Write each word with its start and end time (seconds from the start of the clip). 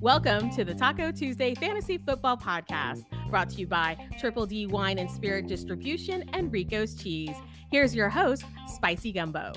Welcome 0.00 0.50
to 0.50 0.62
the 0.62 0.74
Taco 0.78 1.10
Tuesday 1.10 1.54
Fantasy 1.54 1.96
Football 1.96 2.36
Podcast, 2.36 3.04
brought 3.30 3.48
to 3.50 3.56
you 3.56 3.66
by 3.66 3.96
Triple 4.18 4.44
D 4.44 4.66
Wine 4.66 4.98
and 4.98 5.10
Spirit 5.10 5.46
Distribution 5.46 6.28
and 6.34 6.52
Rico's 6.52 6.94
Cheese. 6.94 7.34
Here's 7.70 7.94
your 7.94 8.10
host, 8.10 8.44
Spicy 8.66 9.10
Gumbo. 9.10 9.52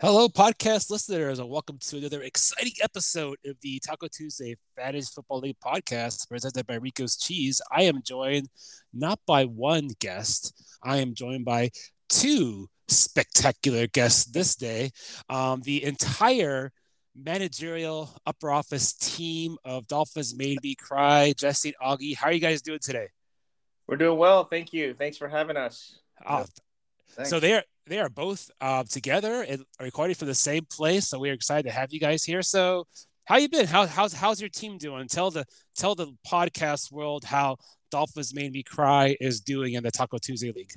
Hello, 0.00 0.28
podcast 0.28 0.90
listeners, 0.90 1.40
and 1.40 1.48
welcome 1.48 1.76
to 1.80 1.98
another 1.98 2.22
exciting 2.22 2.72
episode 2.82 3.36
of 3.44 3.56
the 3.62 3.80
Taco 3.80 4.06
Tuesday 4.06 4.56
Fantasy 4.76 5.10
Football 5.12 5.40
League 5.40 5.56
podcast 5.64 6.28
presented 6.28 6.66
by 6.66 6.76
Rico's 6.76 7.16
Cheese. 7.16 7.60
I 7.72 7.82
am 7.82 8.02
joined 8.04 8.48
not 8.94 9.18
by 9.26 9.44
one 9.44 9.88
guest, 9.98 10.67
I 10.82 10.98
am 10.98 11.14
joined 11.14 11.44
by 11.44 11.70
two 12.08 12.68
spectacular 12.88 13.86
guests 13.86 14.24
this 14.24 14.56
day. 14.56 14.90
Um, 15.28 15.60
the 15.62 15.84
entire 15.84 16.72
managerial 17.14 18.10
upper 18.26 18.50
office 18.50 18.92
team 18.94 19.56
of 19.64 19.86
Dolphins 19.86 20.36
made 20.36 20.62
me 20.62 20.74
cry. 20.74 21.34
Jesse 21.36 21.74
Augie, 21.82 22.16
how 22.16 22.28
are 22.28 22.32
you 22.32 22.40
guys 22.40 22.62
doing 22.62 22.78
today? 22.80 23.08
We're 23.86 23.96
doing 23.96 24.18
well. 24.18 24.44
Thank 24.44 24.72
you. 24.72 24.94
Thanks 24.94 25.16
for 25.16 25.28
having 25.28 25.56
us. 25.56 25.98
Oh, 26.28 26.44
so 27.24 27.40
they 27.40 27.54
are 27.54 27.62
they 27.86 27.98
are 27.98 28.10
both 28.10 28.50
uh, 28.60 28.84
together 28.84 29.42
and 29.42 29.64
recording 29.80 30.14
from 30.14 30.28
the 30.28 30.34
same 30.34 30.66
place. 30.70 31.08
So 31.08 31.18
we're 31.18 31.32
excited 31.32 31.64
to 31.64 31.72
have 31.72 31.92
you 31.92 31.98
guys 31.98 32.22
here. 32.22 32.42
So 32.42 32.86
how 33.28 33.36
you 33.36 33.50
been? 33.50 33.66
How, 33.66 33.86
how's 33.86 34.14
how's 34.14 34.40
your 34.40 34.48
team 34.48 34.78
doing? 34.78 35.06
Tell 35.06 35.30
the 35.30 35.44
tell 35.76 35.94
the 35.94 36.14
podcast 36.26 36.90
world 36.90 37.24
how 37.24 37.58
Dolphins 37.90 38.34
made 38.34 38.52
me 38.52 38.62
cry 38.62 39.16
is 39.20 39.40
doing 39.40 39.74
in 39.74 39.82
the 39.82 39.90
Taco 39.90 40.16
Tuesday 40.16 40.50
League. 40.50 40.72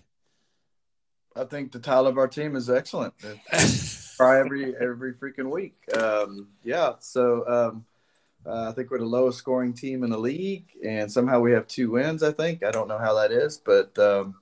I 1.34 1.46
think 1.46 1.72
the 1.72 1.80
title 1.80 2.08
of 2.08 2.18
our 2.18 2.27
team 2.27 2.58
is 2.58 2.70
excellent. 2.70 3.13
Try 4.18 4.41
every 4.41 4.76
every 4.76 5.13
freaking 5.13 5.49
week. 5.49 5.76
Um, 5.98 6.49
yeah, 6.62 6.96
so 6.99 7.48
um, 7.48 7.85
uh, 8.46 8.70
I 8.70 8.74
think 8.74 8.91
we're 8.91 8.99
the 8.99 9.05
lowest 9.05 9.38
scoring 9.38 9.74
team 9.74 10.04
in 10.04 10.10
the 10.10 10.20
league, 10.20 10.65
and 10.86 11.10
somehow 11.10 11.40
we 11.40 11.54
have 11.54 11.68
two 11.68 11.91
wins. 11.91 12.21
I 12.21 12.34
think 12.34 12.65
I 12.65 12.71
don't 12.71 12.90
know 12.90 12.98
how 12.98 13.13
that 13.13 13.32
is, 13.32 13.60
but 13.60 13.98
um, 13.98 14.36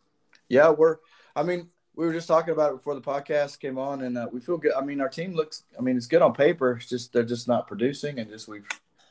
yeah, 0.48 0.72
we're. 0.72 0.98
I 1.36 1.44
mean, 1.44 1.70
we 2.00 2.06
were 2.06 2.14
just 2.14 2.30
talking 2.30 2.54
about 2.54 2.72
it 2.72 2.78
before 2.78 2.96
the 2.96 3.02
podcast 3.02 3.60
came 3.60 3.78
on, 3.78 4.04
and 4.04 4.18
uh, 4.18 4.26
we 4.32 4.40
feel 4.40 4.58
good. 4.58 4.72
I 4.72 4.80
mean, 4.80 5.02
our 5.02 5.10
team 5.10 5.34
looks. 5.34 5.64
I 5.78 5.82
mean, 5.82 5.98
it's 5.98 6.08
good 6.08 6.22
on 6.22 6.34
paper. 6.34 6.72
It's 6.72 6.88
just 6.88 7.12
they're 7.12 7.24
just 7.24 7.46
not 7.46 7.68
producing, 7.68 8.20
and 8.20 8.30
just 8.30 8.48
we've 8.48 8.66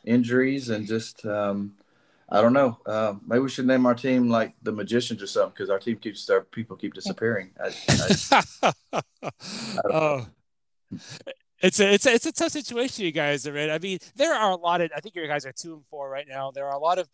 injuries 0.06 0.70
and 0.70 0.86
just 0.86 1.27
um, 1.27 1.75
I 2.31 2.41
don't 2.41 2.55
know. 2.55 2.78
Uh, 2.86 3.16
maybe 3.27 3.41
we 3.41 3.50
should 3.50 3.66
name 3.66 3.84
our 3.84 3.94
team 3.94 4.31
like 4.31 4.55
the 4.62 4.72
Magicians 4.72 5.22
or 5.22 5.27
something 5.27 5.50
because 5.50 5.69
our 5.69 5.78
team 5.78 5.97
keeps 5.97 6.31
our 6.31 6.41
people 6.41 6.77
keep 6.77 6.94
disappearing. 6.94 7.50
I, 7.62 7.75
I, 7.91 8.72
I 8.94 9.03
oh, 9.84 10.27
it's 11.61 11.81
a 11.81 11.92
it's 11.92 12.06
a 12.06 12.14
it's 12.14 12.27
a 12.27 12.33
tough 12.33 12.53
situation, 12.53 13.05
you 13.05 13.12
guys 13.12 13.47
are 13.47 13.56
in. 13.59 13.69
I 13.69 13.78
mean, 13.81 13.98
there 14.16 14.34
are 14.34 14.53
a 14.53 14.56
lot 14.56 14.81
of. 14.81 14.91
I 14.97 15.00
think 15.00 15.14
you 15.14 15.27
guys 15.27 15.44
are 15.44 15.53
two 15.53 15.75
and 15.75 15.84
four 15.91 16.09
right 16.09 16.27
now. 16.27 16.53
There 16.53 16.64
are 16.64 16.75
a 16.75 16.81
lot 16.81 16.98
of 16.98 17.06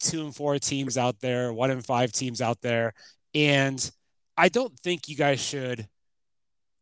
two 0.00 0.24
and 0.24 0.34
four 0.34 0.58
teams 0.58 0.98
out 0.98 1.20
there, 1.20 1.52
one 1.52 1.70
and 1.70 1.86
five 1.86 2.10
teams 2.10 2.42
out 2.42 2.60
there, 2.62 2.94
and 3.32 3.92
I 4.36 4.48
don't 4.48 4.78
think 4.80 5.08
you 5.08 5.16
guys 5.16 5.40
should 5.40 5.88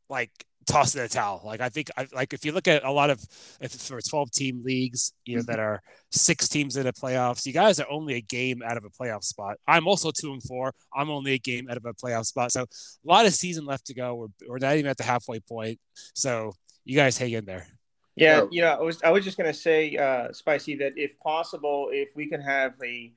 like 0.08 0.31
toss 0.67 0.95
in 0.95 1.03
the 1.03 1.08
towel. 1.08 1.42
Like 1.45 1.61
I 1.61 1.69
think, 1.69 1.91
I, 1.97 2.06
like 2.14 2.33
if 2.33 2.44
you 2.44 2.53
look 2.53 2.69
at 2.69 2.84
a 2.84 2.91
lot 2.91 3.11
of 3.11 3.20
if 3.61 3.72
for 3.72 4.00
twelve 4.00 4.31
team 4.31 4.62
leagues, 4.64 5.12
you 5.25 5.36
know 5.36 5.42
that 5.42 5.59
are 5.59 5.83
six 6.11 6.48
teams 6.48 6.77
in 6.77 6.84
the 6.84 6.92
playoffs, 6.92 7.47
you 7.47 7.53
guys 7.53 7.81
are 7.81 7.91
only 7.91 8.14
a 8.14 8.20
game 8.20 8.62
out 8.64 8.77
of 8.77 8.84
a 8.84 8.91
playoff 8.91 9.25
spot. 9.25 9.56
I'm 9.67 9.86
also 9.86 10.11
two 10.11 10.33
and 10.33 10.42
four. 10.42 10.72
I'm 10.94 11.11
only 11.11 11.33
a 11.33 11.39
game 11.39 11.69
out 11.70 11.77
of 11.77 11.84
a 11.84 11.94
playoff 11.94 12.27
spot. 12.27 12.53
So 12.53 12.62
a 12.62 12.67
lot 13.05 13.27
of 13.27 13.34
season 13.34 13.64
left 13.64 13.87
to 13.87 13.94
go. 13.94 14.14
We're 14.14 14.48
we're 14.48 14.59
not 14.59 14.77
even 14.77 14.91
at 14.91 14.97
the 14.97 15.05
halfway 15.05 15.41
point. 15.41 15.78
So 16.14 16.53
you 16.84 16.97
guys 16.97 17.19
hang 17.19 17.33
in 17.33 17.44
there. 17.44 17.66
Yeah, 18.14 18.44
you 18.50 18.61
know, 18.61 18.72
I 18.72 18.81
was 18.81 19.03
I 19.03 19.10
was 19.10 19.25
just 19.25 19.38
gonna 19.38 19.54
say, 19.54 19.97
uh, 19.97 20.32
Spicy, 20.32 20.77
that 20.77 20.93
if 20.97 21.19
possible, 21.19 21.88
if 21.91 22.10
we 22.15 22.28
can 22.28 22.43
have 22.43 22.75
a, 22.84 23.10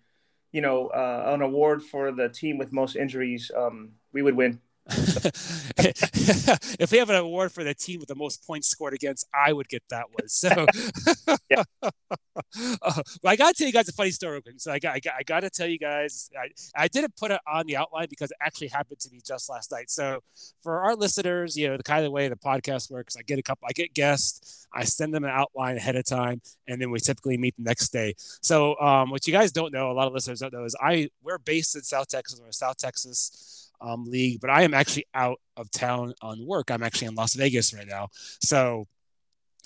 you 0.54 0.62
know, 0.62 0.88
uh, 0.88 1.34
an 1.34 1.42
award 1.42 1.84
for 1.84 2.14
the 2.14 2.30
team 2.30 2.58
with 2.58 2.72
most 2.72 2.96
injuries, 2.96 3.52
um, 3.56 3.92
we 4.16 4.22
would 4.22 4.36
win. 4.38 4.62
if 5.78 6.92
we 6.92 7.00
have 7.00 7.10
an 7.10 7.16
award 7.16 7.52
for 7.52 7.64
the 7.64 7.74
team 7.74 8.00
with 8.00 8.08
the 8.08 8.16
most 8.16 8.46
points 8.46 8.68
scored 8.68 8.94
against, 8.94 9.28
I 9.34 9.52
would 9.52 9.68
get 9.68 9.82
that 9.90 10.06
one. 10.12 10.30
So, 10.30 10.48
uh, 11.58 11.82
well, 12.82 13.04
I 13.26 13.36
got 13.36 13.56
to 13.56 13.58
tell 13.58 13.68
you 13.68 13.74
guys 13.74 13.90
a 13.90 13.94
funny 13.94 14.12
story. 14.12 14.42
So 14.58 14.72
I 14.72 14.78
got, 14.78 14.96
I 14.96 15.00
got, 15.00 15.14
I 15.20 15.24
got 15.24 15.40
to 15.40 15.50
tell 15.50 15.68
you 15.68 15.80
guys, 15.80 16.30
I, 16.40 16.84
I 16.84 16.88
didn't 16.88 17.18
put 17.18 17.32
it 17.32 17.42
on 17.52 17.66
the 17.66 17.78
outline 17.78 18.08
because 18.10 18.30
it 18.30 18.38
actually 18.40 18.68
happened 18.68 19.00
to 19.00 19.10
me 19.12 19.22
just 19.26 19.50
last 19.50 19.72
night. 19.72 19.90
So 19.90 20.20
for 20.62 20.82
our 20.82 20.96
listeners, 20.96 21.58
you 21.58 21.68
know, 21.68 21.78
the 21.78 21.84
kind 21.84 22.06
of 22.06 22.12
way 22.12 22.30
the 22.30 22.36
podcast 22.36 22.92
works, 22.92 23.18
I 23.18 23.24
get 23.24 23.40
a 23.40 23.44
couple, 23.44 23.68
I 23.68 23.74
get 23.74 23.94
guests, 23.94 24.68
I 24.72 24.84
send 24.84 25.16
them 25.16 25.24
an 25.24 25.32
outline 25.32 25.78
ahead 25.78 25.96
of 25.96 26.06
time, 26.06 26.42
and 26.68 26.80
then 26.80 26.92
we 26.92 27.00
typically 27.00 27.38
meet 27.38 27.56
the 27.58 27.64
next 27.64 27.90
day. 27.90 28.14
So 28.18 28.80
um, 28.80 29.10
what 29.10 29.26
you 29.26 29.34
guys 29.34 29.52
don't 29.52 29.74
know, 29.74 29.90
a 29.90 29.94
lot 29.94 30.06
of 30.06 30.14
listeners 30.14 30.42
don't 30.42 30.54
know, 30.54 30.64
is 30.64 30.76
I 30.80 31.10
we're 31.24 31.40
based 31.40 31.76
in 31.76 31.82
South 31.82 32.08
Texas, 32.08 32.40
we're 32.40 32.52
South 32.52 32.78
Texas 32.78 33.65
um, 33.82 34.06
league, 34.06 34.40
but 34.42 34.50
I 34.50 34.64
am 34.64 34.74
actually 34.74 35.06
out 35.14 35.40
of 35.58 35.72
town 35.72 36.14
on 36.22 36.46
work. 36.46 36.72
I'm 36.72 36.84
actually 36.84 37.08
in 37.08 37.16
Las 37.16 37.34
Vegas 37.34 37.74
right 37.74 37.88
now. 37.88 38.10
So 38.42 38.88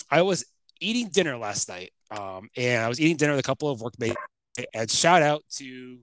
I 0.09 0.21
was 0.21 0.45
eating 0.79 1.09
dinner 1.09 1.37
last 1.37 1.69
night, 1.69 1.91
um, 2.11 2.49
and 2.55 2.83
I 2.83 2.87
was 2.87 2.99
eating 2.99 3.17
dinner 3.17 3.33
with 3.33 3.45
a 3.45 3.47
couple 3.47 3.69
of 3.69 3.81
workmates. 3.81 4.15
And 4.73 4.89
shout 4.89 5.21
out 5.21 5.43
to 5.57 5.99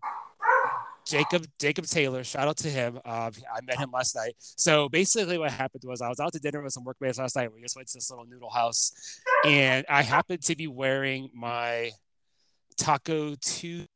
Jacob 1.06 1.46
Jacob 1.60 1.86
Taylor. 1.86 2.24
Shout 2.24 2.48
out 2.48 2.56
to 2.58 2.68
him. 2.68 2.98
Uh, 3.04 3.30
I 3.54 3.60
met 3.64 3.78
him 3.78 3.90
last 3.92 4.16
night. 4.16 4.34
So 4.38 4.88
basically, 4.88 5.38
what 5.38 5.50
happened 5.50 5.82
was 5.86 6.00
I 6.00 6.08
was 6.08 6.20
out 6.20 6.32
to 6.32 6.40
dinner 6.40 6.62
with 6.62 6.72
some 6.72 6.84
workmates 6.84 7.18
last 7.18 7.36
night. 7.36 7.52
We 7.52 7.62
just 7.62 7.76
went 7.76 7.88
to 7.88 7.94
this 7.94 8.10
little 8.10 8.26
noodle 8.26 8.50
house, 8.50 9.20
and 9.44 9.86
I 9.88 10.02
happened 10.02 10.42
to 10.42 10.56
be 10.56 10.66
wearing 10.66 11.30
my 11.34 11.92
Taco 12.76 13.36
Two 13.40 13.86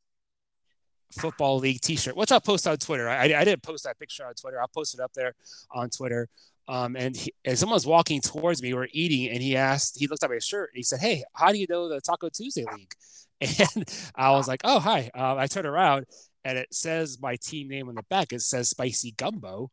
football 1.13 1.59
league 1.59 1.81
t-shirt. 1.81 2.17
Which 2.17 2.33
i'll 2.33 2.41
post 2.41 2.67
on 2.67 2.77
twitter? 2.77 3.09
I, 3.09 3.25
I 3.25 3.45
didn't 3.45 3.63
post 3.63 3.85
that 3.85 3.99
picture 3.99 4.25
on 4.27 4.35
twitter. 4.35 4.61
I'll 4.61 4.69
post 4.69 4.95
it 4.95 5.01
up 5.01 5.13
there 5.15 5.35
on 5.71 5.91
twitter. 5.91 6.29
Um, 6.69 6.95
and, 6.95 7.17
he, 7.17 7.33
and 7.45 7.59
someone 7.59 7.75
was 7.75 7.87
walking 7.87 8.21
towards 8.21 8.63
me 8.63 8.69
we 8.73 8.79
were 8.79 8.89
eating 8.93 9.29
and 9.33 9.43
he 9.43 9.57
asked 9.57 9.99
he 9.99 10.07
looked 10.07 10.23
at 10.23 10.31
my 10.31 10.39
shirt 10.39 10.71
and 10.73 10.77
he 10.77 10.83
said 10.83 11.01
hey 11.01 11.25
how 11.35 11.51
do 11.51 11.59
you 11.59 11.67
know 11.69 11.89
the 11.89 12.01
taco 12.01 12.29
tuesday 12.29 12.65
league? 12.75 12.93
And 13.77 14.13
i 14.15 14.31
was 14.33 14.47
like 14.47 14.61
oh 14.65 14.79
hi. 14.79 15.11
Um, 15.15 15.39
i 15.39 15.47
turned 15.47 15.67
around 15.67 16.07
and 16.45 16.59
it 16.59 16.73
says 16.73 17.19
my 17.21 17.37
team 17.37 17.69
name 17.69 17.89
on 17.89 17.95
the 17.95 18.03
back. 18.05 18.33
It 18.33 18.41
says 18.41 18.69
spicy 18.69 19.13
gumbo. 19.13 19.71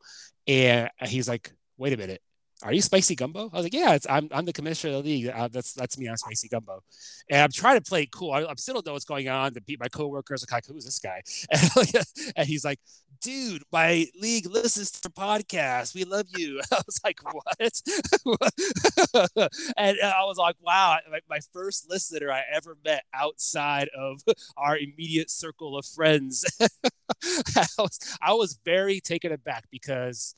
And 0.47 0.89
he's 1.05 1.27
like 1.27 1.51
wait 1.77 1.93
a 1.93 1.97
minute 1.97 2.21
are 2.63 2.73
you 2.73 2.81
Spicy 2.81 3.15
Gumbo? 3.15 3.49
I 3.53 3.55
was 3.55 3.65
like, 3.65 3.73
yeah, 3.73 3.97
I'm, 4.09 4.29
I'm 4.31 4.45
the 4.45 4.53
commissioner 4.53 4.95
of 4.95 5.03
the 5.03 5.09
league. 5.09 5.27
Uh, 5.27 5.47
that's 5.47 5.73
that's 5.73 5.97
me. 5.97 6.07
I'm 6.07 6.17
Spicy 6.17 6.47
Gumbo, 6.47 6.81
and 7.29 7.41
I'm 7.41 7.51
trying 7.51 7.79
to 7.79 7.87
play 7.87 8.03
it 8.03 8.11
cool. 8.11 8.31
I, 8.31 8.45
I 8.45 8.53
still 8.57 8.73
don't 8.75 8.85
know 8.87 8.93
what's 8.93 9.05
going 9.05 9.29
on. 9.29 9.53
To 9.53 9.61
beat 9.61 9.79
my 9.79 9.87
coworkers, 9.87 10.43
like, 10.51 10.65
who's 10.65 10.85
this 10.85 10.99
guy? 10.99 11.21
And, 11.51 12.05
and, 12.35 12.47
he's 12.47 12.65
like, 12.65 12.79
dude, 13.21 13.61
my 13.71 14.07
league 14.19 14.49
listens 14.49 14.91
to 14.91 15.09
podcast. 15.09 15.93
We 15.93 16.03
love 16.03 16.25
you. 16.35 16.59
I 16.71 16.81
was 16.85 16.99
like, 17.03 17.19
what? 17.23 17.43
and 19.77 19.97
I 20.01 20.23
was 20.25 20.37
like, 20.37 20.55
wow, 20.59 20.97
my, 21.11 21.19
my 21.29 21.39
first 21.53 21.89
listener 21.89 22.31
I 22.31 22.41
ever 22.51 22.75
met 22.83 23.03
outside 23.13 23.89
of 23.95 24.23
our 24.57 24.77
immediate 24.77 25.29
circle 25.29 25.77
of 25.77 25.85
friends. 25.85 26.43
I 26.59 27.65
was 27.77 28.17
I 28.21 28.33
was 28.33 28.59
very 28.65 28.99
taken 28.99 29.31
aback 29.31 29.65
because 29.71 30.33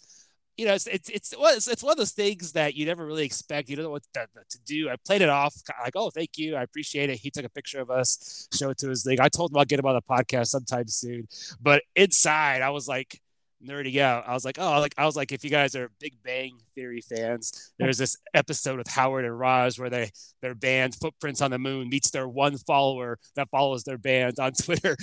you 0.59 0.65
know, 0.65 0.73
it's 0.73 0.87
it's 0.87 1.09
it's, 1.09 1.33
it's, 1.69 1.83
one 1.83 1.93
of 1.93 1.97
those 1.97 2.11
things 2.11 2.51
that 2.51 2.75
you 2.75 2.85
never 2.85 3.05
really 3.05 3.23
expect. 3.23 3.69
You 3.69 3.77
don't 3.77 3.85
know 3.85 3.91
what 3.91 4.03
to, 4.13 4.27
to, 4.49 4.59
do. 4.65 4.89
I 4.89 4.97
played 5.05 5.21
it 5.21 5.29
off 5.29 5.55
like, 5.81 5.93
oh, 5.95 6.09
thank 6.09 6.37
you, 6.37 6.57
I 6.57 6.63
appreciate 6.63 7.09
it. 7.09 7.17
He 7.17 7.31
took 7.31 7.45
a 7.45 7.49
picture 7.49 7.79
of 7.79 7.89
us, 7.89 8.49
showed 8.53 8.71
it 8.71 8.77
to 8.79 8.89
his 8.89 9.05
league. 9.05 9.21
I 9.21 9.29
told 9.29 9.51
him 9.51 9.57
I'll 9.57 9.63
get 9.63 9.79
him 9.79 9.85
on 9.85 9.95
the 9.95 10.01
podcast 10.01 10.47
sometime 10.47 10.89
soon. 10.89 11.29
But 11.61 11.83
inside, 11.95 12.61
I 12.61 12.71
was 12.71 12.89
like, 12.89 13.21
nerding 13.65 13.99
out. 13.99 14.27
I 14.27 14.33
was 14.33 14.45
like, 14.45 14.57
oh, 14.59 14.79
like 14.79 14.93
I 14.97 15.05
was 15.05 15.15
like, 15.15 15.31
if 15.31 15.43
you 15.43 15.49
guys 15.49 15.75
are 15.75 15.91
Big 15.99 16.13
Bang 16.23 16.59
Theory 16.75 17.01
fans, 17.01 17.71
there's 17.77 17.97
this 17.97 18.17
episode 18.33 18.77
with 18.77 18.87
Howard 18.87 19.25
and 19.25 19.37
Raj 19.37 19.79
where 19.79 19.89
they 19.89 20.11
their 20.41 20.55
band 20.55 20.95
Footprints 20.95 21.41
on 21.41 21.51
the 21.51 21.59
Moon 21.59 21.89
meets 21.89 22.11
their 22.11 22.27
one 22.27 22.57
follower 22.57 23.19
that 23.35 23.49
follows 23.49 23.83
their 23.83 23.97
band 23.97 24.39
on 24.39 24.53
Twitter, 24.61 24.95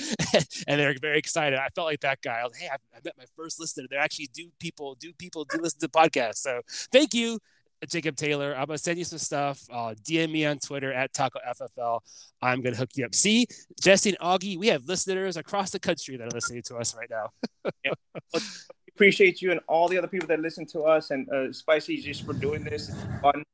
and 0.67 0.81
they're 0.81 0.95
very 1.01 1.19
excited. 1.19 1.59
I 1.59 1.69
felt 1.75 1.87
like 1.87 2.01
that 2.01 2.23
guy. 2.23 2.41
I 2.41 2.45
was, 2.45 2.57
hey, 2.57 2.69
I, 2.69 2.77
I 2.95 3.01
met 3.05 3.15
my 3.19 3.27
first 3.37 3.61
listener. 3.61 3.87
They 3.91 3.97
actually 3.97 4.29
do 4.33 4.51
people 4.59 4.95
do 4.95 5.13
people 5.13 5.45
do 5.45 5.59
listen 5.61 5.81
to 5.81 5.89
podcasts. 5.89 6.39
So 6.39 6.61
thank 6.93 7.15
you. 7.15 7.39
Jacob 7.89 8.17
Taylor. 8.17 8.55
I'm 8.55 8.67
gonna 8.67 8.79
send 8.79 8.99
you 8.99 9.05
some 9.05 9.19
stuff. 9.19 9.63
Uh, 9.71 9.95
DM 10.03 10.31
me 10.31 10.47
on 10.47 10.59
Twitter 10.59 10.93
at 10.93 11.13
Taco 11.13 11.39
FFL. 11.49 12.01
I'm 12.43 12.63
gonna 12.63 12.77
hook 12.77 12.91
you 12.95 13.05
up. 13.05 13.15
See, 13.15 13.47
Jesse 13.81 14.11
and 14.11 14.19
Augie, 14.19 14.59
we 14.59 14.69
have 14.69 14.87
listeners 14.87 15.37
across 15.37 15.71
the 15.71 15.79
country 15.79 16.17
that 16.17 16.27
are 16.27 16.31
listening 16.31 16.63
to 16.63 16.77
us 16.77 16.95
right 16.95 17.11
now. 17.11 17.31
yeah. 17.85 17.93
Appreciate 18.95 19.43
you 19.43 19.53
and 19.53 19.61
all 19.69 19.89
the 19.89 19.99
other 19.99 20.09
people 20.09 20.27
that 20.29 20.41
listen 20.41 20.65
to 20.65 20.81
us 20.83 21.11
and 21.11 21.29
uh, 21.29 21.53
Spicy 21.53 21.99
just 21.99 22.25
for 22.25 22.33
doing 22.33 22.65
this. 22.65 22.91
Fun. 23.21 23.45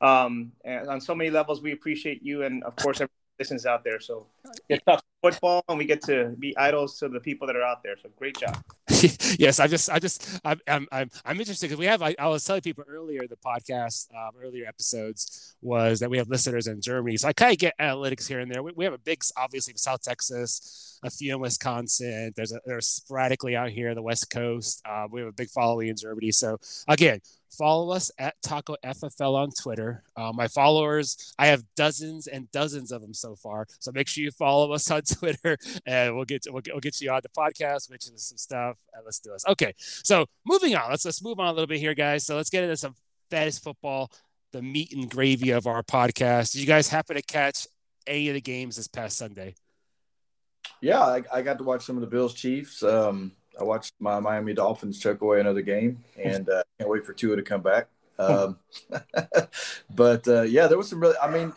Um, 0.00 0.52
on 0.66 1.00
so 1.00 1.14
many 1.14 1.30
levels, 1.30 1.62
we 1.62 1.70
appreciate 1.72 2.24
you 2.24 2.42
and 2.42 2.64
of 2.64 2.74
course 2.76 3.00
listens 3.38 3.66
out 3.66 3.84
there. 3.84 4.00
So 4.00 4.26
talk 4.86 5.02
football, 5.22 5.64
and 5.68 5.78
we 5.78 5.84
get 5.86 6.02
to 6.02 6.34
be 6.38 6.56
idols 6.56 6.98
to 6.98 7.08
the 7.08 7.20
people 7.20 7.46
that 7.46 7.56
are 7.56 7.62
out 7.62 7.82
there. 7.82 7.96
So 8.02 8.10
great 8.16 8.38
job. 8.38 8.62
yes, 9.38 9.58
I 9.58 9.66
just, 9.66 9.90
I 9.90 9.98
just, 9.98 10.40
I'm, 10.44 10.60
I'm, 10.68 10.86
I'm, 10.92 11.10
I'm 11.24 11.38
interested 11.38 11.66
because 11.66 11.78
we 11.78 11.86
have. 11.86 12.02
I, 12.02 12.14
I, 12.18 12.28
was 12.28 12.44
telling 12.44 12.62
people 12.62 12.84
earlier 12.86 13.26
the 13.26 13.36
podcast, 13.36 14.12
um, 14.14 14.32
earlier 14.42 14.66
episodes 14.66 15.56
was 15.62 16.00
that 16.00 16.10
we 16.10 16.18
have 16.18 16.28
listeners 16.28 16.66
in 16.66 16.80
Germany, 16.80 17.16
so 17.16 17.28
I 17.28 17.32
kind 17.32 17.52
of 17.52 17.58
get 17.58 17.74
analytics 17.80 18.28
here 18.28 18.40
and 18.40 18.50
there. 18.50 18.62
We, 18.62 18.72
we 18.76 18.84
have 18.84 18.94
a 18.94 18.98
big, 18.98 19.22
obviously, 19.36 19.74
South 19.76 20.02
Texas, 20.02 21.00
a 21.02 21.10
few 21.10 21.34
in 21.34 21.40
Wisconsin. 21.40 22.32
There's 22.36 22.52
a, 22.52 22.60
there's 22.66 22.86
sporadically 22.86 23.56
out 23.56 23.70
here 23.70 23.88
on 23.88 23.94
the 23.94 24.02
West 24.02 24.30
Coast. 24.30 24.82
Uh, 24.88 25.06
we 25.10 25.20
have 25.20 25.28
a 25.28 25.32
big 25.32 25.48
following 25.48 25.88
in 25.88 25.96
Germany. 25.96 26.32
So 26.32 26.58
again, 26.88 27.20
follow 27.56 27.90
us 27.90 28.10
at 28.18 28.34
Taco 28.42 28.76
FFL 28.84 29.34
on 29.34 29.50
Twitter. 29.50 30.02
Uh, 30.16 30.32
my 30.34 30.48
followers, 30.48 31.34
I 31.38 31.46
have 31.46 31.62
dozens 31.76 32.26
and 32.26 32.50
dozens 32.50 32.92
of 32.92 33.00
them 33.02 33.14
so 33.14 33.36
far. 33.36 33.66
So 33.80 33.92
make 33.92 34.08
sure 34.08 34.24
you 34.24 34.30
follow 34.30 34.72
us 34.72 34.90
on 34.90 35.02
Twitter, 35.18 35.56
and 35.86 36.14
we'll 36.14 36.24
get 36.24 36.42
to, 36.42 36.52
we'll 36.52 36.62
get, 36.62 36.74
we'll 36.74 36.80
get 36.80 37.00
you 37.00 37.10
on 37.10 37.20
the 37.22 37.28
podcast, 37.28 37.90
which 37.90 38.06
is 38.06 38.24
some 38.26 38.38
stuff. 38.38 38.76
And 38.92 39.04
let's 39.04 39.18
do 39.18 39.30
this. 39.30 39.44
Okay, 39.46 39.74
so 39.78 40.26
moving 40.44 40.74
on. 40.74 40.90
Let's 40.90 41.04
let's 41.04 41.22
move 41.22 41.40
on 41.40 41.46
a 41.46 41.52
little 41.52 41.66
bit 41.66 41.80
here, 41.80 41.94
guys. 41.94 42.24
So 42.24 42.36
let's 42.36 42.50
get 42.50 42.64
into 42.64 42.76
some 42.76 42.94
fantasy 43.30 43.60
football, 43.62 44.10
the 44.52 44.62
meat 44.62 44.92
and 44.92 45.10
gravy 45.10 45.50
of 45.50 45.66
our 45.66 45.82
podcast. 45.82 46.52
Did 46.52 46.60
you 46.60 46.66
guys 46.66 46.88
happen 46.88 47.16
to 47.16 47.22
catch 47.22 47.66
any 48.06 48.28
of 48.28 48.34
the 48.34 48.40
games 48.40 48.76
this 48.76 48.88
past 48.88 49.16
Sunday? 49.16 49.54
Yeah, 50.80 51.00
I, 51.00 51.22
I 51.32 51.42
got 51.42 51.58
to 51.58 51.64
watch 51.64 51.84
some 51.84 51.96
of 51.96 52.00
the 52.00 52.06
Bills 52.06 52.34
Chiefs. 52.34 52.82
Um, 52.82 53.32
I 53.58 53.64
watched 53.64 53.94
my 53.98 54.20
Miami 54.20 54.54
Dolphins 54.54 54.98
choke 54.98 55.20
away 55.22 55.40
another 55.40 55.62
game, 55.62 56.02
and 56.22 56.48
uh, 56.48 56.62
can't 56.78 56.90
wait 56.90 57.06
for 57.06 57.12
Tua 57.12 57.36
to 57.36 57.42
come 57.42 57.62
back. 57.62 57.88
Um, 58.18 58.58
but 59.94 60.26
uh, 60.28 60.42
yeah, 60.42 60.66
there 60.66 60.78
was 60.78 60.88
some 60.88 61.00
really. 61.00 61.16
I 61.22 61.30
mean, 61.30 61.52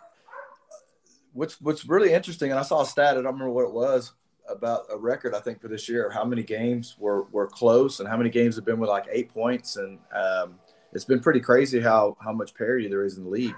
what's 1.33 1.59
what's 1.61 1.85
really 1.85 2.13
interesting, 2.13 2.51
and 2.51 2.59
I 2.59 2.63
saw 2.63 2.81
a 2.81 2.85
stat. 2.85 3.11
I 3.11 3.21
don't 3.21 3.25
remember 3.25 3.51
what 3.51 3.65
it 3.65 3.73
was 3.73 4.13
about 4.49 4.85
a 4.91 4.97
record. 4.97 5.35
I 5.35 5.39
think 5.39 5.61
for 5.61 5.67
this 5.67 5.89
year, 5.89 6.09
how 6.09 6.23
many 6.25 6.44
games 6.44 6.95
were 6.99 7.23
were 7.23 7.47
close, 7.47 7.99
and 7.99 8.07
how 8.07 8.17
many 8.17 8.29
games 8.29 8.55
have 8.55 8.65
been 8.65 8.79
with 8.79 8.89
like 8.89 9.05
eight 9.11 9.33
points, 9.33 9.77
and 9.77 9.99
um, 10.13 10.55
it's 10.94 11.05
been 11.05 11.19
pretty 11.19 11.39
crazy 11.39 11.79
how 11.79 12.17
how 12.21 12.31
much 12.31 12.53
parity 12.55 12.88
there 12.88 13.03
is 13.03 13.17
in 13.17 13.23
the 13.23 13.29
league. 13.29 13.55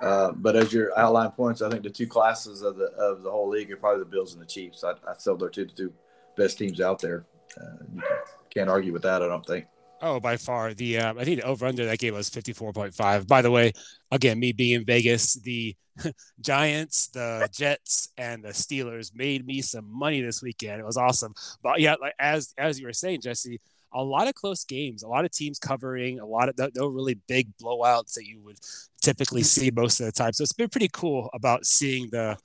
Uh, 0.00 0.32
but 0.32 0.56
as 0.56 0.72
your 0.72 0.98
outline 0.98 1.30
points, 1.30 1.60
I 1.60 1.68
think 1.68 1.82
the 1.82 1.90
two 1.90 2.06
classes 2.06 2.62
of 2.62 2.76
the 2.76 2.86
of 2.92 3.22
the 3.22 3.30
whole 3.30 3.48
league 3.48 3.70
are 3.70 3.76
probably 3.76 4.00
the 4.00 4.10
Bills 4.10 4.32
and 4.32 4.42
the 4.42 4.46
Chiefs. 4.46 4.82
I, 4.82 4.92
I 5.08 5.14
still 5.18 5.36
they're 5.36 5.50
two 5.50 5.66
the 5.66 5.72
two 5.72 5.92
best 6.36 6.58
teams 6.58 6.80
out 6.80 7.00
there. 7.00 7.26
Uh, 7.58 7.84
you 7.94 8.02
can't 8.50 8.68
argue 8.68 8.92
with 8.92 9.02
that. 9.02 9.22
I 9.22 9.26
don't 9.26 9.44
think. 9.44 9.66
Oh, 10.02 10.18
by 10.18 10.36
far 10.38 10.72
the 10.72 10.98
um, 10.98 11.18
I 11.18 11.24
think 11.24 11.40
the 11.40 11.46
over 11.46 11.66
under 11.66 11.84
that 11.84 11.98
game 11.98 12.14
was 12.14 12.30
fifty 12.30 12.52
four 12.52 12.72
point 12.72 12.94
five. 12.94 13.26
By 13.26 13.42
the 13.42 13.50
way, 13.50 13.72
again, 14.10 14.38
me 14.38 14.52
being 14.52 14.80
in 14.80 14.84
Vegas, 14.86 15.34
the 15.34 15.76
Giants, 16.40 17.08
the 17.08 17.48
Jets, 17.52 18.08
and 18.16 18.42
the 18.42 18.50
Steelers 18.50 19.14
made 19.14 19.46
me 19.46 19.60
some 19.60 19.86
money 19.86 20.22
this 20.22 20.42
weekend. 20.42 20.80
It 20.80 20.86
was 20.86 20.96
awesome. 20.96 21.34
But 21.62 21.80
yeah, 21.80 21.96
like 22.00 22.14
as 22.18 22.54
as 22.56 22.80
you 22.80 22.86
were 22.86 22.94
saying, 22.94 23.20
Jesse, 23.20 23.60
a 23.92 24.02
lot 24.02 24.28
of 24.28 24.34
close 24.34 24.64
games, 24.64 25.02
a 25.02 25.08
lot 25.08 25.24
of 25.24 25.32
teams 25.32 25.58
covering, 25.58 26.18
a 26.20 26.26
lot 26.26 26.48
of 26.48 26.56
no, 26.56 26.70
no 26.74 26.86
really 26.86 27.18
big 27.28 27.48
blowouts 27.58 28.14
that 28.14 28.24
you 28.24 28.40
would 28.42 28.58
typically 29.02 29.42
see 29.42 29.70
most 29.70 30.00
of 30.00 30.06
the 30.06 30.12
time. 30.12 30.32
So 30.32 30.42
it's 30.42 30.52
been 30.52 30.68
pretty 30.68 30.90
cool 30.92 31.28
about 31.34 31.66
seeing 31.66 32.08
the 32.10 32.36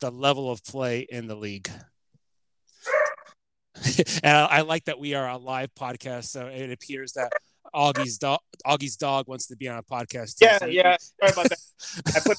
the 0.00 0.10
level 0.10 0.50
of 0.50 0.64
play 0.64 1.06
in 1.08 1.26
the 1.26 1.34
league. 1.34 1.70
and 4.22 4.36
I, 4.36 4.46
I, 4.46 4.60
like 4.62 4.84
that 4.86 4.98
we 4.98 5.14
are 5.14 5.28
a 5.28 5.36
live 5.36 5.74
podcast, 5.74 6.24
so 6.24 6.46
it 6.46 6.70
appears 6.70 7.12
that 7.12 7.32
Augie's 7.74 8.18
dog 8.18 8.40
Augie's 8.66 8.96
dog 8.96 9.28
wants 9.28 9.46
to 9.46 9.56
be 9.56 9.68
on 9.68 9.78
a 9.78 9.82
podcast. 9.82 10.38
Too, 10.38 10.46
yeah, 10.46 10.58
so 10.58 10.66
yeah. 10.66 10.96
Sorry 10.98 11.32
about 11.32 11.48
that. 11.48 11.58
I 12.16 12.20
put. 12.20 12.38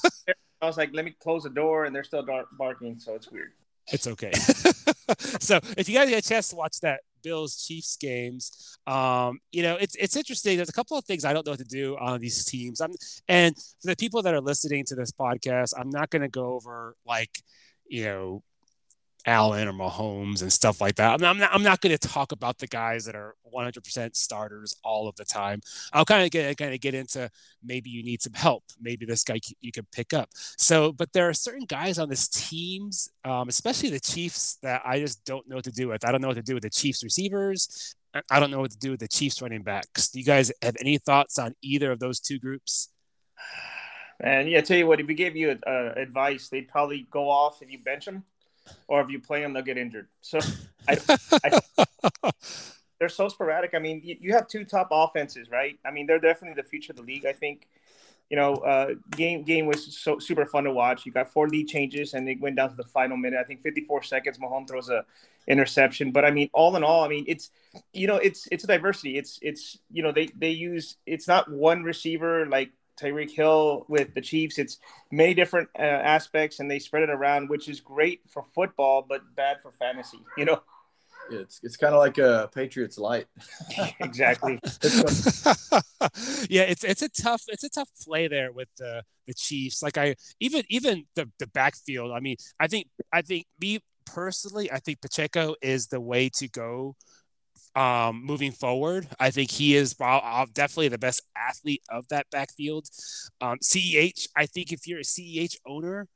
I 0.62 0.66
was 0.66 0.76
like, 0.76 0.90
let 0.92 1.04
me 1.04 1.14
close 1.22 1.44
the 1.44 1.50
door, 1.50 1.86
and 1.86 1.94
they're 1.94 2.04
still 2.04 2.26
barking, 2.58 2.98
so 2.98 3.14
it's 3.14 3.30
weird. 3.30 3.52
It's 3.92 4.06
okay. 4.06 4.32
so 5.40 5.58
if 5.76 5.88
you 5.88 5.94
guys 5.94 6.08
get 6.08 6.24
a 6.24 6.28
chance 6.28 6.48
to 6.48 6.56
watch 6.56 6.80
that 6.80 7.00
Bills 7.22 7.64
Chiefs 7.64 7.96
games, 7.96 8.78
um, 8.86 9.38
you 9.52 9.62
know 9.62 9.76
it's 9.76 9.96
it's 9.96 10.16
interesting. 10.16 10.56
There's 10.56 10.68
a 10.68 10.74
couple 10.74 10.96
of 10.96 11.04
things 11.04 11.24
I 11.24 11.32
don't 11.32 11.44
know 11.46 11.52
what 11.52 11.60
to 11.60 11.64
do 11.64 11.96
on 11.98 12.20
these 12.20 12.44
teams. 12.44 12.80
I'm 12.80 12.92
and 13.28 13.56
for 13.56 13.88
the 13.88 13.96
people 13.96 14.22
that 14.22 14.34
are 14.34 14.40
listening 14.40 14.84
to 14.86 14.94
this 14.94 15.12
podcast, 15.12 15.72
I'm 15.78 15.90
not 15.90 16.10
going 16.10 16.22
to 16.22 16.28
go 16.28 16.52
over 16.52 16.94
like 17.06 17.42
you 17.88 18.04
know 18.04 18.42
Allen 19.26 19.68
or 19.68 19.72
Mahomes 19.72 20.42
and 20.42 20.52
stuff 20.52 20.80
like 20.80 20.96
that. 20.96 21.22
I'm 21.22 21.38
not, 21.38 21.50
I'm 21.52 21.62
not 21.62 21.80
going 21.80 21.96
to 21.96 22.08
talk 22.08 22.32
about 22.32 22.58
the 22.58 22.66
guys 22.66 23.04
that 23.04 23.14
are 23.14 23.34
100% 23.54 24.16
starters 24.16 24.74
all 24.84 25.08
of 25.08 25.16
the 25.16 25.24
time. 25.24 25.60
I'll 25.92 26.04
kind 26.04 26.24
of 26.24 26.30
get 26.30 26.56
kind 26.56 26.74
of 26.74 26.80
get 26.80 26.94
into 26.94 27.30
maybe 27.62 27.90
you 27.90 28.02
need 28.02 28.22
some 28.22 28.32
help. 28.32 28.64
Maybe 28.80 29.06
this 29.06 29.24
guy 29.24 29.40
you 29.60 29.72
can 29.72 29.86
pick 29.92 30.12
up. 30.12 30.30
So, 30.34 30.92
but 30.92 31.12
there 31.12 31.28
are 31.28 31.34
certain 31.34 31.64
guys 31.66 31.98
on 31.98 32.08
this 32.08 32.28
teams, 32.28 33.10
um, 33.24 33.48
especially 33.48 33.90
the 33.90 34.00
Chiefs, 34.00 34.58
that 34.62 34.82
I 34.84 35.00
just 35.00 35.24
don't 35.24 35.48
know 35.48 35.56
what 35.56 35.64
to 35.64 35.72
do 35.72 35.88
with. 35.88 36.04
I 36.04 36.12
don't 36.12 36.20
know 36.20 36.28
what 36.28 36.36
to 36.36 36.42
do 36.42 36.54
with 36.54 36.62
the 36.62 36.70
Chiefs 36.70 37.02
receivers. 37.02 37.94
I 38.30 38.40
don't 38.40 38.50
know 38.50 38.60
what 38.60 38.72
to 38.72 38.78
do 38.78 38.90
with 38.90 39.00
the 39.00 39.08
Chiefs 39.08 39.40
running 39.40 39.62
backs. 39.62 40.08
Do 40.08 40.18
you 40.18 40.24
guys 40.24 40.50
have 40.62 40.76
any 40.80 40.98
thoughts 40.98 41.38
on 41.38 41.54
either 41.62 41.92
of 41.92 42.00
those 42.00 42.20
two 42.20 42.38
groups? 42.38 42.88
And 44.22 44.50
yeah, 44.50 44.60
tell 44.60 44.76
you 44.76 44.86
what, 44.86 45.00
if 45.00 45.06
we 45.06 45.14
gave 45.14 45.34
you 45.34 45.58
uh, 45.66 45.92
advice, 45.96 46.50
they'd 46.50 46.68
probably 46.68 47.08
go 47.10 47.30
off 47.30 47.62
if 47.62 47.70
you 47.70 47.78
bench 47.78 48.04
them 48.04 48.22
or 48.88 49.00
if 49.00 49.10
you 49.10 49.20
play 49.20 49.40
them, 49.40 49.52
they'll 49.52 49.62
get 49.62 49.78
injured. 49.78 50.08
So 50.20 50.40
I, 50.88 50.98
I, 51.44 52.30
they're 52.98 53.08
so 53.08 53.28
sporadic. 53.28 53.74
I 53.74 53.78
mean, 53.78 54.00
you, 54.04 54.16
you, 54.20 54.32
have 54.32 54.46
two 54.46 54.64
top 54.64 54.88
offenses, 54.90 55.50
right? 55.50 55.78
I 55.84 55.90
mean, 55.90 56.06
they're 56.06 56.18
definitely 56.18 56.60
the 56.60 56.68
future 56.68 56.92
of 56.92 56.96
the 56.96 57.02
league. 57.02 57.26
I 57.26 57.32
think, 57.32 57.66
you 58.28 58.36
know, 58.36 58.54
uh, 58.56 58.94
game 59.12 59.42
game 59.42 59.66
was 59.66 59.96
so 59.96 60.18
super 60.18 60.46
fun 60.46 60.64
to 60.64 60.72
watch. 60.72 61.04
You 61.04 61.12
got 61.12 61.32
four 61.32 61.48
lead 61.48 61.66
changes, 61.66 62.14
and 62.14 62.28
it 62.28 62.40
went 62.40 62.56
down 62.56 62.70
to 62.70 62.76
the 62.76 62.84
final 62.84 63.16
minute. 63.16 63.40
I 63.40 63.44
think 63.44 63.62
54 63.62 64.02
seconds. 64.04 64.38
Mahomes 64.38 64.68
throws 64.68 64.88
a 64.88 65.04
interception, 65.48 66.12
but 66.12 66.24
I 66.24 66.30
mean, 66.30 66.48
all 66.52 66.76
in 66.76 66.84
all, 66.84 67.02
I 67.02 67.08
mean, 67.08 67.24
it's 67.26 67.50
you 67.92 68.06
know, 68.06 68.16
it's 68.16 68.46
it's 68.52 68.62
a 68.62 68.68
diversity. 68.68 69.18
It's 69.18 69.38
it's 69.42 69.78
you 69.90 70.02
know, 70.02 70.12
they 70.12 70.26
they 70.36 70.50
use 70.50 70.96
it's 71.06 71.26
not 71.26 71.50
one 71.50 71.82
receiver 71.82 72.46
like 72.46 72.70
Tyreek 73.00 73.30
Hill 73.30 73.84
with 73.88 74.14
the 74.14 74.20
Chiefs. 74.20 74.58
It's 74.58 74.78
many 75.10 75.34
different 75.34 75.68
uh, 75.78 75.82
aspects, 75.82 76.60
and 76.60 76.70
they 76.70 76.78
spread 76.78 77.02
it 77.02 77.10
around, 77.10 77.48
which 77.48 77.68
is 77.68 77.80
great 77.80 78.20
for 78.28 78.42
football, 78.42 79.04
but 79.08 79.22
bad 79.34 79.62
for 79.62 79.72
fantasy. 79.72 80.20
You 80.36 80.44
know. 80.46 80.62
It's 81.32 81.60
it's 81.62 81.76
kind 81.76 81.94
of 81.94 82.00
like 82.00 82.18
a 82.18 82.50
Patriots 82.52 82.98
light. 82.98 83.26
exactly. 84.00 84.58
yeah, 86.48 86.62
it's 86.62 86.82
it's 86.82 87.02
a 87.02 87.08
tough 87.08 87.42
it's 87.48 87.62
a 87.62 87.70
tough 87.70 87.88
play 88.02 88.26
there 88.26 88.52
with 88.52 88.68
the 88.78 89.04
the 89.26 89.34
Chiefs. 89.34 89.82
Like 89.82 89.96
I 89.96 90.16
even 90.40 90.64
even 90.68 91.04
the 91.14 91.30
the 91.38 91.46
backfield. 91.46 92.10
I 92.12 92.20
mean, 92.20 92.36
I 92.58 92.66
think 92.66 92.88
I 93.12 93.22
think 93.22 93.46
me 93.60 93.78
personally, 94.06 94.70
I 94.72 94.78
think 94.78 95.00
Pacheco 95.00 95.54
is 95.62 95.86
the 95.86 96.00
way 96.00 96.28
to 96.30 96.48
go 96.48 96.96
um, 97.74 98.24
moving 98.24 98.52
forward. 98.52 99.08
I 99.18 99.30
think 99.30 99.50
he 99.50 99.76
is 99.76 99.94
definitely 99.94 100.88
the 100.88 100.98
best 100.98 101.22
athlete 101.36 101.82
of 101.88 102.08
that 102.08 102.26
backfield. 102.30 102.86
Um, 103.40 103.58
CEH, 103.62 104.28
I 104.36 104.46
think 104.46 104.72
if 104.72 104.86
you're 104.86 105.00
a 105.00 105.04
CEH 105.04 105.56
owner, 105.66 106.08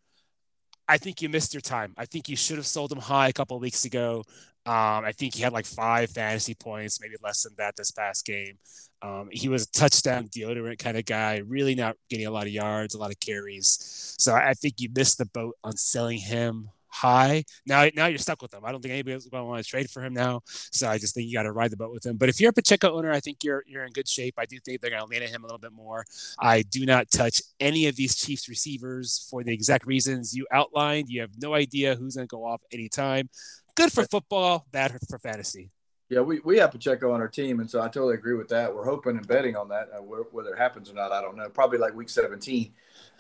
I 0.88 0.98
think 0.98 1.22
you 1.22 1.28
missed 1.28 1.54
your 1.54 1.60
time. 1.60 1.94
I 1.96 2.04
think 2.04 2.28
you 2.28 2.36
should 2.36 2.56
have 2.56 2.66
sold 2.66 2.92
him 2.92 2.98
high 2.98 3.28
a 3.28 3.32
couple 3.32 3.58
weeks 3.58 3.84
ago. 3.84 4.24
Um, 4.66 5.04
I 5.04 5.12
think 5.12 5.34
he 5.34 5.42
had 5.42 5.52
like 5.52 5.66
five 5.66 6.10
fantasy 6.10 6.54
points, 6.54 7.00
maybe 7.00 7.16
less 7.22 7.42
than 7.42 7.52
that 7.58 7.76
this 7.76 7.90
past 7.90 8.24
game. 8.24 8.58
Um, 9.02 9.28
he 9.30 9.48
was 9.48 9.64
a 9.64 9.70
touchdown 9.70 10.28
deodorant 10.28 10.78
kind 10.78 10.96
of 10.96 11.04
guy, 11.04 11.42
really 11.46 11.74
not 11.74 11.96
getting 12.08 12.26
a 12.26 12.30
lot 12.30 12.44
of 12.46 12.52
yards, 12.52 12.94
a 12.94 12.98
lot 12.98 13.10
of 13.10 13.20
carries. 13.20 14.14
So 14.18 14.34
I 14.34 14.54
think 14.54 14.74
you 14.78 14.88
missed 14.94 15.18
the 15.18 15.26
boat 15.26 15.54
on 15.62 15.76
selling 15.76 16.18
him 16.18 16.70
high. 16.94 17.44
Now, 17.66 17.88
now 17.94 18.06
you're 18.06 18.18
stuck 18.18 18.40
with 18.40 18.54
him. 18.54 18.64
I 18.64 18.70
don't 18.72 18.80
think 18.80 18.92
anybody's 18.92 19.26
going 19.26 19.42
to 19.42 19.46
want 19.46 19.62
to 19.62 19.68
trade 19.68 19.90
for 19.90 20.02
him 20.02 20.14
now. 20.14 20.42
So 20.46 20.88
I 20.88 20.98
just 20.98 21.14
think 21.14 21.28
you 21.28 21.34
got 21.34 21.42
to 21.42 21.52
ride 21.52 21.72
the 21.72 21.76
boat 21.76 21.92
with 21.92 22.06
him. 22.06 22.16
But 22.16 22.28
if 22.28 22.40
you're 22.40 22.50
a 22.50 22.52
Pacheco 22.52 22.96
owner, 22.96 23.10
I 23.10 23.20
think 23.20 23.42
you're 23.42 23.64
you're 23.66 23.84
in 23.84 23.92
good 23.92 24.08
shape. 24.08 24.34
I 24.38 24.46
do 24.46 24.58
think 24.60 24.80
they're 24.80 24.90
going 24.90 25.02
to 25.02 25.08
lean 25.08 25.22
at 25.22 25.30
him 25.30 25.42
a 25.42 25.46
little 25.46 25.58
bit 25.58 25.72
more. 25.72 26.04
I 26.38 26.62
do 26.62 26.86
not 26.86 27.10
touch 27.10 27.42
any 27.58 27.88
of 27.88 27.96
these 27.96 28.14
Chiefs 28.16 28.48
receivers 28.48 29.26
for 29.30 29.42
the 29.42 29.52
exact 29.52 29.86
reasons 29.86 30.34
you 30.34 30.46
outlined. 30.52 31.08
You 31.08 31.20
have 31.22 31.32
no 31.40 31.54
idea 31.54 31.96
who's 31.96 32.14
going 32.14 32.28
to 32.28 32.30
go 32.30 32.44
off 32.44 32.62
anytime. 32.72 33.28
Good 33.74 33.92
for 33.92 34.04
football, 34.04 34.66
bad 34.70 34.96
for 35.08 35.18
fantasy. 35.18 35.70
Yeah, 36.10 36.20
we, 36.20 36.38
we 36.40 36.58
have 36.58 36.70
Pacheco 36.70 37.12
on 37.12 37.20
our 37.20 37.28
team, 37.28 37.60
and 37.60 37.68
so 37.68 37.80
I 37.80 37.86
totally 37.86 38.14
agree 38.14 38.34
with 38.34 38.48
that. 38.48 38.72
We're 38.72 38.84
hoping 38.84 39.16
and 39.16 39.26
betting 39.26 39.56
on 39.56 39.68
that. 39.70 39.88
Uh, 39.92 40.02
whether 40.02 40.50
it 40.50 40.58
happens 40.58 40.90
or 40.90 40.94
not, 40.94 41.12
I 41.12 41.20
don't 41.20 41.36
know. 41.36 41.48
Probably 41.48 41.78
like 41.78 41.94
week 41.94 42.10
17, 42.10 42.72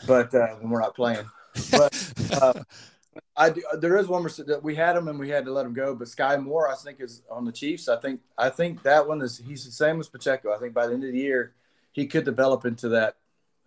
but 0.06 0.32
uh, 0.34 0.48
when 0.60 0.70
we're 0.70 0.80
not 0.80 0.94
playing. 0.94 1.24
But 1.70 2.12
uh, 2.40 2.52
I 3.36 3.50
do, 3.50 3.62
there 3.78 3.96
is 3.96 4.06
one 4.06 4.22
that 4.22 4.60
we 4.62 4.74
had 4.74 4.96
him 4.96 5.08
and 5.08 5.18
we 5.18 5.28
had 5.28 5.44
to 5.44 5.52
let 5.52 5.66
him 5.66 5.74
go, 5.74 5.94
but 5.94 6.08
Sky 6.08 6.36
Moore 6.36 6.68
I 6.68 6.74
think 6.74 7.00
is 7.00 7.22
on 7.30 7.44
the 7.44 7.52
Chiefs. 7.52 7.88
I 7.88 7.96
think 8.00 8.20
I 8.38 8.48
think 8.48 8.82
that 8.82 9.06
one 9.06 9.20
is 9.22 9.38
he's 9.38 9.64
the 9.64 9.72
same 9.72 10.00
as 10.00 10.08
Pacheco. 10.08 10.54
I 10.54 10.58
think 10.58 10.74
by 10.74 10.86
the 10.86 10.94
end 10.94 11.04
of 11.04 11.12
the 11.12 11.18
year 11.18 11.54
he 11.92 12.06
could 12.06 12.24
develop 12.24 12.64
into 12.64 12.90
that 12.90 13.16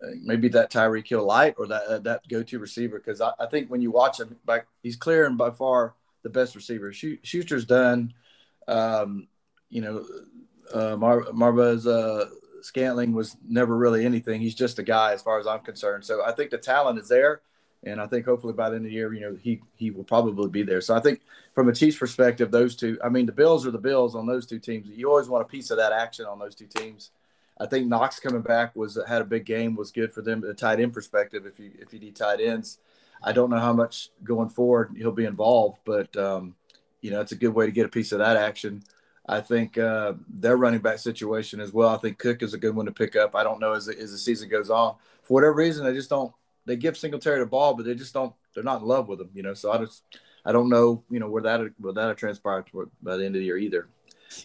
uh, 0.02 0.08
maybe 0.22 0.48
that 0.48 0.70
Tyreek 0.70 1.08
Hill 1.08 1.24
light 1.24 1.54
or 1.58 1.66
that 1.66 1.82
uh, 1.82 1.98
that 1.98 2.28
go 2.28 2.42
to 2.42 2.58
receiver 2.58 2.98
because 2.98 3.20
I, 3.20 3.32
I, 3.38 3.46
think 3.46 3.68
when 3.68 3.82
you 3.82 3.90
watch 3.90 4.20
him 4.20 4.36
back 4.46 4.66
he's 4.82 4.96
clear 4.96 5.26
and 5.26 5.36
by 5.36 5.50
far 5.50 5.94
the 6.22 6.30
best 6.30 6.54
receiver. 6.54 6.92
Schuster's 6.92 7.64
done, 7.64 8.12
um, 8.66 9.28
you 9.70 9.80
know, 9.80 10.04
uh, 10.72 10.96
Mar- 10.96 11.24
Marvez 11.32 11.86
uh, 11.86 12.26
Scantling 12.62 13.12
was 13.12 13.36
never 13.46 13.76
really 13.76 14.04
anything. 14.04 14.40
He's 14.40 14.54
just 14.54 14.78
a 14.78 14.82
guy 14.82 15.12
as 15.12 15.22
far 15.22 15.38
as 15.38 15.46
I'm 15.46 15.60
concerned. 15.60 16.04
So 16.04 16.24
I 16.24 16.32
think 16.32 16.50
the 16.50 16.58
talent 16.58 16.98
is 16.98 17.08
there 17.08 17.40
and 17.84 18.00
I 18.00 18.06
think 18.06 18.24
hopefully 18.24 18.52
by 18.52 18.70
the 18.70 18.76
end 18.76 18.86
of 18.86 18.90
the 18.90 18.94
year, 18.94 19.12
you 19.12 19.20
know, 19.20 19.36
he 19.40 19.60
he 19.76 19.90
will 19.90 20.04
probably 20.04 20.48
be 20.48 20.62
there. 20.62 20.80
So 20.80 20.94
I 20.94 21.00
think 21.00 21.20
from 21.54 21.68
a 21.68 21.72
Chiefs 21.72 21.98
perspective, 21.98 22.50
those 22.50 22.74
two, 22.74 22.98
I 23.02 23.08
mean, 23.08 23.26
the 23.26 23.32
Bills 23.32 23.66
are 23.66 23.70
the 23.70 23.78
Bills 23.78 24.14
on 24.14 24.26
those 24.26 24.46
two 24.46 24.58
teams. 24.58 24.88
You 24.88 25.08
always 25.08 25.28
want 25.28 25.42
a 25.42 25.48
piece 25.48 25.70
of 25.70 25.78
that 25.78 25.92
action 25.92 26.26
on 26.26 26.38
those 26.38 26.54
two 26.54 26.66
teams. 26.66 27.10
I 27.60 27.66
think 27.66 27.86
Knox 27.86 28.20
coming 28.20 28.42
back 28.42 28.74
was 28.76 28.98
had 29.08 29.22
a 29.22 29.24
big 29.24 29.44
game 29.44 29.74
was 29.74 29.90
good 29.90 30.12
for 30.12 30.22
them. 30.22 30.40
The 30.40 30.54
tight 30.54 30.80
end 30.80 30.92
perspective, 30.92 31.46
if 31.46 31.58
you 31.58 31.70
if 31.78 31.92
you 31.92 32.00
need 32.00 32.16
tight 32.16 32.40
ends, 32.40 32.78
I 33.22 33.32
don't 33.32 33.50
know 33.50 33.58
how 33.58 33.72
much 33.72 34.10
going 34.22 34.48
forward 34.48 34.94
he'll 34.96 35.12
be 35.12 35.24
involved, 35.24 35.78
but 35.84 36.16
um, 36.16 36.54
you 37.00 37.10
know 37.10 37.20
it's 37.20 37.32
a 37.32 37.36
good 37.36 37.54
way 37.54 37.66
to 37.66 37.72
get 37.72 37.86
a 37.86 37.90
piece 37.90 38.12
of 38.12 38.18
that 38.18 38.36
action. 38.36 38.82
I 39.28 39.40
think 39.40 39.76
uh, 39.76 40.14
their 40.28 40.56
running 40.56 40.80
back 40.80 40.98
situation 40.98 41.60
as 41.60 41.72
well. 41.72 41.90
I 41.90 41.98
think 41.98 42.18
Cook 42.18 42.42
is 42.42 42.54
a 42.54 42.58
good 42.58 42.74
one 42.74 42.86
to 42.86 42.92
pick 42.92 43.14
up. 43.14 43.36
I 43.36 43.42
don't 43.42 43.60
know 43.60 43.74
as, 43.74 43.86
as 43.88 44.10
the 44.10 44.18
season 44.18 44.48
goes 44.48 44.70
on. 44.70 44.94
For 45.22 45.34
whatever 45.34 45.52
reason, 45.52 45.84
they 45.84 45.92
just 45.92 46.08
don't. 46.08 46.32
They 46.68 46.76
give 46.76 46.96
Singletary 46.96 47.40
the 47.40 47.46
ball, 47.46 47.74
but 47.74 47.86
they 47.86 47.94
just 47.94 48.14
don't. 48.14 48.32
They're 48.54 48.62
not 48.62 48.82
in 48.82 48.86
love 48.86 49.08
with 49.08 49.20
him, 49.20 49.30
you 49.34 49.42
know. 49.42 49.54
So 49.54 49.72
I 49.72 49.78
just, 49.78 50.02
I 50.44 50.52
don't 50.52 50.68
know, 50.68 51.02
you 51.10 51.18
know, 51.18 51.28
where 51.28 51.42
that 51.42 51.60
where 51.78 51.94
that 51.94 52.16
transpire 52.18 52.64
by 53.02 53.16
the 53.16 53.24
end 53.24 53.34
of 53.34 53.40
the 53.40 53.46
year 53.46 53.56
either. 53.56 53.88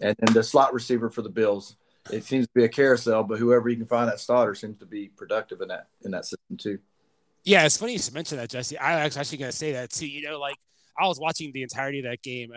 And 0.02 0.16
and 0.20 0.30
the 0.30 0.42
slot 0.42 0.74
receiver 0.74 1.10
for 1.10 1.22
the 1.22 1.30
Bills, 1.30 1.76
it 2.12 2.24
seems 2.24 2.48
to 2.48 2.54
be 2.54 2.64
a 2.64 2.70
carousel, 2.70 3.24
but 3.24 3.40
whoever 3.40 3.70
you 3.70 3.76
can 3.76 3.86
find 3.86 4.10
that 4.10 4.20
starter 4.20 4.56
seems 4.56 4.78
to 4.80 4.86
be 4.86 5.10
productive 5.10 5.62
in 5.62 5.68
that 5.68 5.88
in 6.04 6.12
that 6.12 6.26
system 6.26 6.58
too. 6.58 6.80
Yeah, 7.44 7.66
it's 7.66 7.76
funny 7.78 7.94
you 7.94 8.00
should 8.00 8.14
mention 8.14 8.38
that, 8.38 8.50
Jesse. 8.50 8.78
I 8.78 9.04
was 9.04 9.18
actually 9.18 9.40
going 9.40 9.52
to 9.52 9.58
say 9.58 9.74
that 9.74 9.90
too. 9.90 10.08
You 10.08 10.22
know, 10.30 10.40
like 10.40 10.56
I 10.98 11.08
was 11.08 11.20
watching 11.20 11.52
the 11.52 11.64
entirety 11.64 12.00
of 12.00 12.06
that 12.06 12.22
game, 12.22 12.54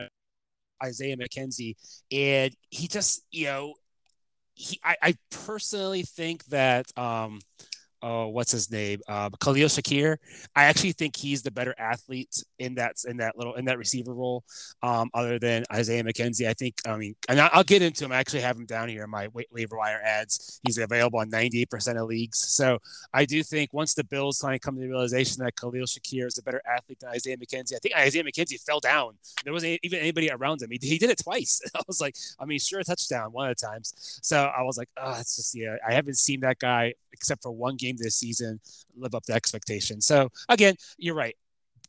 Isaiah 0.82 1.16
McKenzie, 1.16 1.74
and 2.12 2.54
he 2.70 2.86
just, 2.86 3.24
you 3.32 3.46
know, 3.46 3.74
he. 4.54 4.78
I, 4.84 4.96
I 5.02 5.14
personally 5.30 6.02
think 6.02 6.44
that 6.46 6.86
um, 6.96 7.40
oh, 8.02 8.28
what's 8.28 8.52
his 8.52 8.70
name? 8.70 9.00
Um, 9.08 9.32
Khalil 9.40 9.68
Shakir. 9.68 10.16
I 10.54 10.64
actually 10.64 10.92
think 10.92 11.16
he's 11.16 11.42
the 11.42 11.50
better 11.50 11.74
athlete 11.78 12.42
in 12.58 12.74
that 12.76 12.96
in 13.06 13.18
that 13.18 13.36
little 13.36 13.54
in 13.54 13.64
that 13.66 13.78
receiver 13.78 14.14
role, 14.14 14.44
um, 14.82 15.10
other 15.14 15.38
than 15.38 15.64
Isaiah 15.72 16.04
McKenzie. 16.04 16.48
I 16.48 16.54
think. 16.54 16.76
I 16.86 16.96
mean, 16.96 17.14
and 17.28 17.40
I'll 17.40 17.64
get 17.64 17.82
into 17.82 18.04
him. 18.04 18.12
I 18.12 18.16
actually 18.16 18.42
have 18.42 18.56
him 18.56 18.66
down 18.66 18.88
here 18.88 19.04
in 19.04 19.10
my 19.10 19.28
waiver 19.50 19.76
wire 19.76 20.00
ads. 20.02 20.60
He's 20.64 20.78
available 20.78 21.18
on 21.18 21.30
98% 21.30 22.00
of 22.00 22.08
leagues. 22.08 22.38
So 22.38 22.78
I 23.12 23.24
do 23.24 23.42
think 23.42 23.72
once 23.72 23.94
the 23.94 24.04
Bills 24.04 24.42
of 24.42 24.60
come 24.60 24.74
to 24.76 24.80
the 24.80 24.88
realization 24.88 25.42
that 25.44 25.56
Khalil 25.56 25.86
Shakir 25.86 26.26
is 26.26 26.38
a 26.38 26.42
better 26.42 26.62
athlete 26.66 27.00
than 27.00 27.10
Isaiah 27.10 27.36
McKenzie, 27.36 27.74
I 27.74 27.78
think 27.78 27.96
Isaiah 27.96 28.24
McKenzie 28.24 28.60
fell 28.60 28.80
down. 28.80 29.14
There 29.44 29.52
wasn't 29.52 29.78
even 29.82 30.00
anybody 30.00 30.30
around 30.30 30.62
him. 30.62 30.70
He, 30.70 30.78
he 30.80 30.98
did 30.98 31.10
it 31.10 31.18
twice. 31.22 31.60
I 31.74 31.80
was 31.86 32.00
like, 32.00 32.16
I 32.38 32.44
mean, 32.44 32.58
sure, 32.58 32.82
touchdown 32.82 33.32
one 33.32 33.50
of 33.50 33.56
the 33.56 33.66
times. 33.66 34.20
So 34.22 34.44
I 34.44 34.62
was 34.62 34.76
like, 34.76 34.88
oh, 34.96 35.16
it's 35.18 35.36
just 35.36 35.54
yeah. 35.54 35.76
I 35.86 35.92
haven't 35.92 36.18
seen 36.18 36.40
that 36.40 36.58
guy 36.58 36.94
except 37.12 37.42
for 37.42 37.50
one 37.50 37.76
game 37.76 37.85
this 37.94 38.16
season, 38.16 38.58
live 38.96 39.14
up 39.14 39.22
to 39.24 39.32
expectation. 39.32 40.00
So 40.00 40.30
again, 40.48 40.74
you're 40.98 41.14
right. 41.14 41.36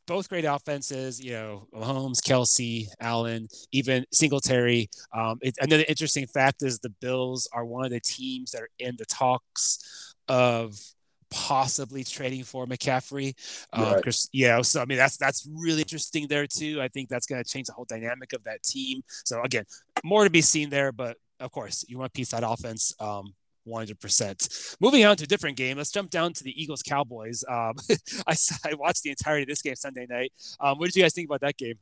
Both 0.06 0.28
great 0.28 0.44
offenses, 0.44 1.20
you 1.20 1.32
know, 1.32 1.66
Mahomes, 1.74 2.20
Kelce, 2.20 2.86
Allen, 3.00 3.48
even 3.72 4.06
Singletary. 4.12 4.88
Um, 5.12 5.38
it, 5.42 5.56
another 5.60 5.84
interesting 5.88 6.26
fact 6.26 6.62
is 6.62 6.78
the 6.78 6.94
Bills 7.00 7.48
are 7.52 7.64
one 7.64 7.84
of 7.84 7.90
the 7.90 8.00
teams 8.00 8.52
that 8.52 8.62
are 8.62 8.70
in 8.78 8.94
the 8.96 9.04
talks 9.04 10.14
of 10.28 10.78
possibly 11.30 12.04
trading 12.04 12.44
for 12.44 12.66
McCaffrey. 12.66 13.34
Um, 13.72 13.94
right. 13.94 14.26
Yeah, 14.32 14.62
so 14.62 14.80
I 14.80 14.84
mean 14.84 14.98
that's 14.98 15.16
that's 15.16 15.46
really 15.50 15.82
interesting 15.82 16.26
there 16.28 16.46
too. 16.46 16.80
I 16.80 16.88
think 16.88 17.08
that's 17.08 17.26
going 17.26 17.42
to 17.42 17.48
change 17.48 17.66
the 17.66 17.72
whole 17.72 17.86
dynamic 17.88 18.32
of 18.32 18.44
that 18.44 18.62
team. 18.62 19.02
So 19.24 19.42
again, 19.42 19.64
more 20.04 20.24
to 20.24 20.30
be 20.30 20.42
seen 20.42 20.70
there, 20.70 20.92
but 20.92 21.16
of 21.40 21.50
course 21.52 21.84
you 21.88 21.98
want 21.98 22.12
to 22.12 22.18
piece 22.18 22.30
that 22.30 22.44
offense. 22.46 22.94
Um, 23.00 23.34
100%. 23.68 24.76
Moving 24.80 25.04
on 25.04 25.16
to 25.16 25.24
a 25.24 25.26
different 25.26 25.56
game, 25.56 25.76
let's 25.76 25.90
jump 25.90 26.10
down 26.10 26.32
to 26.32 26.44
the 26.44 26.60
Eagles 26.60 26.82
Cowboys. 26.82 27.44
Um, 27.48 27.74
I, 28.26 28.34
I, 28.64 28.74
watched 28.74 29.02
the 29.02 29.10
entirety 29.10 29.42
of 29.42 29.48
this 29.48 29.62
game 29.62 29.76
Sunday 29.76 30.06
night. 30.08 30.32
Um, 30.60 30.78
what 30.78 30.86
did 30.86 30.96
you 30.96 31.02
guys 31.02 31.14
think 31.14 31.28
about 31.28 31.40
that 31.42 31.56
game? 31.56 31.74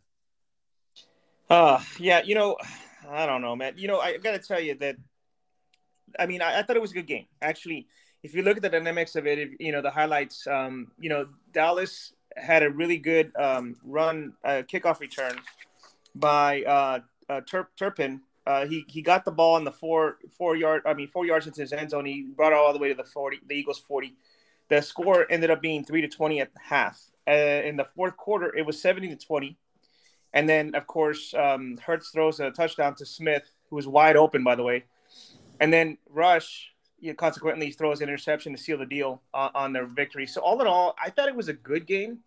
Uh, 1.48 1.80
yeah, 1.98 2.22
you 2.24 2.34
know, 2.34 2.56
I 3.08 3.26
don't 3.26 3.42
know, 3.42 3.54
man. 3.54 3.74
You 3.76 3.88
know, 3.88 4.00
I 4.00 4.16
got 4.18 4.32
to 4.32 4.38
tell 4.38 4.60
you 4.60 4.74
that, 4.76 4.96
I 6.18 6.26
mean, 6.26 6.42
I, 6.42 6.58
I, 6.58 6.62
thought 6.62 6.76
it 6.76 6.82
was 6.82 6.90
a 6.90 6.94
good 6.94 7.06
game. 7.06 7.26
Actually, 7.40 7.86
if 8.22 8.34
you 8.34 8.42
look 8.42 8.56
at 8.56 8.62
the 8.62 8.68
dynamics 8.68 9.14
of 9.14 9.26
it, 9.26 9.38
if, 9.38 9.50
you 9.60 9.72
know, 9.72 9.82
the 9.82 9.90
highlights, 9.90 10.46
um, 10.46 10.88
you 10.98 11.08
know, 11.08 11.28
Dallas 11.52 12.12
had 12.36 12.62
a 12.62 12.70
really 12.70 12.98
good 12.98 13.32
um, 13.36 13.76
run, 13.84 14.32
uh, 14.44 14.62
kickoff 14.70 15.00
return 15.00 15.38
by 16.14 16.62
uh, 16.62 16.98
uh, 17.28 17.40
Tur- 17.46 17.70
Turpin 17.76 18.20
uh, 18.46 18.64
he 18.66 18.84
he 18.88 19.02
got 19.02 19.24
the 19.24 19.30
ball 19.30 19.56
in 19.56 19.64
the 19.64 19.72
four 19.72 20.18
four 20.36 20.56
yard 20.56 20.82
I 20.86 20.94
mean 20.94 21.08
four 21.08 21.26
yards 21.26 21.46
into 21.46 21.60
his 21.60 21.72
end 21.72 21.90
zone. 21.90 22.06
He 22.06 22.22
brought 22.22 22.52
it 22.52 22.58
all 22.58 22.72
the 22.72 22.78
way 22.78 22.88
to 22.88 22.94
the 22.94 23.04
forty, 23.04 23.40
the 23.46 23.54
Eagles 23.54 23.78
forty. 23.78 24.14
The 24.68 24.80
score 24.82 25.26
ended 25.30 25.50
up 25.50 25.60
being 25.60 25.84
three 25.84 26.00
to 26.00 26.08
twenty 26.08 26.40
at 26.40 26.52
the 26.52 26.60
half. 26.60 27.00
Uh, 27.28 27.32
in 27.32 27.76
the 27.76 27.84
fourth 27.84 28.16
quarter, 28.16 28.54
it 28.56 28.64
was 28.64 28.80
seventy 28.80 29.08
to 29.08 29.16
twenty, 29.16 29.58
and 30.32 30.48
then 30.48 30.74
of 30.74 30.86
course 30.86 31.34
um, 31.34 31.78
Hurts 31.84 32.10
throws 32.10 32.38
a 32.38 32.50
touchdown 32.50 32.94
to 32.96 33.06
Smith, 33.06 33.50
who 33.68 33.76
was 33.76 33.88
wide 33.88 34.16
open 34.16 34.44
by 34.44 34.54
the 34.54 34.62
way, 34.62 34.84
and 35.60 35.72
then 35.72 35.98
Rush 36.08 36.70
you 37.00 37.08
know, 37.08 37.14
consequently 37.16 37.72
throws 37.72 38.00
an 38.00 38.08
interception 38.08 38.52
to 38.52 38.58
seal 38.58 38.78
the 38.78 38.86
deal 38.86 39.22
uh, 39.34 39.50
on 39.54 39.72
their 39.72 39.86
victory. 39.86 40.26
So 40.26 40.40
all 40.40 40.60
in 40.60 40.66
all, 40.66 40.94
I 41.02 41.10
thought 41.10 41.28
it 41.28 41.36
was 41.36 41.48
a 41.48 41.52
good 41.52 41.86
game, 41.86 42.20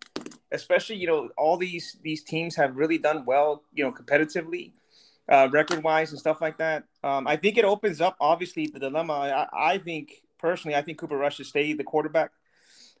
especially 0.52 0.96
you 0.96 1.06
know 1.06 1.30
all 1.38 1.56
these 1.56 1.96
these 2.02 2.22
teams 2.22 2.56
have 2.56 2.76
really 2.76 2.98
done 2.98 3.24
well 3.24 3.62
you 3.72 3.84
know 3.84 3.90
competitively 3.90 4.72
uh, 5.28 5.48
record 5.52 5.82
wise 5.82 6.10
and 6.10 6.18
stuff 6.18 6.40
like 6.40 6.58
that. 6.58 6.84
Um, 7.04 7.26
I 7.26 7.36
think 7.36 7.56
it 7.56 7.64
opens 7.64 8.00
up 8.00 8.16
obviously 8.20 8.66
the 8.66 8.78
dilemma. 8.78 9.12
I, 9.52 9.72
I, 9.74 9.78
think 9.78 10.22
personally, 10.38 10.76
I 10.76 10.82
think 10.82 10.98
Cooper 10.98 11.16
Rush 11.16 11.36
should 11.36 11.46
stay 11.46 11.72
the 11.72 11.84
quarterback 11.84 12.32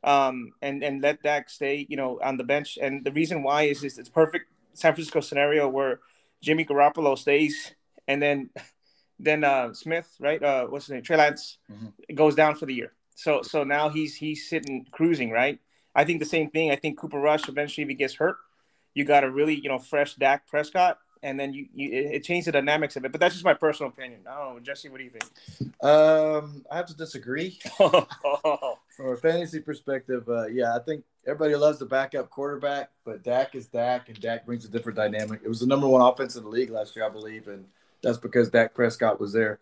um, 0.04 0.52
and 0.62 0.82
and 0.82 1.02
let 1.02 1.22
Dak 1.22 1.50
stay, 1.50 1.86
you 1.88 1.96
know, 1.96 2.20
on 2.22 2.36
the 2.36 2.44
bench. 2.44 2.78
And 2.80 3.04
the 3.04 3.12
reason 3.12 3.42
why 3.42 3.62
is 3.62 3.82
is 3.84 3.98
it's 3.98 4.08
perfect 4.08 4.46
San 4.74 4.94
Francisco 4.94 5.20
scenario 5.20 5.68
where 5.68 6.00
Jimmy 6.40 6.64
Garoppolo 6.64 7.18
stays 7.18 7.74
and 8.06 8.22
then 8.22 8.50
then 9.18 9.44
uh, 9.44 9.72
Smith, 9.74 10.08
right? 10.18 10.42
Uh, 10.42 10.66
what's 10.66 10.86
his 10.86 10.94
name? 10.94 11.02
Trey 11.02 11.16
Lance 11.16 11.58
mm-hmm. 11.70 12.14
goes 12.14 12.34
down 12.34 12.54
for 12.54 12.66
the 12.66 12.74
year. 12.74 12.92
So 13.16 13.42
so 13.42 13.64
now 13.64 13.88
he's 13.88 14.14
he's 14.14 14.48
sitting 14.48 14.86
cruising, 14.92 15.30
right? 15.30 15.58
I 15.94 16.04
think 16.04 16.20
the 16.20 16.26
same 16.26 16.50
thing. 16.50 16.70
I 16.70 16.76
think 16.76 16.98
Cooper 16.98 17.18
Rush 17.18 17.48
eventually, 17.48 17.82
if 17.82 17.88
he 17.88 17.96
gets 17.96 18.14
hurt, 18.14 18.36
you 18.94 19.04
got 19.04 19.24
a 19.24 19.30
really 19.30 19.54
you 19.54 19.68
know 19.68 19.78
fresh 19.78 20.14
Dak 20.14 20.46
Prescott 20.46 20.98
and 21.22 21.38
then 21.38 21.52
you, 21.52 21.66
you 21.74 21.90
it 21.92 22.24
changed 22.24 22.46
the 22.46 22.52
dynamics 22.52 22.96
of 22.96 23.04
it. 23.04 23.12
But 23.12 23.20
that's 23.20 23.34
just 23.34 23.44
my 23.44 23.54
personal 23.54 23.90
opinion. 23.90 24.20
I 24.28 24.36
don't 24.36 24.54
know, 24.54 24.60
Jesse. 24.60 24.88
What 24.88 24.98
do 24.98 25.04
you 25.04 25.10
think? 25.10 25.84
Um, 25.84 26.64
I 26.70 26.76
have 26.76 26.86
to 26.86 26.96
disagree. 26.96 27.58
From 27.76 29.12
a 29.12 29.16
fantasy 29.16 29.60
perspective, 29.60 30.28
uh, 30.28 30.46
yeah, 30.46 30.74
I 30.74 30.78
think 30.80 31.04
everybody 31.26 31.54
loves 31.54 31.78
the 31.78 31.86
backup 31.86 32.30
quarterback, 32.30 32.90
but 33.04 33.22
Dak 33.22 33.54
is 33.54 33.66
Dak, 33.66 34.08
and 34.08 34.20
Dak 34.20 34.44
brings 34.44 34.64
a 34.64 34.68
different 34.68 34.96
dynamic. 34.96 35.40
It 35.42 35.48
was 35.48 35.60
the 35.60 35.66
number 35.66 35.88
one 35.88 36.02
offense 36.02 36.36
in 36.36 36.42
the 36.42 36.50
league 36.50 36.70
last 36.70 36.96
year, 36.96 37.06
I 37.06 37.08
believe, 37.08 37.48
and 37.48 37.64
that's 38.02 38.18
because 38.18 38.50
Dak 38.50 38.74
Prescott 38.74 39.20
was 39.20 39.32
there. 39.32 39.60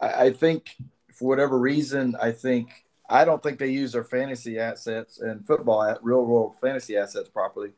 I, 0.00 0.26
I 0.26 0.32
think 0.32 0.76
for 1.12 1.28
whatever 1.28 1.58
reason, 1.58 2.16
I 2.20 2.32
think 2.32 2.84
I 3.08 3.24
don't 3.24 3.42
think 3.42 3.58
they 3.58 3.70
use 3.70 3.92
their 3.92 4.04
fantasy 4.04 4.58
assets 4.58 5.20
and 5.20 5.46
football 5.46 5.82
at 5.82 6.02
real 6.02 6.24
world 6.24 6.56
fantasy 6.60 6.96
assets 6.96 7.28
properly. 7.28 7.72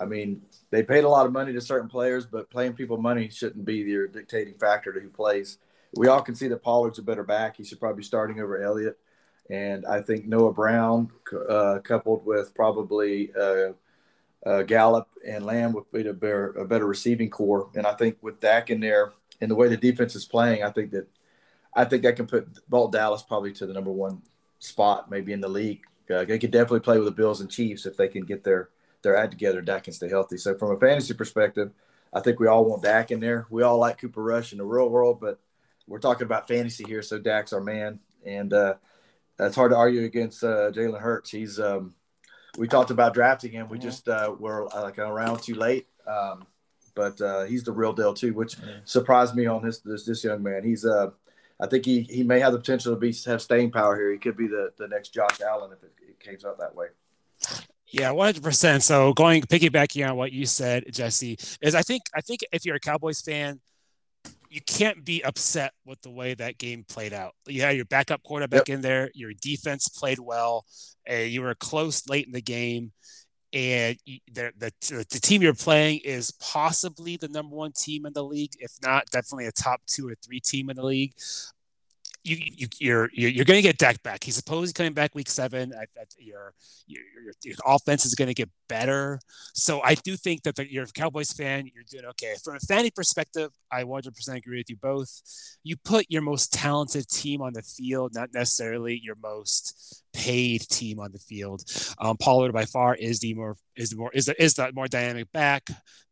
I 0.00 0.04
mean, 0.06 0.42
they 0.70 0.82
paid 0.82 1.04
a 1.04 1.08
lot 1.08 1.26
of 1.26 1.32
money 1.32 1.52
to 1.52 1.60
certain 1.60 1.88
players, 1.88 2.26
but 2.26 2.50
paying 2.50 2.72
people 2.72 2.96
money 2.96 3.28
shouldn't 3.28 3.64
be 3.64 3.76
your 3.76 4.08
dictating 4.08 4.54
factor 4.54 4.92
to 4.92 5.00
who 5.00 5.08
plays. 5.08 5.58
We 5.96 6.08
all 6.08 6.22
can 6.22 6.34
see 6.34 6.48
that 6.48 6.62
Pollard's 6.62 6.98
a 6.98 7.02
better 7.02 7.22
back. 7.22 7.56
He 7.56 7.64
should 7.64 7.78
probably 7.78 7.98
be 7.98 8.04
starting 8.04 8.40
over 8.40 8.60
Elliott. 8.60 8.98
And 9.50 9.86
I 9.86 10.00
think 10.00 10.26
Noah 10.26 10.52
Brown, 10.52 11.10
uh, 11.48 11.78
coupled 11.84 12.24
with 12.24 12.54
probably 12.54 13.30
uh, 13.34 13.72
uh, 14.44 14.62
Gallup 14.62 15.08
and 15.26 15.44
Lamb, 15.44 15.72
would 15.74 15.90
be 15.92 16.06
a 16.08 16.12
better, 16.12 16.48
a 16.52 16.64
better 16.64 16.86
receiving 16.86 17.30
core. 17.30 17.70
And 17.76 17.86
I 17.86 17.92
think 17.94 18.16
with 18.22 18.40
Dak 18.40 18.70
in 18.70 18.80
there 18.80 19.12
and 19.40 19.50
the 19.50 19.54
way 19.54 19.68
the 19.68 19.76
defense 19.76 20.16
is 20.16 20.24
playing, 20.24 20.64
I 20.64 20.70
think 20.70 20.90
that 20.92 21.06
I 21.74 21.84
think 21.84 22.02
that 22.04 22.16
can 22.16 22.26
put 22.26 22.48
vault 22.68 22.92
Dallas 22.92 23.22
probably 23.22 23.52
to 23.52 23.66
the 23.66 23.72
number 23.72 23.90
one 23.90 24.22
spot, 24.60 25.10
maybe 25.10 25.32
in 25.32 25.40
the 25.40 25.48
league. 25.48 25.82
Uh, 26.10 26.24
they 26.24 26.38
could 26.38 26.50
definitely 26.50 26.80
play 26.80 26.96
with 26.96 27.06
the 27.06 27.12
Bills 27.12 27.40
and 27.40 27.50
Chiefs 27.50 27.86
if 27.86 27.96
they 27.96 28.08
can 28.08 28.24
get 28.24 28.44
their 28.44 28.70
their 29.04 29.16
act 29.16 29.30
together, 29.30 29.62
Dak 29.62 29.84
can 29.84 29.92
stay 29.92 30.08
healthy. 30.08 30.36
So 30.36 30.56
from 30.58 30.72
a 30.72 30.80
fantasy 30.80 31.14
perspective, 31.14 31.70
I 32.12 32.20
think 32.20 32.40
we 32.40 32.48
all 32.48 32.64
want 32.64 32.82
Dak 32.82 33.12
in 33.12 33.20
there. 33.20 33.46
We 33.50 33.62
all 33.62 33.78
like 33.78 33.98
Cooper 33.98 34.22
Rush 34.22 34.50
in 34.50 34.58
the 34.58 34.64
real 34.64 34.88
world, 34.88 35.20
but 35.20 35.38
we're 35.86 36.00
talking 36.00 36.24
about 36.24 36.48
fantasy 36.48 36.84
here, 36.84 37.02
so 37.02 37.18
Dak's 37.18 37.52
our 37.52 37.60
man, 37.60 38.00
and 38.24 38.52
uh, 38.52 38.74
that's 39.36 39.54
hard 39.54 39.70
to 39.70 39.76
argue 39.76 40.04
against 40.04 40.42
uh, 40.42 40.70
Jalen 40.70 41.00
Hurts. 41.00 41.30
He's 41.30 41.60
um, 41.60 41.94
we 42.56 42.68
talked 42.68 42.90
about 42.90 43.14
drafting 43.14 43.52
him. 43.52 43.68
We 43.68 43.78
just 43.78 44.08
uh, 44.08 44.34
were 44.38 44.74
uh, 44.74 44.82
like 44.82 44.98
a 44.98 45.12
round 45.12 45.42
too 45.42 45.54
late, 45.54 45.86
um, 46.06 46.46
but 46.94 47.20
uh, 47.20 47.44
he's 47.44 47.64
the 47.64 47.72
real 47.72 47.92
deal 47.92 48.14
too, 48.14 48.32
which 48.32 48.56
surprised 48.84 49.34
me 49.34 49.46
on 49.46 49.62
this 49.62 49.80
this, 49.80 50.06
this 50.06 50.24
young 50.24 50.42
man. 50.42 50.64
He's 50.64 50.86
uh, 50.86 51.10
I 51.60 51.66
think 51.66 51.84
he, 51.84 52.02
he 52.02 52.22
may 52.22 52.40
have 52.40 52.52
the 52.52 52.58
potential 52.58 52.94
to 52.94 52.98
be 52.98 53.14
have 53.26 53.42
staying 53.42 53.70
power 53.70 53.96
here. 53.96 54.10
He 54.12 54.18
could 54.18 54.36
be 54.36 54.46
the, 54.46 54.72
the 54.78 54.88
next 54.88 55.10
Josh 55.10 55.40
Allen 55.40 55.72
if 55.72 55.82
it, 55.82 55.92
it 56.08 56.20
came 56.20 56.38
out 56.48 56.58
that 56.58 56.74
way. 56.74 56.88
Yeah, 57.94 58.10
one 58.10 58.26
hundred 58.26 58.42
percent. 58.42 58.82
So 58.82 59.12
going 59.12 59.42
piggybacking 59.42 60.10
on 60.10 60.16
what 60.16 60.32
you 60.32 60.46
said, 60.46 60.82
Jesse, 60.90 61.38
is 61.62 61.76
I 61.76 61.82
think 61.82 62.02
I 62.12 62.22
think 62.22 62.40
if 62.50 62.64
you're 62.64 62.74
a 62.74 62.80
Cowboys 62.80 63.20
fan, 63.20 63.60
you 64.50 64.60
can't 64.66 65.04
be 65.04 65.22
upset 65.22 65.74
with 65.86 66.02
the 66.02 66.10
way 66.10 66.34
that 66.34 66.58
game 66.58 66.84
played 66.88 67.12
out. 67.12 67.34
You 67.46 67.62
had 67.62 67.76
your 67.76 67.84
backup 67.84 68.24
quarterback 68.24 68.68
yep. 68.68 68.74
in 68.74 68.80
there, 68.80 69.12
your 69.14 69.30
defense 69.40 69.86
played 69.86 70.18
well, 70.18 70.64
uh, 71.08 71.14
you 71.14 71.42
were 71.42 71.54
close 71.54 72.08
late 72.08 72.26
in 72.26 72.32
the 72.32 72.42
game, 72.42 72.90
and 73.52 73.96
the, 74.32 74.50
the, 74.58 74.72
the 75.08 75.20
team 75.20 75.40
you're 75.40 75.54
playing 75.54 76.00
is 76.04 76.32
possibly 76.32 77.16
the 77.16 77.28
number 77.28 77.54
one 77.54 77.70
team 77.70 78.06
in 78.06 78.12
the 78.12 78.24
league, 78.24 78.54
if 78.58 78.72
not 78.82 79.06
definitely 79.12 79.46
a 79.46 79.52
top 79.52 79.80
two 79.86 80.08
or 80.08 80.16
three 80.16 80.40
team 80.40 80.68
in 80.68 80.74
the 80.74 80.84
league 80.84 81.12
you, 82.24 82.36
you 82.40 82.68
you're 82.78 83.10
you're 83.12 83.44
going 83.44 83.58
to 83.58 83.62
get 83.62 83.76
Dak 83.76 84.02
back. 84.02 84.24
He's 84.24 84.36
supposedly 84.36 84.72
coming 84.72 84.94
back 84.94 85.14
week 85.14 85.28
seven. 85.28 85.72
I, 85.78 85.84
your, 86.18 86.54
your, 86.86 87.02
your 87.42 87.56
offense 87.66 88.06
is 88.06 88.14
going 88.14 88.28
to 88.28 88.34
get 88.34 88.48
better. 88.68 89.20
So 89.52 89.82
I 89.82 89.94
do 89.94 90.16
think 90.16 90.42
that 90.44 90.56
the, 90.56 90.70
you're 90.70 90.84
a 90.84 90.86
Cowboys 90.88 91.32
fan. 91.32 91.70
You're 91.72 91.84
doing 91.88 92.06
okay 92.06 92.34
from 92.42 92.56
a 92.56 92.60
fanny 92.60 92.90
perspective. 92.90 93.50
I 93.70 93.84
100% 93.84 94.36
agree 94.36 94.58
with 94.58 94.70
you 94.70 94.76
both. 94.76 95.20
You 95.62 95.76
put 95.76 96.06
your 96.08 96.22
most 96.22 96.52
talented 96.52 97.08
team 97.08 97.42
on 97.42 97.52
the 97.52 97.62
field, 97.62 98.12
not 98.14 98.30
necessarily 98.32 98.98
your 99.02 99.16
most 99.22 100.02
paid 100.14 100.62
team 100.68 101.00
on 101.00 101.12
the 101.12 101.18
field. 101.18 101.62
Um, 101.98 102.16
Pollard 102.16 102.52
by 102.52 102.64
far 102.64 102.94
is 102.94 103.20
the 103.20 103.34
more 103.34 103.56
is 103.76 103.90
the 103.90 103.96
more 103.96 104.10
is 104.14 104.26
the, 104.26 104.42
is 104.42 104.54
the 104.54 104.72
more 104.72 104.88
dynamic 104.88 105.30
back, 105.32 105.68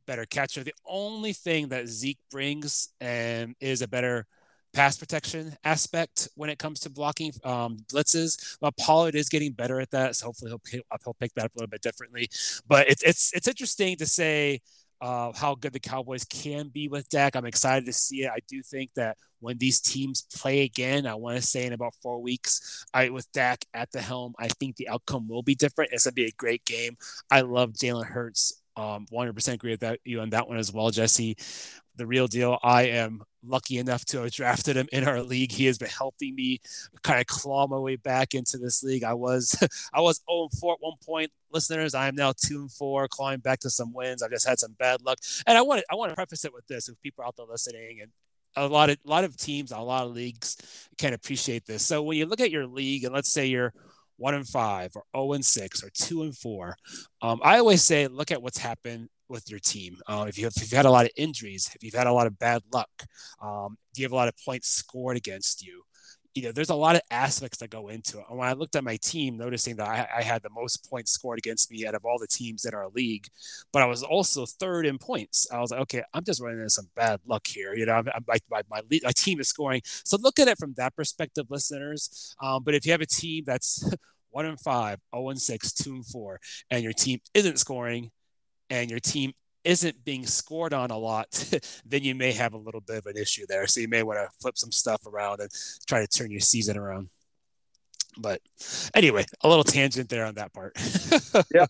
better 0.06 0.26
catcher. 0.26 0.62
The 0.62 0.74
only 0.86 1.32
thing 1.32 1.68
that 1.68 1.88
Zeke 1.88 2.18
brings 2.30 2.88
and 3.00 3.54
is 3.60 3.80
a 3.80 3.88
better 3.88 4.26
pass 4.72 4.96
protection 4.96 5.56
aspect 5.64 6.28
when 6.34 6.50
it 6.50 6.58
comes 6.58 6.80
to 6.80 6.90
blocking 6.90 7.32
um, 7.44 7.78
blitzes. 7.92 8.56
Well, 8.60 8.72
Pollard 8.78 9.14
is 9.14 9.28
getting 9.28 9.52
better 9.52 9.80
at 9.80 9.90
that, 9.90 10.16
so 10.16 10.26
hopefully 10.26 10.50
he'll 10.50 10.82
he'll 11.04 11.14
pick 11.14 11.32
that 11.34 11.46
up 11.46 11.54
a 11.54 11.58
little 11.58 11.70
bit 11.70 11.82
differently. 11.82 12.28
But 12.66 12.88
it's 12.88 13.02
it's 13.02 13.32
it's 13.34 13.48
interesting 13.48 13.96
to 13.96 14.06
say 14.06 14.60
uh, 15.00 15.32
how 15.34 15.56
good 15.56 15.72
the 15.72 15.80
Cowboys 15.80 16.24
can 16.24 16.68
be 16.68 16.88
with 16.88 17.08
Dak. 17.08 17.34
I'm 17.34 17.44
excited 17.44 17.86
to 17.86 17.92
see 17.92 18.22
it. 18.22 18.30
I 18.30 18.38
do 18.48 18.62
think 18.62 18.94
that 18.94 19.16
when 19.40 19.58
these 19.58 19.80
teams 19.80 20.22
play 20.22 20.62
again, 20.62 21.06
I 21.06 21.14
want 21.16 21.36
to 21.36 21.42
say 21.42 21.66
in 21.66 21.72
about 21.72 21.94
four 22.00 22.22
weeks, 22.22 22.86
I 22.94 23.10
with 23.10 23.30
Dak 23.32 23.64
at 23.74 23.90
the 23.90 24.00
helm, 24.00 24.34
I 24.38 24.48
think 24.48 24.76
the 24.76 24.88
outcome 24.88 25.28
will 25.28 25.42
be 25.42 25.56
different. 25.56 25.90
It's 25.92 26.04
gonna 26.04 26.14
be 26.14 26.26
a 26.26 26.32
great 26.38 26.64
game. 26.64 26.96
I 27.30 27.40
love 27.40 27.72
Jalen 27.72 28.06
Hurts. 28.06 28.62
Um, 28.74 29.06
100% 29.12 29.52
agree 29.52 29.72
with 29.72 29.80
that 29.80 30.00
you 30.04 30.20
on 30.20 30.30
that 30.30 30.48
one 30.48 30.56
as 30.56 30.72
well, 30.72 30.90
Jesse 30.90 31.36
the 31.96 32.06
real 32.06 32.26
deal. 32.26 32.58
I 32.62 32.84
am 32.84 33.22
lucky 33.44 33.78
enough 33.78 34.04
to 34.06 34.22
have 34.22 34.32
drafted 34.32 34.76
him 34.76 34.88
in 34.92 35.06
our 35.06 35.22
league. 35.22 35.52
He 35.52 35.66
has 35.66 35.78
been 35.78 35.88
helping 35.88 36.34
me 36.34 36.60
kind 37.02 37.20
of 37.20 37.26
claw 37.26 37.66
my 37.66 37.78
way 37.78 37.96
back 37.96 38.34
into 38.34 38.58
this 38.58 38.82
league. 38.82 39.04
I 39.04 39.14
was 39.14 39.56
I 39.92 40.00
was 40.00 40.20
0 40.30 40.48
4 40.60 40.74
at 40.74 40.80
one 40.80 40.96
point, 41.04 41.30
listeners. 41.52 41.94
I 41.94 42.08
am 42.08 42.14
now 42.14 42.32
2 42.32 42.60
and 42.62 42.72
4, 42.72 43.08
clawing 43.08 43.40
back 43.40 43.60
to 43.60 43.70
some 43.70 43.92
wins. 43.92 44.22
I've 44.22 44.30
just 44.30 44.48
had 44.48 44.58
some 44.58 44.76
bad 44.78 45.02
luck. 45.02 45.18
And 45.46 45.58
I 45.58 45.62
want 45.62 45.80
to 45.80 45.86
I 45.90 45.94
want 45.94 46.10
to 46.10 46.14
preface 46.14 46.44
it 46.44 46.54
with 46.54 46.66
this 46.66 46.88
if 46.88 47.00
people 47.02 47.24
are 47.24 47.28
out 47.28 47.36
there 47.36 47.46
listening 47.46 48.00
and 48.00 48.10
a 48.56 48.66
lot 48.66 48.90
of 48.90 48.98
a 49.04 49.08
lot 49.08 49.24
of 49.24 49.36
teams, 49.36 49.72
a 49.72 49.78
lot 49.78 50.06
of 50.06 50.12
leagues 50.12 50.56
can 50.98 51.12
appreciate 51.12 51.66
this. 51.66 51.84
So 51.84 52.02
when 52.02 52.18
you 52.18 52.26
look 52.26 52.40
at 52.40 52.50
your 52.50 52.66
league 52.66 53.04
and 53.04 53.14
let's 53.14 53.30
say 53.30 53.46
you're 53.46 53.72
one 54.18 54.34
and 54.34 54.46
five 54.46 54.92
or 54.94 55.04
0 55.16 55.32
and 55.32 55.44
six 55.44 55.82
or 55.82 55.90
two 55.90 56.22
and 56.22 56.36
four, 56.36 56.76
um, 57.22 57.40
I 57.42 57.58
always 57.58 57.82
say 57.82 58.06
look 58.06 58.30
at 58.30 58.42
what's 58.42 58.58
happened 58.58 59.08
with 59.32 59.50
your 59.50 59.58
team. 59.58 59.96
Uh, 60.06 60.26
if, 60.28 60.38
you 60.38 60.44
have, 60.44 60.52
if 60.54 60.62
you've 60.62 60.76
had 60.76 60.86
a 60.86 60.90
lot 60.90 61.06
of 61.06 61.10
injuries, 61.16 61.70
if 61.74 61.82
you've 61.82 61.94
had 61.94 62.06
a 62.06 62.12
lot 62.12 62.28
of 62.28 62.38
bad 62.38 62.62
luck, 62.72 62.90
um, 63.40 63.76
do 63.94 64.02
you 64.02 64.04
have 64.04 64.12
a 64.12 64.16
lot 64.16 64.28
of 64.28 64.34
points 64.44 64.68
scored 64.68 65.16
against 65.16 65.66
you? 65.66 65.82
You 66.34 66.44
know, 66.44 66.52
there's 66.52 66.70
a 66.70 66.74
lot 66.74 66.94
of 66.94 67.02
aspects 67.10 67.58
that 67.58 67.68
go 67.68 67.88
into 67.88 68.18
it. 68.18 68.24
And 68.30 68.38
when 68.38 68.48
I 68.48 68.54
looked 68.54 68.76
at 68.76 68.84
my 68.84 68.96
team, 68.96 69.36
noticing 69.36 69.76
that 69.76 69.88
I, 69.88 70.08
I, 70.18 70.22
had 70.22 70.42
the 70.42 70.48
most 70.48 70.88
points 70.88 71.10
scored 71.10 71.38
against 71.38 71.70
me 71.70 71.86
out 71.86 71.94
of 71.94 72.06
all 72.06 72.18
the 72.18 72.26
teams 72.26 72.64
in 72.64 72.72
our 72.72 72.88
league, 72.88 73.26
but 73.70 73.82
I 73.82 73.86
was 73.86 74.02
also 74.02 74.46
third 74.46 74.86
in 74.86 74.96
points. 74.96 75.46
I 75.52 75.60
was 75.60 75.72
like, 75.72 75.80
okay, 75.80 76.02
I'm 76.14 76.24
just 76.24 76.40
running 76.40 76.58
into 76.58 76.70
some 76.70 76.88
bad 76.96 77.20
luck 77.26 77.46
here. 77.46 77.74
You 77.74 77.84
know, 77.84 77.92
I'm, 77.92 78.08
I'm, 78.14 78.24
my, 78.26 78.38
my, 78.50 78.62
my, 78.70 78.80
lead, 78.90 79.02
my, 79.04 79.12
team 79.12 79.40
is 79.40 79.48
scoring. 79.48 79.82
So 79.84 80.16
look 80.22 80.38
at 80.38 80.48
it 80.48 80.56
from 80.56 80.72
that 80.78 80.96
perspective, 80.96 81.46
listeners. 81.50 82.34
Um, 82.40 82.62
but 82.64 82.74
if 82.74 82.86
you 82.86 82.92
have 82.92 83.02
a 83.02 83.06
team 83.06 83.44
that's 83.46 83.90
one 84.30 84.46
and 84.46 84.58
five, 84.58 85.00
0 85.14 85.28
and 85.28 85.40
six, 85.40 85.70
two 85.70 85.96
and 85.96 86.06
four, 86.06 86.40
and 86.70 86.82
your 86.82 86.94
team 86.94 87.20
isn't 87.34 87.58
scoring, 87.58 88.10
and 88.72 88.90
your 88.90 89.00
team 89.00 89.34
isn't 89.64 90.02
being 90.02 90.26
scored 90.26 90.72
on 90.72 90.90
a 90.90 90.96
lot, 90.96 91.28
then 91.84 92.02
you 92.02 92.14
may 92.14 92.32
have 92.32 92.54
a 92.54 92.58
little 92.58 92.80
bit 92.80 92.96
of 92.96 93.06
an 93.06 93.18
issue 93.18 93.44
there. 93.48 93.66
So 93.66 93.80
you 93.80 93.88
may 93.88 94.02
want 94.02 94.18
to 94.18 94.28
flip 94.40 94.56
some 94.56 94.72
stuff 94.72 95.06
around 95.06 95.40
and 95.40 95.50
try 95.86 96.00
to 96.00 96.06
turn 96.06 96.30
your 96.30 96.40
season 96.40 96.78
around. 96.78 97.10
But 98.18 98.40
anyway, 98.94 99.26
a 99.42 99.48
little 99.48 99.64
tangent 99.64 100.08
there 100.08 100.24
on 100.24 100.34
that 100.34 100.52
part. 100.54 100.76
yeah. 101.54 101.66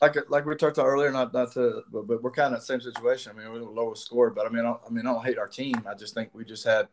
Like, 0.00 0.16
like 0.30 0.46
we 0.46 0.54
talked 0.54 0.78
about 0.78 0.86
earlier, 0.86 1.10
not 1.10 1.32
not 1.32 1.52
to, 1.52 1.82
but, 1.92 2.06
but 2.06 2.22
we're 2.22 2.30
kind 2.30 2.54
of 2.54 2.60
the 2.60 2.66
same 2.66 2.80
situation. 2.80 3.32
I 3.34 3.38
mean, 3.38 3.52
we're 3.52 3.60
the 3.60 3.64
lowest 3.66 4.04
score, 4.04 4.30
but 4.30 4.46
I 4.46 4.50
mean, 4.50 4.64
I, 4.64 4.74
I 4.86 4.90
mean, 4.90 5.06
I 5.06 5.12
don't 5.12 5.24
hate 5.24 5.38
our 5.38 5.48
team. 5.48 5.74
I 5.88 5.94
just 5.94 6.14
think 6.14 6.30
we 6.32 6.44
just 6.44 6.64
had 6.64 6.88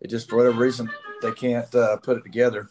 it. 0.00 0.08
Just 0.08 0.28
for 0.28 0.36
whatever 0.36 0.58
reason, 0.58 0.90
they 1.22 1.32
can't 1.32 1.72
uh, 1.74 1.96
put 1.98 2.18
it 2.18 2.24
together. 2.24 2.68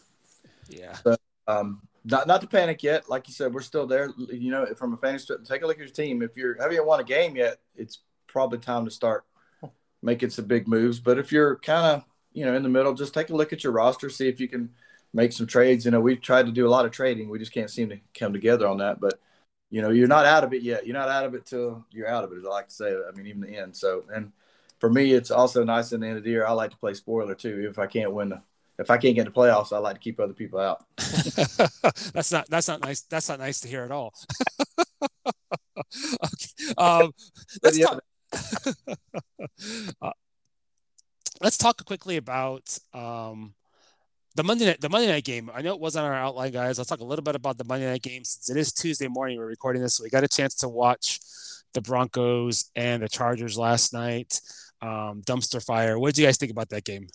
Yeah. 0.68 0.94
So, 0.94 1.16
um, 1.46 1.82
not 2.10 2.26
not 2.26 2.40
to 2.40 2.46
panic 2.46 2.82
yet. 2.82 3.08
Like 3.08 3.28
you 3.28 3.34
said, 3.34 3.52
we're 3.52 3.60
still 3.60 3.86
there. 3.86 4.10
You 4.16 4.50
know, 4.50 4.66
from 4.74 4.94
a 4.94 4.96
fantasy, 4.96 5.34
take 5.44 5.62
a 5.62 5.66
look 5.66 5.76
at 5.76 5.84
your 5.84 5.88
team. 5.88 6.22
If 6.22 6.36
you're 6.36 6.60
haven't 6.60 6.86
won 6.86 7.00
a 7.00 7.04
game 7.04 7.36
yet, 7.36 7.58
it's 7.76 7.98
probably 8.26 8.58
time 8.58 8.84
to 8.84 8.90
start 8.90 9.24
making 10.02 10.30
some 10.30 10.46
big 10.46 10.66
moves. 10.66 11.00
But 11.00 11.18
if 11.18 11.32
you're 11.32 11.56
kind 11.56 11.96
of 11.96 12.04
you 12.32 12.44
know 12.44 12.54
in 12.54 12.62
the 12.62 12.68
middle, 12.68 12.94
just 12.94 13.14
take 13.14 13.30
a 13.30 13.36
look 13.36 13.52
at 13.52 13.62
your 13.62 13.72
roster, 13.72 14.08
see 14.10 14.28
if 14.28 14.40
you 14.40 14.48
can 14.48 14.70
make 15.12 15.32
some 15.32 15.46
trades. 15.46 15.84
You 15.84 15.90
know, 15.90 16.00
we've 16.00 16.20
tried 16.20 16.46
to 16.46 16.52
do 16.52 16.66
a 16.66 16.70
lot 16.70 16.86
of 16.86 16.92
trading. 16.92 17.28
We 17.28 17.38
just 17.38 17.52
can't 17.52 17.70
seem 17.70 17.90
to 17.90 17.98
come 18.18 18.32
together 18.32 18.66
on 18.66 18.78
that. 18.78 19.00
But 19.00 19.20
you 19.70 19.82
know, 19.82 19.90
you're 19.90 20.08
not 20.08 20.24
out 20.24 20.44
of 20.44 20.54
it 20.54 20.62
yet. 20.62 20.86
You're 20.86 20.96
not 20.96 21.10
out 21.10 21.26
of 21.26 21.34
it 21.34 21.44
till 21.44 21.84
you're 21.90 22.08
out 22.08 22.24
of 22.24 22.32
it, 22.32 22.38
as 22.38 22.44
I 22.46 22.48
like 22.48 22.68
to 22.68 22.74
say. 22.74 22.90
I 22.90 23.14
mean, 23.14 23.26
even 23.26 23.42
the 23.42 23.56
end. 23.56 23.76
So, 23.76 24.04
and 24.14 24.32
for 24.78 24.88
me, 24.90 25.12
it's 25.12 25.30
also 25.30 25.62
nice 25.62 25.92
in 25.92 26.00
the 26.00 26.06
end 26.06 26.16
of 26.16 26.24
the 26.24 26.30
year. 26.30 26.46
I 26.46 26.52
like 26.52 26.70
to 26.70 26.78
play 26.78 26.94
spoiler 26.94 27.34
too. 27.34 27.66
If 27.68 27.78
I 27.78 27.86
can't 27.86 28.14
win 28.14 28.30
the 28.30 28.42
if 28.78 28.90
I 28.90 28.96
can't 28.96 29.14
get 29.14 29.26
into 29.26 29.32
playoffs, 29.32 29.72
I 29.72 29.78
like 29.78 29.94
to 29.94 30.00
keep 30.00 30.20
other 30.20 30.32
people 30.32 30.60
out. 30.60 30.84
that's 32.12 32.32
not 32.32 32.48
that's 32.48 32.68
not 32.68 32.80
nice. 32.80 33.02
That's 33.02 33.28
not 33.28 33.40
nice 33.40 33.60
to 33.60 33.68
hear 33.68 33.82
at 33.82 33.90
all. 33.90 34.14
okay. 35.76 36.72
Um, 36.76 37.12
let's 37.62 37.78
talk. 37.78 38.00
uh, 40.02 40.12
let's 41.40 41.56
talk 41.56 41.84
quickly 41.84 42.16
about 42.16 42.78
um, 42.94 43.54
the 44.36 44.44
Monday 44.44 44.66
night, 44.66 44.80
the 44.80 44.88
Monday 44.88 45.08
night 45.08 45.24
game. 45.24 45.50
I 45.52 45.62
know 45.62 45.74
it 45.74 45.80
wasn't 45.80 46.04
on 46.06 46.12
our 46.12 46.18
outline, 46.18 46.52
guys. 46.52 46.78
Let's 46.78 46.90
talk 46.90 47.00
a 47.00 47.04
little 47.04 47.24
bit 47.24 47.34
about 47.34 47.58
the 47.58 47.64
Monday 47.64 47.86
night 47.86 48.02
game 48.02 48.24
since 48.24 48.48
it 48.48 48.56
is 48.56 48.72
Tuesday 48.72 49.08
morning. 49.08 49.38
We're 49.38 49.46
recording 49.46 49.82
this, 49.82 49.94
so 49.94 50.04
we 50.04 50.10
got 50.10 50.24
a 50.24 50.28
chance 50.28 50.54
to 50.56 50.68
watch 50.68 51.18
the 51.74 51.80
Broncos 51.80 52.70
and 52.76 53.02
the 53.02 53.08
Chargers 53.08 53.58
last 53.58 53.92
night. 53.92 54.40
Um, 54.80 55.22
dumpster 55.26 55.64
fire. 55.64 55.98
What 55.98 56.14
did 56.14 56.20
you 56.20 56.26
guys 56.26 56.36
think 56.36 56.52
about 56.52 56.68
that 56.68 56.84
game? 56.84 57.08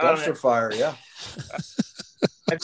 Dumpster 0.00 0.36
fire. 0.36 0.72
Yeah. 0.72 0.94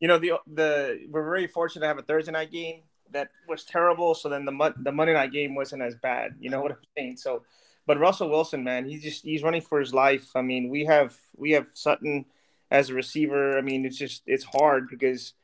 you 0.00 0.08
know 0.08 0.18
the 0.18 0.32
the 0.52 1.06
we're 1.10 1.24
very 1.24 1.46
fortunate 1.46 1.80
to 1.80 1.88
have 1.88 1.98
a 1.98 2.02
Thursday 2.02 2.32
night 2.32 2.50
game 2.50 2.82
that 3.10 3.30
was 3.48 3.64
terrible. 3.64 4.14
So 4.14 4.28
then 4.28 4.44
the 4.44 4.74
the 4.78 4.92
Monday 4.92 5.14
night 5.14 5.32
game 5.32 5.54
wasn't 5.54 5.82
as 5.82 5.94
bad. 5.94 6.34
You 6.38 6.50
know 6.50 6.60
what 6.60 6.72
I'm 6.72 6.78
saying? 6.96 7.16
So, 7.16 7.42
but 7.86 7.98
Russell 7.98 8.28
Wilson, 8.28 8.64
man, 8.64 8.88
he's 8.88 9.02
just 9.02 9.24
he's 9.24 9.42
running 9.42 9.62
for 9.62 9.80
his 9.80 9.94
life. 9.94 10.30
I 10.34 10.42
mean, 10.42 10.68
we 10.68 10.84
have 10.84 11.16
we 11.36 11.52
have 11.52 11.68
Sutton 11.74 12.26
as 12.70 12.90
a 12.90 12.94
receiver. 12.94 13.56
I 13.56 13.62
mean, 13.62 13.84
it's 13.84 13.98
just 13.98 14.22
it's 14.26 14.44
hard 14.44 14.88
because 14.88 15.34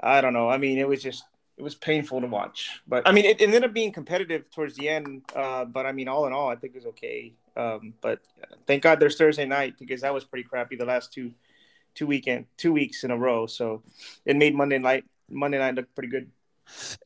I 0.00 0.20
don't 0.20 0.34
know. 0.34 0.48
I 0.48 0.58
mean, 0.58 0.78
it 0.78 0.88
was 0.88 1.02
just 1.02 1.24
it 1.56 1.62
was 1.62 1.74
painful 1.74 2.20
to 2.20 2.26
watch. 2.26 2.80
But 2.86 3.06
I 3.06 3.12
mean, 3.12 3.24
it, 3.24 3.40
it 3.40 3.44
ended 3.44 3.64
up 3.64 3.72
being 3.72 3.92
competitive 3.92 4.50
towards 4.50 4.76
the 4.76 4.88
end. 4.88 5.22
Uh, 5.34 5.64
but 5.64 5.86
I 5.86 5.92
mean, 5.92 6.08
all 6.08 6.26
in 6.26 6.32
all, 6.32 6.48
I 6.48 6.56
think 6.56 6.74
it 6.74 6.78
was 6.78 6.86
okay. 6.86 7.34
Um, 7.58 7.94
but 8.00 8.20
thank 8.66 8.82
God 8.82 9.00
there's 9.00 9.16
Thursday 9.16 9.44
night 9.44 9.74
because 9.78 10.02
that 10.02 10.14
was 10.14 10.24
pretty 10.24 10.48
crappy 10.48 10.76
the 10.76 10.84
last 10.84 11.12
two 11.12 11.32
two 11.94 12.06
weekend 12.06 12.46
two 12.56 12.72
weeks 12.72 13.04
in 13.04 13.10
a 13.10 13.16
row. 13.16 13.46
So 13.46 13.82
it 14.24 14.36
made 14.36 14.54
Monday 14.54 14.78
night 14.78 15.04
Monday 15.28 15.58
night 15.58 15.74
look 15.74 15.92
pretty 15.94 16.08
good. 16.08 16.30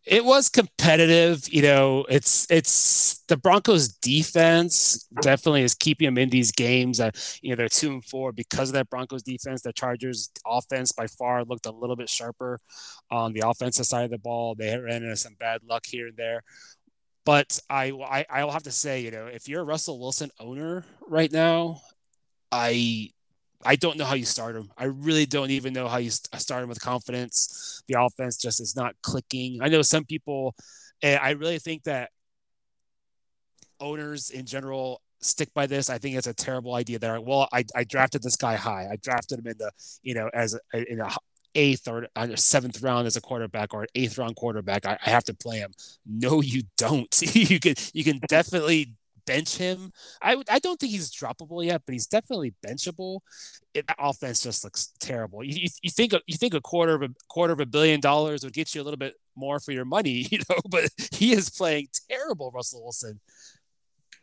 It 0.05 0.25
was 0.25 0.49
competitive, 0.49 1.49
you 1.53 1.63
know. 1.63 2.05
It's 2.09 2.47
it's 2.51 3.21
the 3.29 3.37
Broncos' 3.37 3.89
defense 3.89 5.07
definitely 5.21 5.63
is 5.63 5.75
keeping 5.75 6.07
them 6.07 6.19
in 6.19 6.31
these 6.31 6.51
games. 6.51 7.01
Uh, 7.01 7.11
you 7.41 7.51
know, 7.51 7.57
they're 7.57 7.69
two 7.69 7.93
and 7.93 8.05
four 8.05 8.33
because 8.33 8.71
of 8.71 8.75
that 8.75 8.91
Broncos 8.91 9.23
defense. 9.23 9.63
The 9.63 9.73
Chargers' 9.73 10.31
offense 10.45 10.93
by 10.93 11.07
far 11.07 11.45
looked 11.45 11.67
a 11.67 11.71
little 11.71 11.97
bit 11.97 12.09
sharper 12.09 12.59
on 13.11 13.33
the 13.33 13.45
offensive 13.47 13.87
side 13.87 14.05
of 14.05 14.11
the 14.11 14.19
ball. 14.19 14.55
They 14.57 14.77
ran 14.77 15.03
into 15.03 15.17
some 15.17 15.37
bad 15.39 15.63
luck 15.63 15.87
here 15.87 16.09
and 16.09 16.17
there, 16.17 16.43
but 17.25 17.59
I, 17.71 17.91
I 17.91 18.27
I'll 18.31 18.51
have 18.51 18.65
to 18.65 18.73
say, 18.73 19.01
you 19.01 19.11
know, 19.11 19.27
if 19.27 19.49
you're 19.49 19.61
a 19.61 19.65
Russell 19.65 19.99
Wilson 19.99 20.31
owner 20.41 20.85
right 21.09 21.31
now, 21.31 21.81
I 22.51 23.11
I 23.65 23.77
don't 23.77 23.97
know 23.97 24.05
how 24.05 24.15
you 24.15 24.25
start 24.25 24.57
him. 24.57 24.71
I 24.77 24.85
really 24.85 25.27
don't 25.27 25.51
even 25.51 25.73
know 25.73 25.89
how 25.89 25.99
you 25.99 26.11
start 26.11 26.63
him 26.63 26.69
with 26.69 26.81
confidence. 26.81 27.83
The 27.89 28.01
offense 28.01 28.37
just 28.37 28.61
is 28.61 28.75
not 28.75 28.95
clicking. 29.03 29.61
I 29.63 29.69
know 29.69 29.83
some 29.83 30.05
people, 30.05 30.55
and 31.03 31.21
I 31.21 31.31
really 31.31 31.59
think 31.59 31.85
that 31.85 32.11
owners 33.81 34.31
in 34.31 34.47
general 34.47 35.01
stick 35.21 35.53
by 35.55 35.67
this. 35.67 35.91
I 35.91 35.99
think 35.99 36.17
it's 36.17 36.27
a 36.27 36.35
terrible 36.35 36.75
idea. 36.75 36.99
There, 36.99 37.21
well, 37.21 37.49
I, 37.53 37.65
I 37.75 37.85
drafted 37.85 38.23
this 38.23 38.37
guy 38.37 38.57
high. 38.57 38.89
I 38.91 38.97
drafted 38.97 39.39
him 39.39 39.47
in 39.47 39.59
the 39.59 39.71
you 40.03 40.15
know 40.15 40.29
as 40.35 40.59
a, 40.75 40.93
in 40.93 41.01
a 41.01 41.09
eighth 41.55 41.89
or 41.89 42.09
seventh 42.37 42.83
round 42.83 43.07
as 43.07 43.17
a 43.17 43.21
quarterback 43.21 43.75
or 43.75 43.83
an 43.83 43.89
eighth 43.95 44.19
round 44.19 44.37
quarterback. 44.37 44.87
I, 44.87 44.99
I 45.05 45.11
have 45.11 45.25
to 45.25 45.35
play 45.35 45.59
him. 45.59 45.73
No, 46.07 46.41
you 46.41 46.63
don't. 46.77 47.15
you 47.35 47.61
can 47.61 47.75
you 47.93 48.05
can 48.05 48.21
definitely 48.29 48.95
bench 49.27 49.57
him. 49.57 49.93
I 50.21 50.43
I 50.51 50.59
don't 50.59 50.79
think 50.79 50.93
he's 50.93 51.11
droppable 51.11 51.65
yet, 51.65 51.83
but 51.87 51.93
he's 51.93 52.07
definitely 52.07 52.55
benchable. 52.67 53.21
It, 53.75 53.85
offense 53.99 54.43
just 54.43 54.65
looks 54.65 54.93
terrible. 55.01 55.43
You, 55.43 55.55
you, 55.63 55.69
you, 55.83 55.91
think 55.91 56.13
you 56.27 56.37
think 56.37 56.55
a 56.55 56.61
quarter 56.61 56.95
of 56.95 57.03
a 57.03 57.09
quarter 57.29 57.53
of 57.53 57.61
a 57.61 57.67
billion 57.67 58.01
dollars 58.01 58.45
would 58.45 58.53
get 58.53 58.75
you 58.75 58.83
a 58.83 58.85
little 58.85 58.99
bit 58.99 59.15
more 59.37 59.61
for 59.61 59.73
your 59.73 59.85
money, 59.85 60.27
you 60.31 60.39
know. 60.49 60.59
But 60.69 60.91
he 61.13 61.33
is 61.33 61.51
playing 61.51 61.89
terrible, 62.11 62.51
Russell 62.51 62.83
Wilson. 62.83 63.21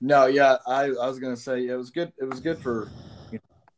No, 0.01 0.27
yeah, 0.27 0.57
I, 0.65 0.85
I 0.85 1.07
was 1.07 1.19
gonna 1.19 1.37
say 1.37 1.67
it 1.67 1.75
was 1.75 1.91
good. 1.91 2.11
It 2.17 2.29
was 2.29 2.39
good 2.39 2.59
for 2.59 2.89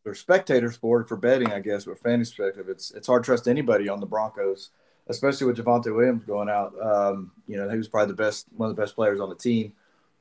for 0.03 0.15
spectator 0.15 0.71
sport 0.71 1.07
for 1.07 1.17
betting, 1.17 1.51
I 1.51 1.59
guess. 1.59 1.85
But 1.85 1.99
fantasy 1.99 2.35
perspective, 2.35 2.69
it's 2.69 2.91
it's 2.91 3.07
hard 3.07 3.23
to 3.23 3.25
trust 3.25 3.47
anybody 3.47 3.89
on 3.89 3.99
the 3.99 4.05
Broncos, 4.05 4.69
especially 5.07 5.47
with 5.47 5.57
Javonte 5.57 5.95
Williams 5.95 6.23
going 6.25 6.49
out. 6.49 6.73
Um, 6.81 7.31
you 7.47 7.57
know, 7.57 7.69
he 7.69 7.77
was 7.77 7.87
probably 7.87 8.13
the 8.13 8.23
best, 8.23 8.47
one 8.55 8.69
of 8.69 8.75
the 8.75 8.81
best 8.81 8.95
players 8.95 9.19
on 9.19 9.29
the 9.29 9.35
team. 9.35 9.73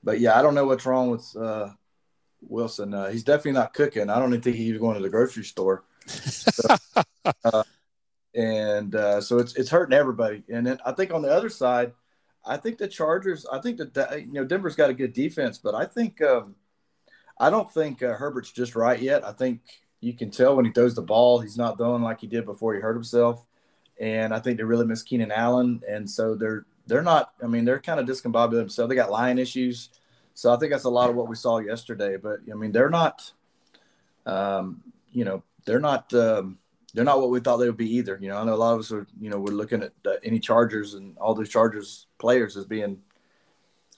But 0.02 0.20
yeah, 0.20 0.38
I 0.38 0.42
don't 0.42 0.54
know 0.54 0.66
what's 0.66 0.86
wrong 0.86 1.10
with 1.10 1.36
uh, 1.36 1.70
Wilson. 2.42 2.94
Uh, 2.94 3.08
he's 3.08 3.24
definitely 3.24 3.52
not 3.52 3.74
cooking. 3.74 4.10
I 4.10 4.18
don't 4.18 4.30
even 4.30 4.42
think 4.42 4.56
he's 4.56 4.78
going 4.78 4.96
to 4.96 5.02
the 5.02 5.10
grocery 5.10 5.44
store. 5.44 5.84
So, 6.06 6.76
uh, 7.44 7.62
and 8.34 8.94
uh, 8.94 9.20
so 9.20 9.38
it's 9.38 9.54
it's 9.56 9.70
hurting 9.70 9.96
everybody. 9.96 10.42
And 10.48 10.66
then 10.66 10.78
I 10.84 10.92
think 10.92 11.12
on 11.12 11.22
the 11.22 11.30
other 11.30 11.48
side 11.50 11.92
I 12.44 12.56
think 12.56 12.78
the 12.78 12.88
Chargers. 12.88 13.46
I 13.50 13.60
think 13.60 13.78
that 13.78 14.20
you 14.20 14.32
know 14.32 14.44
Denver's 14.44 14.76
got 14.76 14.90
a 14.90 14.94
good 14.94 15.12
defense, 15.12 15.58
but 15.58 15.74
I 15.74 15.84
think 15.84 16.22
um, 16.22 16.54
I 17.40 17.48
don't 17.48 17.72
think 17.72 18.02
uh, 18.02 18.12
Herbert's 18.12 18.52
just 18.52 18.76
right 18.76 19.00
yet. 19.00 19.26
I 19.26 19.32
think 19.32 19.62
you 20.00 20.12
can 20.12 20.30
tell 20.30 20.54
when 20.54 20.66
he 20.66 20.72
throws 20.72 20.94
the 20.94 21.02
ball, 21.02 21.40
he's 21.40 21.56
not 21.56 21.78
throwing 21.78 22.02
like 22.02 22.20
he 22.20 22.26
did 22.26 22.44
before 22.44 22.74
he 22.74 22.80
hurt 22.80 22.94
himself. 22.94 23.46
And 23.98 24.34
I 24.34 24.38
think 24.40 24.58
they 24.58 24.64
really 24.64 24.86
miss 24.86 25.02
Keenan 25.02 25.32
Allen, 25.32 25.82
and 25.88 26.08
so 26.08 26.34
they're 26.34 26.64
they're 26.86 27.02
not. 27.02 27.32
I 27.42 27.46
mean, 27.46 27.64
they're 27.64 27.80
kind 27.80 28.00
of 28.00 28.06
discombobulated 28.06 28.52
themselves. 28.52 28.88
They 28.88 28.94
got 28.94 29.10
line 29.10 29.38
issues, 29.38 29.90
so 30.34 30.52
I 30.52 30.56
think 30.56 30.72
that's 30.72 30.84
a 30.84 30.90
lot 30.90 31.10
of 31.10 31.16
what 31.16 31.28
we 31.28 31.36
saw 31.36 31.58
yesterday. 31.58 32.16
But 32.16 32.40
I 32.50 32.54
mean, 32.54 32.72
they're 32.72 32.90
not. 32.90 33.32
Um, 34.24 34.82
you 35.12 35.24
know, 35.24 35.42
they're 35.64 35.80
not. 35.80 36.12
Um, 36.14 36.58
they're 36.94 37.04
not 37.04 37.20
what 37.20 37.30
we 37.30 37.40
thought 37.40 37.58
they 37.58 37.66
would 37.66 37.76
be 37.76 37.96
either. 37.96 38.18
You 38.20 38.28
know, 38.28 38.38
I 38.38 38.44
know 38.44 38.54
a 38.54 38.56
lot 38.56 38.74
of 38.74 38.80
us 38.80 38.90
are, 38.90 39.06
you 39.20 39.30
know, 39.30 39.38
we're 39.38 39.52
looking 39.52 39.82
at 39.82 39.92
uh, 40.06 40.14
any 40.24 40.40
Chargers 40.40 40.94
and 40.94 41.16
all 41.18 41.34
those 41.34 41.48
Chargers 41.48 42.06
players 42.18 42.56
as 42.56 42.64
being. 42.64 43.00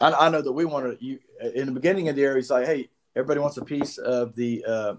I, 0.01 0.13
I 0.13 0.29
know 0.31 0.43
that 0.43 0.53
we 0.53 0.65
wanted 0.65 0.99
you 1.01 1.21
in 1.55 1.67
the 1.67 1.73
beginning 1.73 2.09
of 2.09 2.17
the 2.17 2.23
year. 2.23 2.37
He's 2.37 2.51
like, 2.51 2.67
hey, 2.67 2.91
everybody 3.17 3.41
wants 3.41 3.57
a 3.57 3.65
piece 3.65 3.99
of 3.99 4.35
the 4.35 4.65
uh, 4.67 4.95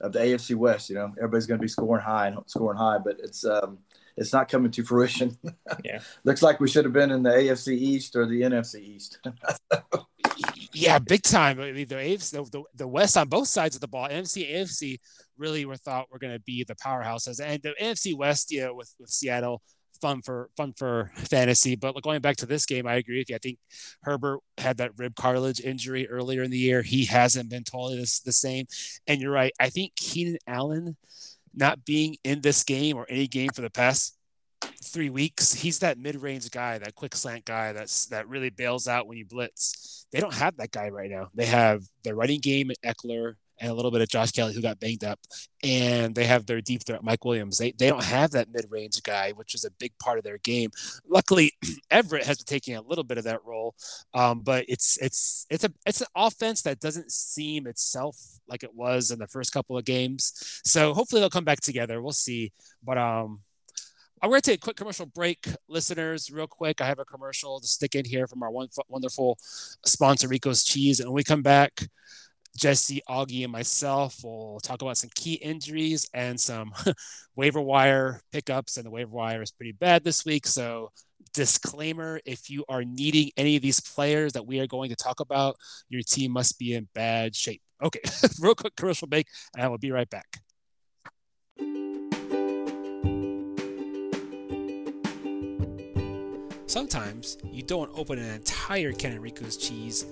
of 0.00 0.12
the 0.12 0.18
AFC 0.18 0.54
West. 0.56 0.90
You 0.90 0.96
know, 0.96 1.12
everybody's 1.16 1.46
going 1.46 1.58
to 1.58 1.62
be 1.62 1.68
scoring 1.68 2.04
high 2.04 2.28
and 2.28 2.38
scoring 2.46 2.78
high, 2.78 2.98
but 2.98 3.16
it's 3.20 3.44
um, 3.44 3.78
it's 4.16 4.32
not 4.32 4.48
coming 4.48 4.70
to 4.72 4.84
fruition. 4.84 5.36
Yeah, 5.84 6.00
looks 6.24 6.42
like 6.42 6.60
we 6.60 6.68
should 6.68 6.84
have 6.84 6.92
been 6.92 7.10
in 7.10 7.22
the 7.22 7.30
AFC 7.30 7.72
East 7.72 8.14
or 8.14 8.26
the 8.26 8.42
NFC 8.42 8.80
East. 8.80 9.18
yeah, 10.74 10.98
big 10.98 11.22
time. 11.22 11.58
I 11.60 11.72
mean, 11.72 11.88
the 11.88 11.94
AFC, 11.94 12.50
the, 12.50 12.62
the 12.74 12.86
West 12.86 13.16
on 13.16 13.28
both 13.28 13.48
sides 13.48 13.74
of 13.74 13.80
the 13.80 13.88
ball, 13.88 14.08
NFC, 14.08 14.52
AFC 14.52 14.98
really 15.38 15.64
were 15.64 15.76
thought 15.76 16.10
were 16.10 16.18
going 16.18 16.34
to 16.34 16.40
be 16.40 16.62
the 16.64 16.74
powerhouses, 16.74 17.40
and 17.42 17.62
the 17.62 17.74
NFC 17.80 18.14
West, 18.14 18.52
yeah, 18.52 18.70
with 18.70 18.94
with 19.00 19.08
Seattle, 19.08 19.62
fun 20.02 20.20
for 20.20 20.50
fun 20.56 20.74
for 20.76 21.10
fantasy. 21.16 21.76
But 21.76 22.00
going 22.02 22.20
back 22.20 22.36
to 22.38 22.46
this 22.46 22.66
game, 22.66 22.86
I 22.86 22.96
agree 22.96 23.18
with 23.18 23.30
you. 23.30 23.36
I 23.36 23.38
think 23.38 23.58
Herbert 24.02 24.40
had 24.58 24.76
that 24.78 24.98
rib 24.98 25.14
cartilage 25.14 25.60
injury 25.60 26.08
earlier 26.08 26.42
in 26.42 26.50
the 26.50 26.58
year. 26.58 26.82
He 26.82 27.06
hasn't 27.06 27.48
been 27.48 27.64
totally 27.64 27.96
the, 27.96 28.20
the 28.26 28.32
same, 28.32 28.66
and 29.06 29.20
you're 29.20 29.32
right. 29.32 29.52
I 29.58 29.70
think 29.70 29.94
Keenan 29.96 30.38
Allen 30.46 30.96
not 31.54 31.84
being 31.84 32.16
in 32.24 32.40
this 32.40 32.64
game 32.64 32.96
or 32.96 33.06
any 33.08 33.26
game 33.26 33.50
for 33.54 33.62
the 33.62 33.70
past 33.70 34.16
three 34.84 35.10
weeks. 35.10 35.52
He's 35.52 35.80
that 35.80 35.98
mid-range 35.98 36.50
guy, 36.50 36.78
that 36.78 36.94
quick 36.94 37.14
slant 37.14 37.44
guy 37.44 37.72
that's 37.72 38.06
that 38.06 38.28
really 38.28 38.50
bails 38.50 38.88
out 38.88 39.06
when 39.06 39.18
you 39.18 39.24
blitz. 39.24 40.06
They 40.12 40.20
don't 40.20 40.34
have 40.34 40.56
that 40.58 40.70
guy 40.70 40.88
right 40.88 41.10
now. 41.10 41.28
They 41.34 41.46
have 41.46 41.82
their 42.04 42.14
running 42.14 42.40
game 42.40 42.70
Ekeler 42.84 43.34
and 43.62 43.70
a 43.70 43.74
little 43.74 43.92
bit 43.92 44.00
of 44.00 44.08
Josh 44.08 44.32
Kelley 44.32 44.52
who 44.52 44.60
got 44.60 44.80
banged 44.80 45.04
up, 45.04 45.20
and 45.62 46.14
they 46.14 46.24
have 46.24 46.44
their 46.44 46.60
deep 46.60 46.84
threat 46.84 47.04
Mike 47.04 47.24
Williams. 47.24 47.58
They 47.58 47.72
they 47.78 47.88
don't 47.88 48.02
have 48.02 48.32
that 48.32 48.52
mid-range 48.52 49.02
guy, 49.04 49.32
which 49.32 49.54
is 49.54 49.64
a 49.64 49.70
big 49.70 49.92
part 49.98 50.18
of 50.18 50.24
their 50.24 50.38
game. 50.38 50.70
Luckily, 51.08 51.52
Everett 51.90 52.26
has 52.26 52.38
been 52.38 52.46
taking 52.46 52.76
a 52.76 52.82
little 52.82 53.04
bit 53.04 53.18
of 53.18 53.24
that 53.24 53.44
role, 53.44 53.74
um, 54.14 54.40
but 54.40 54.64
it's 54.68 54.98
it's 55.00 55.46
it's 55.48 55.64
a 55.64 55.72
it's 55.86 56.00
an 56.00 56.08
offense 56.16 56.62
that 56.62 56.80
doesn't 56.80 57.12
seem 57.12 57.68
itself 57.68 58.16
like 58.48 58.64
it 58.64 58.74
was 58.74 59.12
in 59.12 59.20
the 59.20 59.28
first 59.28 59.52
couple 59.52 59.78
of 59.78 59.84
games. 59.84 60.60
So 60.64 60.92
hopefully 60.92 61.20
they'll 61.20 61.30
come 61.30 61.44
back 61.44 61.60
together. 61.60 62.02
We'll 62.02 62.12
see, 62.12 62.52
but 62.82 62.98
um 62.98 63.40
I'm 64.22 64.30
going 64.30 64.40
to 64.40 64.50
take 64.52 64.60
a 64.60 64.62
quick 64.64 64.76
commercial 64.76 65.06
break, 65.06 65.48
listeners, 65.66 66.30
real 66.30 66.46
quick. 66.46 66.80
I 66.80 66.86
have 66.86 67.00
a 67.00 67.04
commercial 67.04 67.58
to 67.58 67.66
stick 67.66 67.96
in 67.96 68.04
here 68.04 68.28
from 68.28 68.44
our 68.44 68.52
one, 68.52 68.68
wonderful 68.86 69.36
sponsor, 69.84 70.28
Rico's 70.28 70.62
Cheese. 70.62 71.00
And 71.00 71.08
when 71.08 71.16
we 71.16 71.24
come 71.24 71.42
back, 71.42 71.88
Jesse, 72.56 73.02
Augie, 73.08 73.44
and 73.44 73.52
myself 73.52 74.22
will 74.22 74.60
talk 74.60 74.82
about 74.82 74.98
some 74.98 75.10
key 75.14 75.34
injuries 75.34 76.08
and 76.12 76.38
some 76.38 76.72
waiver 77.36 77.60
wire 77.60 78.20
pickups. 78.32 78.76
And 78.76 78.86
the 78.86 78.90
waiver 78.90 79.10
wire 79.10 79.42
is 79.42 79.50
pretty 79.50 79.72
bad 79.72 80.04
this 80.04 80.24
week. 80.24 80.46
So, 80.46 80.90
disclaimer 81.34 82.20
if 82.26 82.50
you 82.50 82.64
are 82.68 82.84
needing 82.84 83.30
any 83.36 83.56
of 83.56 83.62
these 83.62 83.80
players 83.80 84.34
that 84.34 84.46
we 84.46 84.60
are 84.60 84.66
going 84.66 84.90
to 84.90 84.96
talk 84.96 85.20
about, 85.20 85.56
your 85.88 86.02
team 86.02 86.32
must 86.32 86.58
be 86.58 86.74
in 86.74 86.88
bad 86.94 87.34
shape. 87.34 87.62
Okay, 87.82 88.00
real 88.40 88.54
quick 88.54 88.76
commercial 88.76 89.08
break, 89.08 89.26
and 89.54 89.64
I 89.64 89.68
will 89.68 89.78
be 89.78 89.90
right 89.90 90.08
back. 90.08 90.26
Sometimes 96.66 97.36
you 97.52 97.62
don't 97.62 97.90
open 97.94 98.18
an 98.18 98.34
entire 98.34 98.92
can 98.92 99.16
of 99.16 99.22
Rico's 99.22 99.58
cheese 99.58 100.06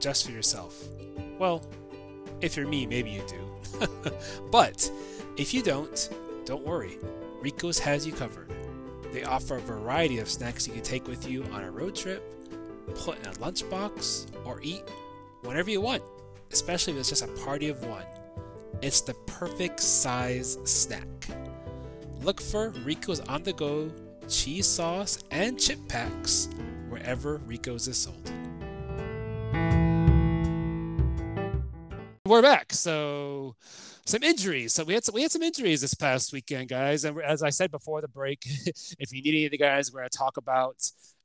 just 0.00 0.24
for 0.24 0.32
yourself. 0.32 0.74
Well, 1.38 1.62
if 2.40 2.56
you're 2.56 2.66
me, 2.66 2.86
maybe 2.86 3.10
you 3.10 3.22
do. 3.26 3.86
but 4.50 4.90
if 5.36 5.54
you 5.54 5.62
don't, 5.62 6.08
don't 6.44 6.64
worry. 6.64 6.98
Rico's 7.40 7.78
has 7.78 8.06
you 8.06 8.12
covered. 8.12 8.50
They 9.12 9.24
offer 9.24 9.56
a 9.56 9.60
variety 9.60 10.18
of 10.18 10.28
snacks 10.28 10.66
you 10.66 10.74
can 10.74 10.82
take 10.82 11.06
with 11.06 11.28
you 11.28 11.44
on 11.52 11.64
a 11.64 11.70
road 11.70 11.94
trip, 11.94 12.22
put 12.96 13.18
in 13.20 13.26
a 13.26 13.32
lunchbox, 13.34 14.26
or 14.44 14.60
eat 14.62 14.82
whenever 15.42 15.70
you 15.70 15.80
want, 15.80 16.02
especially 16.52 16.92
if 16.94 16.98
it's 16.98 17.08
just 17.08 17.24
a 17.24 17.28
party 17.44 17.68
of 17.68 17.84
one. 17.86 18.04
It's 18.82 19.00
the 19.00 19.14
perfect 19.26 19.80
size 19.80 20.58
snack. 20.64 21.06
Look 22.22 22.40
for 22.40 22.70
Rico's 22.84 23.20
on 23.20 23.42
the 23.44 23.52
go 23.52 23.90
cheese 24.28 24.66
sauce, 24.66 25.18
and 25.30 25.58
chip 25.58 25.78
packs 25.88 26.48
wherever 26.88 27.38
Rico's 27.38 27.88
is 27.88 27.96
sold. 27.96 28.30
We're 32.28 32.42
back. 32.42 32.72
So 32.72 33.56
some 34.04 34.22
injuries. 34.22 34.74
So 34.74 34.84
we 34.84 34.94
had 34.94 35.04
some, 35.04 35.14
we 35.14 35.22
had 35.22 35.32
some 35.32 35.42
injuries 35.42 35.80
this 35.80 35.94
past 35.94 36.32
weekend, 36.32 36.68
guys. 36.68 37.04
And 37.04 37.20
as 37.20 37.42
I 37.42 37.50
said 37.50 37.70
before 37.70 38.00
the 38.00 38.08
break, 38.08 38.40
if 38.98 39.12
you 39.12 39.22
need 39.22 39.34
any 39.34 39.44
of 39.46 39.50
the 39.50 39.58
guys, 39.58 39.92
we're 39.92 40.00
going 40.00 40.10
to 40.10 40.18
talk 40.18 40.36
about 40.36 40.76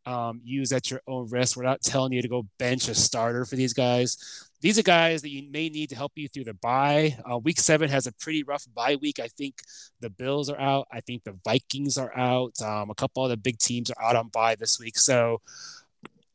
um, 0.06 0.42
use 0.44 0.72
at 0.72 0.90
your 0.90 1.02
own 1.08 1.30
risk. 1.30 1.56
We're 1.56 1.64
not 1.64 1.82
telling 1.82 2.14
you 2.14 2.22
to 2.22 2.28
go 2.28 2.48
bench 2.58 2.88
a 2.88 2.96
starter 2.96 3.46
for 3.46 3.56
these 3.56 3.74
guys 3.74 4.50
these 4.64 4.80
are 4.80 4.84
guys 4.84 5.22
that 5.24 5.30
you 5.30 5.44
may 5.52 5.68
need 5.68 5.90
to 5.90 5.96
help 5.98 6.14
you 6.16 6.30
through 6.30 6.46
the 6.46 6.54
bye. 6.54 7.18
Uh, 7.30 7.38
week 7.38 7.60
seven 7.60 7.90
has 7.90 8.08
a 8.08 8.14
pretty 8.14 8.44
rough 8.44 8.66
bye 8.74 8.96
week. 8.96 9.20
I 9.20 9.28
think 9.28 9.56
the 10.00 10.10
Bills 10.10 10.50
are 10.50 10.58
out. 10.58 10.88
I 10.90 11.02
think 11.02 11.26
the 11.26 11.38
Vikings 11.44 11.98
are 11.98 12.18
out. 12.18 12.62
Um, 12.62 12.90
a 12.90 12.96
couple 12.96 13.26
of 13.26 13.30
the 13.30 13.36
big 13.36 13.58
teams 13.58 13.92
are 13.92 14.02
out 14.02 14.16
on 14.16 14.30
bye 14.30 14.56
this 14.56 14.80
week. 14.80 14.98
So 14.98 15.42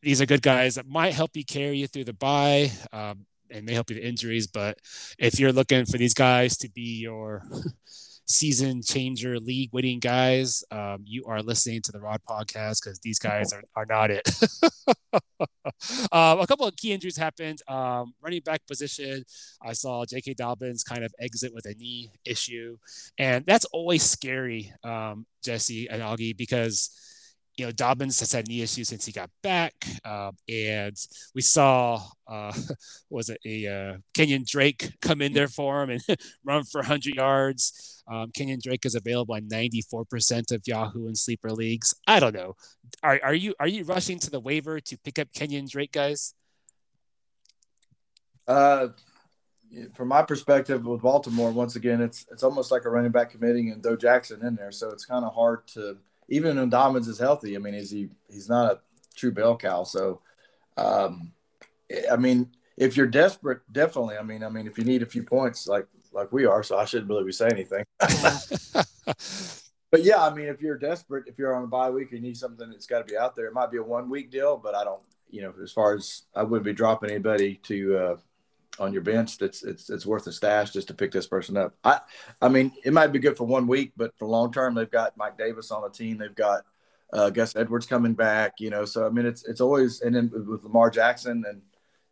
these 0.03 0.21
are 0.21 0.27
good 0.27 0.43
guys 0.43 0.75
that 0.75 0.87
might 0.87 1.15
help 1.15 1.37
you 1.37 1.45
carry 1.45 1.79
you 1.79 1.87
through 1.87 2.05
the 2.05 2.13
bye. 2.13 2.71
Um, 2.93 3.25
and 3.51 3.65
may 3.65 3.75
help 3.75 3.91
you 3.91 3.97
with 3.97 4.05
injuries, 4.05 4.47
but 4.47 4.79
if 5.19 5.39
you're 5.39 5.53
looking 5.53 5.85
for 5.85 5.99
these 5.99 6.15
guys 6.15 6.57
to 6.59 6.71
be 6.71 7.01
your 7.01 7.43
season 8.27 8.83
changer, 8.83 9.41
league 9.41 9.71
winning 9.73 9.99
guys, 9.99 10.63
um, 10.71 11.03
you 11.05 11.25
are 11.27 11.43
listening 11.43 11.81
to 11.83 11.93
the 11.93 11.99
Rod 12.01 12.21
podcast 12.29 12.83
because 12.83 12.99
these 13.03 13.19
guys 13.19 13.53
are, 13.53 13.63
are 13.75 13.87
not 13.87 14.11
it. 14.11 14.29
um, 16.13 16.41
a 16.41 16.47
couple 16.47 16.67
of 16.67 16.77
key 16.77 16.93
injuries 16.93 17.17
happened. 17.17 17.61
Um, 17.69 18.13
running 18.21 18.43
back 18.43 18.67
position, 18.67 19.25
I 19.63 19.73
saw 19.73 20.05
J.K. 20.05 20.35
Dobbins 20.35 20.85
kind 20.85 21.05
of 21.05 21.15
exit 21.19 21.55
with 21.55 21.65
a 21.67 21.75
knee 21.75 22.11
issue, 22.25 22.77
and 23.19 23.47
that's 23.47 23.65
always 23.67 24.03
scary, 24.03 24.73
um, 24.85 25.27
Jesse 25.43 25.89
and 25.89 26.03
Augie, 26.03 26.37
because 26.37 26.91
you 27.59 27.67
know, 27.67 27.73
Dobbins 27.73 28.21
has 28.21 28.31
had 28.31 28.47
knee 28.47 28.63
issues 28.63 28.89
since 28.89 29.05
he 29.05 29.11
got 29.11 29.31
back, 29.43 29.75
uh, 30.05 30.31
and 30.49 30.97
we 31.35 31.43
saw 31.43 32.01
uh, 32.29 32.53
was 33.11 33.31
it 33.31 33.41
a 33.45 33.67
uh, 33.67 33.97
Kenyon 34.15 34.45
Drake 34.47 34.93
come 35.03 35.21
in 35.21 35.33
there 35.33 35.49
for 35.49 35.83
him 35.83 35.91
and 35.91 36.01
run 36.45 36.63
for 36.63 36.81
100 36.81 37.15
yards. 37.17 38.05
Um, 38.11 38.31
Kenyon 38.33 38.61
Drake 38.63 38.87
is 38.87 38.95
available 38.95 39.35
on 39.35 39.49
94% 39.49 40.53
of 40.53 40.63
Yahoo 40.67 41.09
and 41.09 41.19
sleeper 41.19 41.51
leagues. 41.51 41.95
I 42.07 42.21
don't 42.21 42.35
know. 42.35 42.55
Are, 43.03 43.21
are 43.23 43.35
you 43.35 43.55
are 43.59 43.69
you 43.69 43.85
rushing 43.85 44.21
to 44.21 44.31
the 44.31 44.41
waiver 44.41 44.79
to 44.79 44.99
pick 44.99 45.19
up 45.19 45.29
Kenyon 45.35 45.67
Drake, 45.69 45.93
guys? 45.93 46.35
Uh, 48.47 48.89
from 49.95 50.09
my 50.09 50.23
perspective 50.23 50.87
with 50.87 51.03
Baltimore, 51.03 51.51
once 51.51 51.75
again, 51.75 52.01
it's 52.01 52.25
it's 52.31 52.45
almost 52.45 52.71
like 52.71 52.85
a 52.85 52.91
running 52.91 53.11
back 53.11 53.31
committee 53.31 53.71
and 53.71 53.83
Doe 53.83 53.97
Jackson 53.97 54.47
in 54.47 54.55
there, 54.55 54.71
so 54.71 54.91
it's 54.91 55.05
kind 55.05 55.25
of 55.25 55.35
hard 55.35 55.67
to 55.69 55.99
even 56.29 56.57
when 56.57 56.71
Dobbins 56.71 57.09
is 57.09 57.19
healthy, 57.19 57.57
I 57.57 57.59
mean, 57.59 57.75
is 57.75 57.91
he 57.91 58.09
he's 58.29 58.49
not 58.49 58.73
a 58.73 58.81
true 59.17 59.33
bell 59.33 59.57
cow. 59.57 59.85
So, 59.85 60.21
um, 60.77 61.33
I 62.11 62.17
mean, 62.17 62.51
if 62.77 62.97
you're 62.97 63.07
desperate, 63.07 63.61
definitely. 63.73 64.17
I 64.17 64.23
mean, 64.23 64.45
I 64.45 64.49
mean, 64.49 64.67
if 64.67 64.79
you 64.79 64.85
need 64.85 65.03
a 65.03 65.07
few 65.07 65.23
points, 65.23 65.67
like 65.67 65.87
like 66.13 66.33
we 66.33 66.47
are, 66.47 66.63
so 66.63 66.79
I 66.79 66.85
shouldn't 66.85 67.11
really 67.11 67.25
be 67.25 67.33
saying 67.33 67.53
anything. 67.53 67.85
but 69.91 70.03
yeah, 70.03 70.25
I 70.25 70.35
mean, 70.35 70.47
if 70.47 70.61
you're 70.61 70.79
desperate, 70.79 71.25
if 71.27 71.39
you're 71.39 71.55
on 71.55 71.65
a 71.65 71.69
bye 71.69 71.91
week, 71.91 72.13
you 72.13 72.21
need 72.21 72.37
something 72.37 72.71
that's 72.71 72.87
got 72.87 72.99
to 72.99 73.05
be 73.05 73.17
out 73.17 73.35
there. 73.35 73.47
It 73.47 73.55
might 73.55 73.71
be 73.71 73.79
a 73.79 73.83
one 73.83 74.09
week 74.09 74.31
deal, 74.31 74.57
but 74.57 74.75
I 74.75 74.85
don't, 74.85 75.03
you 75.31 75.43
know, 75.43 75.53
as 75.63 75.73
far 75.73 75.95
as 75.95 76.23
I 76.35 76.43
wouldn't 76.43 76.65
be 76.65 76.73
dropping 76.73 77.11
anybody 77.11 77.57
to 77.65 77.97
uh, 77.97 78.17
on 78.81 78.93
your 78.93 79.03
bench 79.03 79.39
that's 79.39 79.63
it's 79.63 79.91
it's 79.91 80.07
worth 80.07 80.27
a 80.27 80.33
stash 80.33 80.73
just 80.73 80.89
to 80.89 80.95
pick 80.95 81.13
this 81.13 81.27
person 81.27 81.57
up. 81.57 81.75
I 81.85 82.01
I 82.41 82.49
mean, 82.49 82.73
it 82.85 82.93
might 82.93 83.09
be 83.09 83.19
good 83.19 83.37
for 83.37 83.47
one 83.47 83.67
week, 83.67 83.93
but 83.97 84.17
for 84.19 84.27
long 84.27 84.53
term, 84.53 84.75
they've 84.75 84.91
got 84.91 85.17
Mike 85.17 85.39
Davis 85.39 85.71
on 85.71 85.83
the 85.83 85.91
team. 85.91 86.19
They've 86.19 86.35
got 86.35 86.65
uh, 87.13 87.31
Gus 87.31 87.57
Edwards 87.57 87.87
coming 87.87 88.15
back. 88.15 88.55
You 88.59 88.71
know, 88.71 88.85
so 88.85 89.07
I 89.07 89.11
mean, 89.11 89.27
it's 89.27 89.47
it's 89.47 89.61
always 89.61 90.01
and 90.01 90.15
then 90.15 90.31
with 90.33 90.65
Lamar 90.65 90.91
Jackson 90.91 91.45
and 91.49 91.63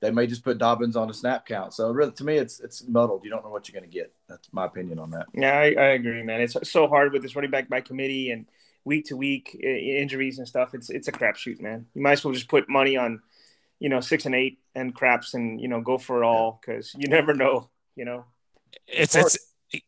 they 0.00 0.10
may 0.10 0.26
just 0.26 0.44
put 0.44 0.58
Dobbins 0.58 0.96
on 0.96 1.08
a 1.08 1.14
snap 1.14 1.46
count. 1.46 1.72
So 1.72 1.90
really, 1.90 2.12
to 2.12 2.24
me, 2.24 2.36
it's 2.36 2.60
it's 2.60 2.86
muddled. 2.86 3.24
You 3.24 3.30
don't 3.30 3.42
know 3.42 3.50
what 3.50 3.68
you're 3.68 3.78
going 3.80 3.90
to 3.90 3.94
get. 3.94 4.12
That's 4.28 4.48
my 4.52 4.66
opinion 4.66 4.98
on 4.98 5.10
that. 5.12 5.26
Yeah, 5.32 5.58
I, 5.58 5.74
I, 5.78 5.86
agree, 5.94 6.22
man. 6.22 6.40
It's 6.40 6.56
so 6.70 6.86
hard 6.86 7.12
with 7.12 7.22
this 7.22 7.34
running 7.34 7.50
back 7.50 7.68
by 7.68 7.80
committee 7.80 8.30
and 8.30 8.46
week 8.84 9.06
to 9.06 9.16
week 9.16 9.58
injuries 9.62 10.38
and 10.38 10.46
stuff. 10.46 10.74
It's 10.74 10.90
it's 10.90 11.08
a 11.08 11.12
crapshoot, 11.12 11.60
man. 11.60 11.86
You 11.94 12.02
might 12.02 12.12
as 12.12 12.24
well 12.24 12.34
just 12.34 12.48
put 12.48 12.68
money 12.68 12.96
on, 12.96 13.22
you 13.78 13.88
know, 13.88 14.00
six 14.00 14.26
and 14.26 14.34
eight 14.34 14.58
and 14.74 14.94
craps 14.94 15.34
and 15.34 15.60
you 15.60 15.68
know 15.68 15.80
go 15.80 15.98
for 15.98 16.22
it 16.22 16.26
all 16.26 16.60
because 16.60 16.94
you 16.96 17.08
never 17.08 17.34
know. 17.34 17.68
You 17.94 18.04
know, 18.04 18.24
it's 18.86 19.14
it's 19.14 19.38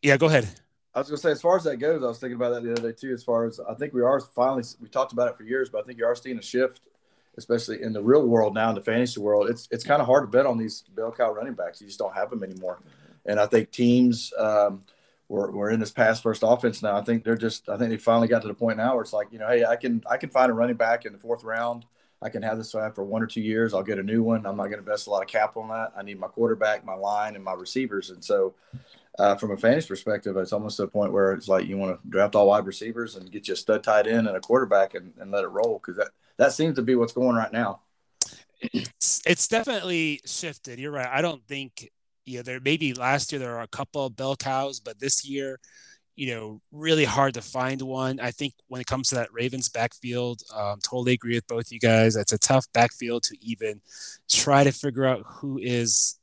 yeah. 0.01 0.17
Go 0.17 0.27
ahead. 0.27 0.47
I 0.93 0.99
was 0.99 1.07
gonna 1.07 1.17
say, 1.17 1.31
as 1.31 1.41
far 1.41 1.55
as 1.55 1.63
that 1.65 1.77
goes, 1.77 2.03
I 2.03 2.07
was 2.07 2.19
thinking 2.19 2.35
about 2.35 2.53
that 2.53 2.63
the 2.63 2.71
other 2.71 2.91
day 2.91 2.97
too. 2.99 3.13
As 3.13 3.23
far 3.23 3.45
as 3.45 3.59
I 3.59 3.73
think 3.75 3.93
we 3.93 4.01
are 4.01 4.19
finally, 4.19 4.63
we 4.81 4.89
talked 4.89 5.13
about 5.13 5.29
it 5.29 5.37
for 5.37 5.43
years, 5.43 5.69
but 5.69 5.83
I 5.83 5.85
think 5.85 5.99
you 5.99 6.05
are 6.05 6.15
seeing 6.15 6.37
a 6.37 6.41
shift 6.41 6.81
especially 7.39 7.81
in 7.81 7.93
the 7.93 8.03
real 8.03 8.27
world 8.27 8.53
now 8.53 8.69
in 8.69 8.75
the 8.75 8.81
fantasy 8.81 9.19
world, 9.19 9.49
it's 9.49 9.67
it's 9.71 9.83
kind 9.83 10.01
of 10.01 10.05
hard 10.05 10.23
to 10.23 10.27
bet 10.27 10.45
on 10.45 10.57
these 10.57 10.83
bell 10.95 11.11
cow 11.11 11.31
running 11.31 11.53
backs. 11.53 11.81
You 11.81 11.87
just 11.87 11.97
don't 11.97 12.13
have 12.13 12.29
them 12.29 12.43
anymore. 12.43 12.79
And 13.25 13.39
I 13.39 13.47
think 13.47 13.71
teams 13.71 14.31
um, 14.37 14.83
we're, 15.27 15.51
we're 15.51 15.69
in 15.71 15.79
this 15.79 15.91
pass 15.91 16.21
first 16.21 16.43
offense 16.45 16.83
now. 16.83 16.97
I 16.97 17.01
think 17.01 17.23
they're 17.23 17.35
just 17.35 17.69
I 17.69 17.77
think 17.77 17.89
they 17.89 17.97
finally 17.97 18.27
got 18.27 18.43
to 18.43 18.47
the 18.47 18.53
point 18.53 18.77
now 18.77 18.93
where 18.93 19.03
it's 19.03 19.13
like 19.13 19.29
you 19.31 19.39
know 19.39 19.47
hey 19.47 19.65
I 19.65 19.75
can 19.75 20.03
I 20.09 20.17
can 20.17 20.29
find 20.29 20.51
a 20.51 20.53
running 20.53 20.75
back 20.75 21.05
in 21.05 21.13
the 21.13 21.19
fourth 21.19 21.43
round. 21.43 21.85
I 22.21 22.29
can 22.29 22.41
have 22.43 22.57
this 22.57 22.73
guy 22.73 22.89
for 22.89 23.03
one 23.03 23.23
or 23.23 23.27
two 23.27 23.41
years. 23.41 23.73
I'll 23.73 23.83
get 23.83 23.97
a 23.97 24.03
new 24.03 24.23
one. 24.23 24.45
I'm 24.45 24.57
not 24.57 24.63
going 24.63 24.73
to 24.73 24.79
invest 24.79 25.07
a 25.07 25.09
lot 25.09 25.21
of 25.21 25.29
cap 25.29 25.55
on 25.55 25.69
that. 25.69 25.93
I 25.97 26.03
need 26.03 26.19
my 26.19 26.27
quarterback, 26.27 26.85
my 26.85 26.95
line, 26.95 27.35
and 27.35 27.43
my 27.43 27.53
receivers. 27.53 28.09
And 28.09 28.23
so, 28.23 28.55
uh, 29.17 29.35
from 29.35 29.51
a 29.51 29.57
fantasy 29.57 29.87
perspective, 29.87 30.35
it's 30.37 30.53
almost 30.53 30.77
to 30.77 30.83
a 30.83 30.87
point 30.87 31.13
where 31.13 31.33
it's 31.33 31.47
like 31.47 31.65
you 31.65 31.77
want 31.77 32.01
to 32.01 32.09
draft 32.09 32.35
all 32.35 32.47
wide 32.47 32.65
receivers 32.65 33.15
and 33.15 33.31
get 33.31 33.47
you 33.47 33.53
a 33.53 33.57
stud 33.57 33.83
tight 33.83 34.07
end 34.07 34.27
and 34.27 34.35
a 34.35 34.41
quarterback 34.41 34.95
and, 34.95 35.13
and 35.19 35.31
let 35.31 35.43
it 35.43 35.47
roll 35.47 35.79
because 35.79 35.97
that 35.97 36.09
that 36.37 36.53
seems 36.53 36.75
to 36.75 36.81
be 36.81 36.95
what's 36.95 37.13
going 37.13 37.35
right 37.35 37.51
now. 37.51 37.81
It's, 38.61 39.21
it's 39.25 39.47
definitely 39.47 40.21
shifted. 40.25 40.79
You're 40.79 40.91
right. 40.91 41.09
I 41.09 41.21
don't 41.21 41.45
think 41.47 41.89
you 42.25 42.37
know 42.37 42.43
there 42.43 42.59
maybe 42.59 42.93
last 42.93 43.31
year 43.31 43.39
there 43.39 43.55
are 43.57 43.63
a 43.63 43.67
couple 43.67 44.05
of 44.05 44.15
bell 44.15 44.35
cows, 44.35 44.79
but 44.79 44.99
this 44.99 45.25
year, 45.25 45.59
you 46.19 46.35
know, 46.35 46.59
really 46.73 47.05
hard 47.05 47.33
to 47.33 47.41
find 47.41 47.81
one. 47.81 48.19
I 48.19 48.31
think 48.31 48.53
when 48.67 48.81
it 48.81 48.87
comes 48.87 49.07
to 49.07 49.15
that 49.15 49.31
Ravens 49.31 49.69
backfield, 49.69 50.41
um, 50.53 50.79
totally 50.83 51.13
agree 51.13 51.35
with 51.35 51.47
both 51.47 51.71
you 51.71 51.79
guys. 51.79 52.17
It's 52.17 52.33
a 52.33 52.37
tough 52.37 52.65
backfield 52.73 53.23
to 53.23 53.37
even 53.41 53.79
try 54.27 54.65
to 54.65 54.73
figure 54.73 55.05
out 55.05 55.23
who 55.25 55.59
is 55.59 56.18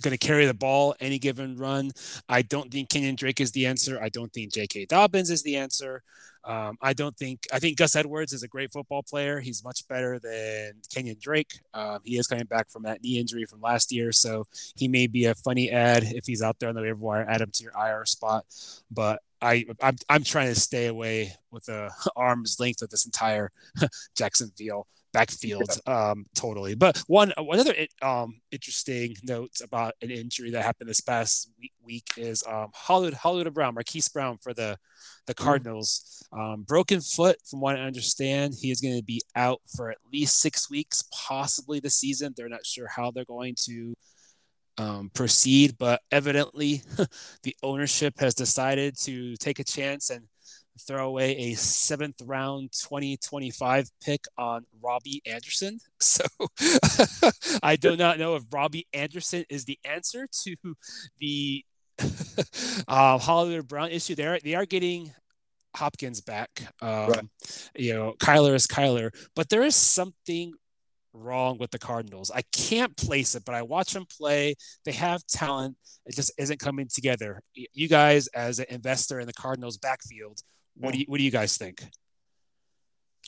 going 0.00 0.16
to 0.16 0.26
carry 0.26 0.46
the 0.46 0.54
ball 0.54 0.94
any 1.00 1.18
given 1.18 1.56
run. 1.56 1.90
I 2.28 2.42
don't 2.42 2.70
think 2.70 2.88
Kenyon 2.88 3.16
Drake 3.16 3.40
is 3.40 3.52
the 3.52 3.66
answer. 3.66 4.00
I 4.00 4.08
don't 4.08 4.32
think 4.32 4.52
J.K. 4.52 4.86
Dobbins 4.86 5.30
is 5.30 5.42
the 5.42 5.56
answer. 5.56 6.02
Um, 6.42 6.78
I 6.80 6.94
don't 6.94 7.16
think 7.16 7.46
I 7.52 7.58
think 7.58 7.76
Gus 7.76 7.94
Edwards 7.94 8.32
is 8.32 8.42
a 8.42 8.48
great 8.48 8.72
football 8.72 9.02
player. 9.02 9.40
He's 9.40 9.62
much 9.62 9.86
better 9.88 10.18
than 10.18 10.72
Kenyon 10.92 11.16
Drake. 11.20 11.60
Um, 11.74 11.98
he 12.02 12.16
is 12.16 12.26
coming 12.26 12.46
back 12.46 12.70
from 12.70 12.84
that 12.84 13.02
knee 13.02 13.18
injury 13.18 13.44
from 13.44 13.60
last 13.60 13.92
year, 13.92 14.10
so 14.10 14.46
he 14.74 14.88
may 14.88 15.06
be 15.06 15.26
a 15.26 15.34
funny 15.34 15.70
ad 15.70 16.04
if 16.04 16.26
he's 16.26 16.42
out 16.42 16.58
there 16.58 16.70
on 16.70 16.74
the 16.74 16.80
waiver 16.80 16.96
wire. 16.96 17.26
Add 17.28 17.42
him 17.42 17.50
to 17.52 17.62
your 17.62 17.72
IR 17.76 18.06
spot, 18.06 18.46
but 18.90 19.20
I 19.42 19.66
I'm, 19.82 19.96
I'm 20.08 20.24
trying 20.24 20.48
to 20.52 20.58
stay 20.58 20.86
away 20.86 21.34
with 21.50 21.66
the 21.66 21.90
arm's 22.16 22.58
length 22.58 22.80
of 22.80 22.88
this 22.88 23.04
entire 23.04 23.50
Jacksonville 24.16 24.86
backfield 25.12 25.70
um, 25.86 26.26
totally. 26.34 26.74
But 26.74 27.02
one 27.06 27.32
one 27.38 27.60
other 27.60 27.74
um, 28.02 28.40
interesting 28.50 29.14
note 29.22 29.60
about 29.62 29.94
an 30.02 30.10
injury 30.10 30.50
that 30.50 30.64
happened 30.64 30.88
this 30.88 31.00
past 31.00 31.50
week, 31.84 32.06
is 32.16 32.42
um, 32.48 32.68
Hollywood 32.74 33.14
Hollywood 33.14 33.52
Brown, 33.54 33.74
Marquise 33.74 34.08
Brown 34.08 34.38
for 34.42 34.54
the 34.54 34.78
the 35.26 35.34
mm-hmm. 35.34 35.44
Cardinals. 35.44 36.16
Um, 36.32 36.62
broken 36.62 37.00
foot, 37.00 37.38
from 37.48 37.60
what 37.60 37.76
I 37.76 37.80
understand, 37.80 38.54
he 38.60 38.70
is 38.70 38.80
going 38.80 38.96
to 38.96 39.02
be 39.02 39.20
out 39.34 39.60
for 39.76 39.90
at 39.90 39.98
least 40.12 40.40
six 40.40 40.70
weeks, 40.70 41.02
possibly 41.12 41.80
the 41.80 41.90
season. 41.90 42.34
They're 42.36 42.48
not 42.48 42.64
sure 42.64 42.86
how 42.86 43.10
they're 43.10 43.24
going 43.24 43.56
to 43.64 43.94
um, 44.78 45.10
proceed, 45.12 45.76
but 45.78 46.00
evidently 46.10 46.82
the 47.42 47.56
ownership 47.62 48.18
has 48.20 48.34
decided 48.34 48.96
to 49.00 49.36
take 49.36 49.58
a 49.58 49.64
chance 49.64 50.10
and 50.10 50.24
throw 50.86 51.08
away 51.08 51.36
a 51.36 51.54
seventh 51.54 52.20
round 52.24 52.72
2025 52.72 53.90
pick 54.00 54.24
on 54.38 54.64
Robbie 54.82 55.22
Anderson. 55.26 55.78
So 56.02 56.24
I 57.62 57.76
do 57.76 57.96
not 57.96 58.18
know 58.18 58.34
if 58.36 58.44
Robbie 58.50 58.86
Anderson 58.92 59.44
is 59.50 59.64
the 59.66 59.78
answer 59.84 60.26
to 60.44 60.56
the 61.18 61.64
uh, 62.88 63.18
Hollywood 63.18 63.68
Brown 63.68 63.90
issue. 63.90 64.14
They 64.14 64.26
are, 64.26 64.38
they 64.42 64.54
are 64.54 64.64
getting 64.64 65.12
Hopkins 65.76 66.20
back. 66.20 66.62
Um, 66.80 67.10
right. 67.10 67.68
You 67.76 67.94
know, 67.94 68.14
Kyler 68.18 68.54
is 68.54 68.66
Kyler, 68.66 69.10
but 69.36 69.48
there 69.48 69.62
is 69.62 69.76
something 69.76 70.54
wrong 71.12 71.58
with 71.58 71.70
the 71.70 71.78
Cardinals. 71.78 72.30
I 72.34 72.42
can't 72.52 72.96
place 72.96 73.34
it, 73.34 73.44
but 73.44 73.54
I 73.54 73.62
watch 73.62 73.92
them 73.92 74.06
play. 74.06 74.54
They 74.84 74.92
have 74.92 75.26
talent. 75.26 75.76
It 76.06 76.14
just 76.14 76.32
isn't 76.38 76.60
coming 76.60 76.88
together. 76.92 77.40
You 77.54 77.88
guys, 77.88 78.26
as 78.28 78.58
an 78.58 78.66
investor 78.68 79.20
in 79.20 79.26
the 79.26 79.32
Cardinals 79.32 79.78
backfield, 79.78 80.40
what 80.80 80.92
do 80.92 80.98
you 80.98 81.04
What 81.08 81.18
do 81.18 81.24
you 81.24 81.30
guys 81.30 81.56
think? 81.56 81.82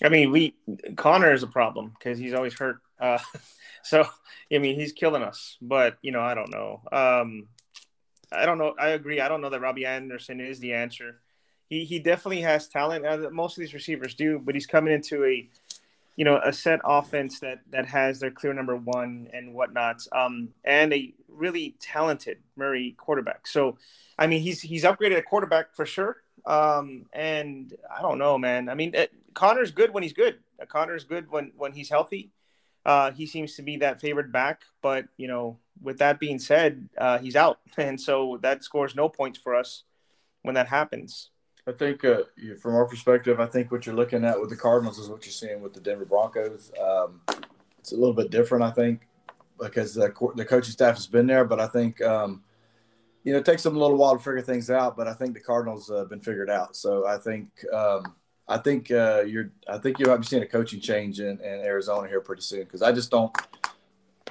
I 0.03 0.09
mean, 0.09 0.31
we 0.31 0.55
Conner 0.97 1.33
is 1.33 1.43
a 1.43 1.49
problem 1.49 1.93
because 1.99 2.19
he's 2.19 2.35
always 2.35 2.55
hurt. 2.55 2.79
Uh, 2.99 3.19
so 3.83 4.07
I 4.53 4.59
mean, 4.59 4.79
he's 4.79 4.93
killing 4.93 5.23
us. 5.23 5.57
But 5.61 5.99
you 6.03 6.13
know, 6.13 6.21
I 6.21 6.35
don't 6.35 6.51
know. 6.51 6.83
Um, 6.91 7.49
I 8.31 8.47
don't 8.47 8.59
know. 8.59 8.75
I 8.79 8.89
agree. 8.89 9.21
I 9.21 9.29
don't 9.29 9.41
know 9.41 9.51
that 9.51 9.61
Robbie 9.61 9.87
Anderson 9.87 10.41
is 10.41 10.59
the 10.59 10.75
answer. 10.75 11.21
He 11.69 11.85
he 11.85 11.99
definitely 11.99 12.43
has 12.43 12.69
talent. 12.69 13.07
Uh, 13.07 13.31
most 13.31 13.57
of 13.57 13.61
these 13.61 13.75
receivers 13.75 14.15
do, 14.15 14.39
but 14.39 14.55
he's 14.55 14.67
coming 14.67 14.93
into 14.93 15.25
a 15.25 15.49
you 16.17 16.25
know 16.25 16.41
a 16.45 16.53
set 16.53 16.81
offense 16.85 17.41
that 17.41 17.61
that 17.71 17.87
has 17.87 18.21
their 18.21 18.31
clear 18.31 18.53
number 18.53 18.77
one 18.77 19.29
and 19.33 19.55
whatnot, 19.55 20.07
um, 20.13 20.49
and 20.65 20.93
a 20.93 21.15
really 21.29 21.77
talented 21.81 22.39
Murray 22.57 22.95
quarterback. 22.99 23.47
So, 23.47 23.79
I 24.19 24.27
mean, 24.27 24.43
he's 24.43 24.61
he's 24.61 24.85
upgraded 24.85 25.19
a 25.19 25.23
quarterback 25.23 25.75
for 25.75 25.87
sure. 25.87 26.17
Um, 26.45 27.07
and 27.13 27.75
I 27.95 28.03
don't 28.03 28.19
know, 28.19 28.39
man. 28.39 28.69
I 28.69 28.75
mean, 28.75 28.95
it, 28.95 29.13
Conner's 29.35 29.71
good 29.71 29.93
when 29.93 30.03
he's 30.03 30.13
good. 30.13 30.39
Conner's 30.69 31.05
good 31.05 31.31
when 31.31 31.53
when 31.57 31.73
he's 31.73 31.89
healthy. 31.89 32.31
Uh, 32.85 33.13
he 33.13 33.27
seems 33.27 33.55
to 33.55 33.63
be 33.63 33.77
that 33.77 34.01
favored 34.01 34.33
back, 34.33 34.63
but 34.81 35.07
you 35.17 35.29
know, 35.29 35.59
with 35.81 35.99
that 35.99 36.19
being 36.19 36.39
said, 36.39 36.89
uh, 36.99 37.19
he's 37.19 37.37
out, 37.37 37.61
and 37.77 38.01
so 38.01 38.39
that 38.43 38.65
scores 38.65 38.95
no 38.95 39.09
points 39.09 39.39
for 39.39 39.55
us 39.55 39.85
when 40.43 40.55
that 40.55 40.69
happens. 40.69 41.31
I 41.67 41.71
think, 41.71 42.05
uh, 42.05 42.23
from 42.61 42.75
our 42.75 42.87
perspective, 42.87 43.39
I 43.39 43.47
think 43.47 43.71
what 43.71 43.87
you're 43.87 43.95
looking 43.95 44.25
at 44.25 44.41
with 44.41 44.51
the 44.51 44.57
Cardinals 44.57 44.99
is 44.99 45.09
what 45.09 45.25
you're 45.25 45.33
seeing 45.33 45.63
with 45.63 45.73
the 45.73 45.81
Denver 45.81 46.05
Broncos. 46.05 46.73
Um, 46.83 47.21
it's 47.79 47.93
a 47.93 47.97
little 47.97 48.15
bit 48.15 48.31
different, 48.31 48.65
I 48.65 48.73
think, 48.73 49.07
because 49.61 49.95
the 49.95 50.13
the 50.35 50.45
coaching 50.45 50.73
staff 50.73 50.97
has 50.97 51.07
been 51.07 51.29
there, 51.29 51.45
but 51.45 51.61
I 51.61 51.69
think 51.69 52.03
um, 52.03 52.43
you 53.25 53.33
know, 53.33 53.39
it 53.39 53.45
takes 53.45 53.63
them 53.63 53.77
a 53.77 53.79
little 53.79 53.97
while 53.97 54.17
to 54.17 54.23
figure 54.23 54.43
things 54.43 54.71
out, 54.71 54.97
but 54.97 55.07
I 55.07 55.15
think 55.15 55.35
the 55.35 55.41
Cardinals 55.41 55.89
have 55.89 55.97
uh, 55.97 56.05
been 56.05 56.21
figured 56.21 56.51
out. 56.51 56.77
So 56.77 57.07
I 57.07 57.19
think 57.19 57.49
um, 57.73 58.15
I 58.49 58.59
think 58.59 58.91
uh, 58.91 59.23
you're 59.27 59.51
I 59.69 59.79
think 59.79 59.99
you 59.99 60.07
might 60.07 60.17
be 60.19 60.27
seeing 60.27 60.43
a 60.43 60.47
coaching 60.47 60.81
change 60.81 61.21
in, 61.21 61.41
in 61.41 61.61
Arizona 61.61 62.09
here 62.09 62.21
pretty 62.21 62.43
soon 62.43 62.65
because 62.65 62.83
I 62.83 62.93
just 62.93 63.11
don't 63.11 63.35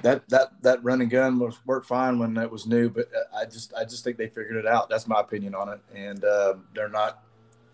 that 0.02 0.28
that 0.28 0.62
that 0.62 0.84
running 0.84 1.08
gun 1.08 1.38
was 1.38 1.58
worked 1.64 1.86
fine 1.86 2.18
when 2.18 2.36
it 2.36 2.50
was 2.50 2.66
new, 2.66 2.90
but 2.90 3.06
uh, 3.14 3.36
I 3.38 3.44
just 3.46 3.72
I 3.74 3.84
just 3.84 4.04
think 4.04 4.18
they 4.18 4.28
figured 4.28 4.56
it 4.56 4.66
out. 4.66 4.90
That's 4.90 5.06
my 5.06 5.20
opinion 5.20 5.54
on 5.54 5.68
it, 5.70 5.80
and 5.94 6.24
uh, 6.24 6.54
they're 6.74 6.88
not 6.88 7.22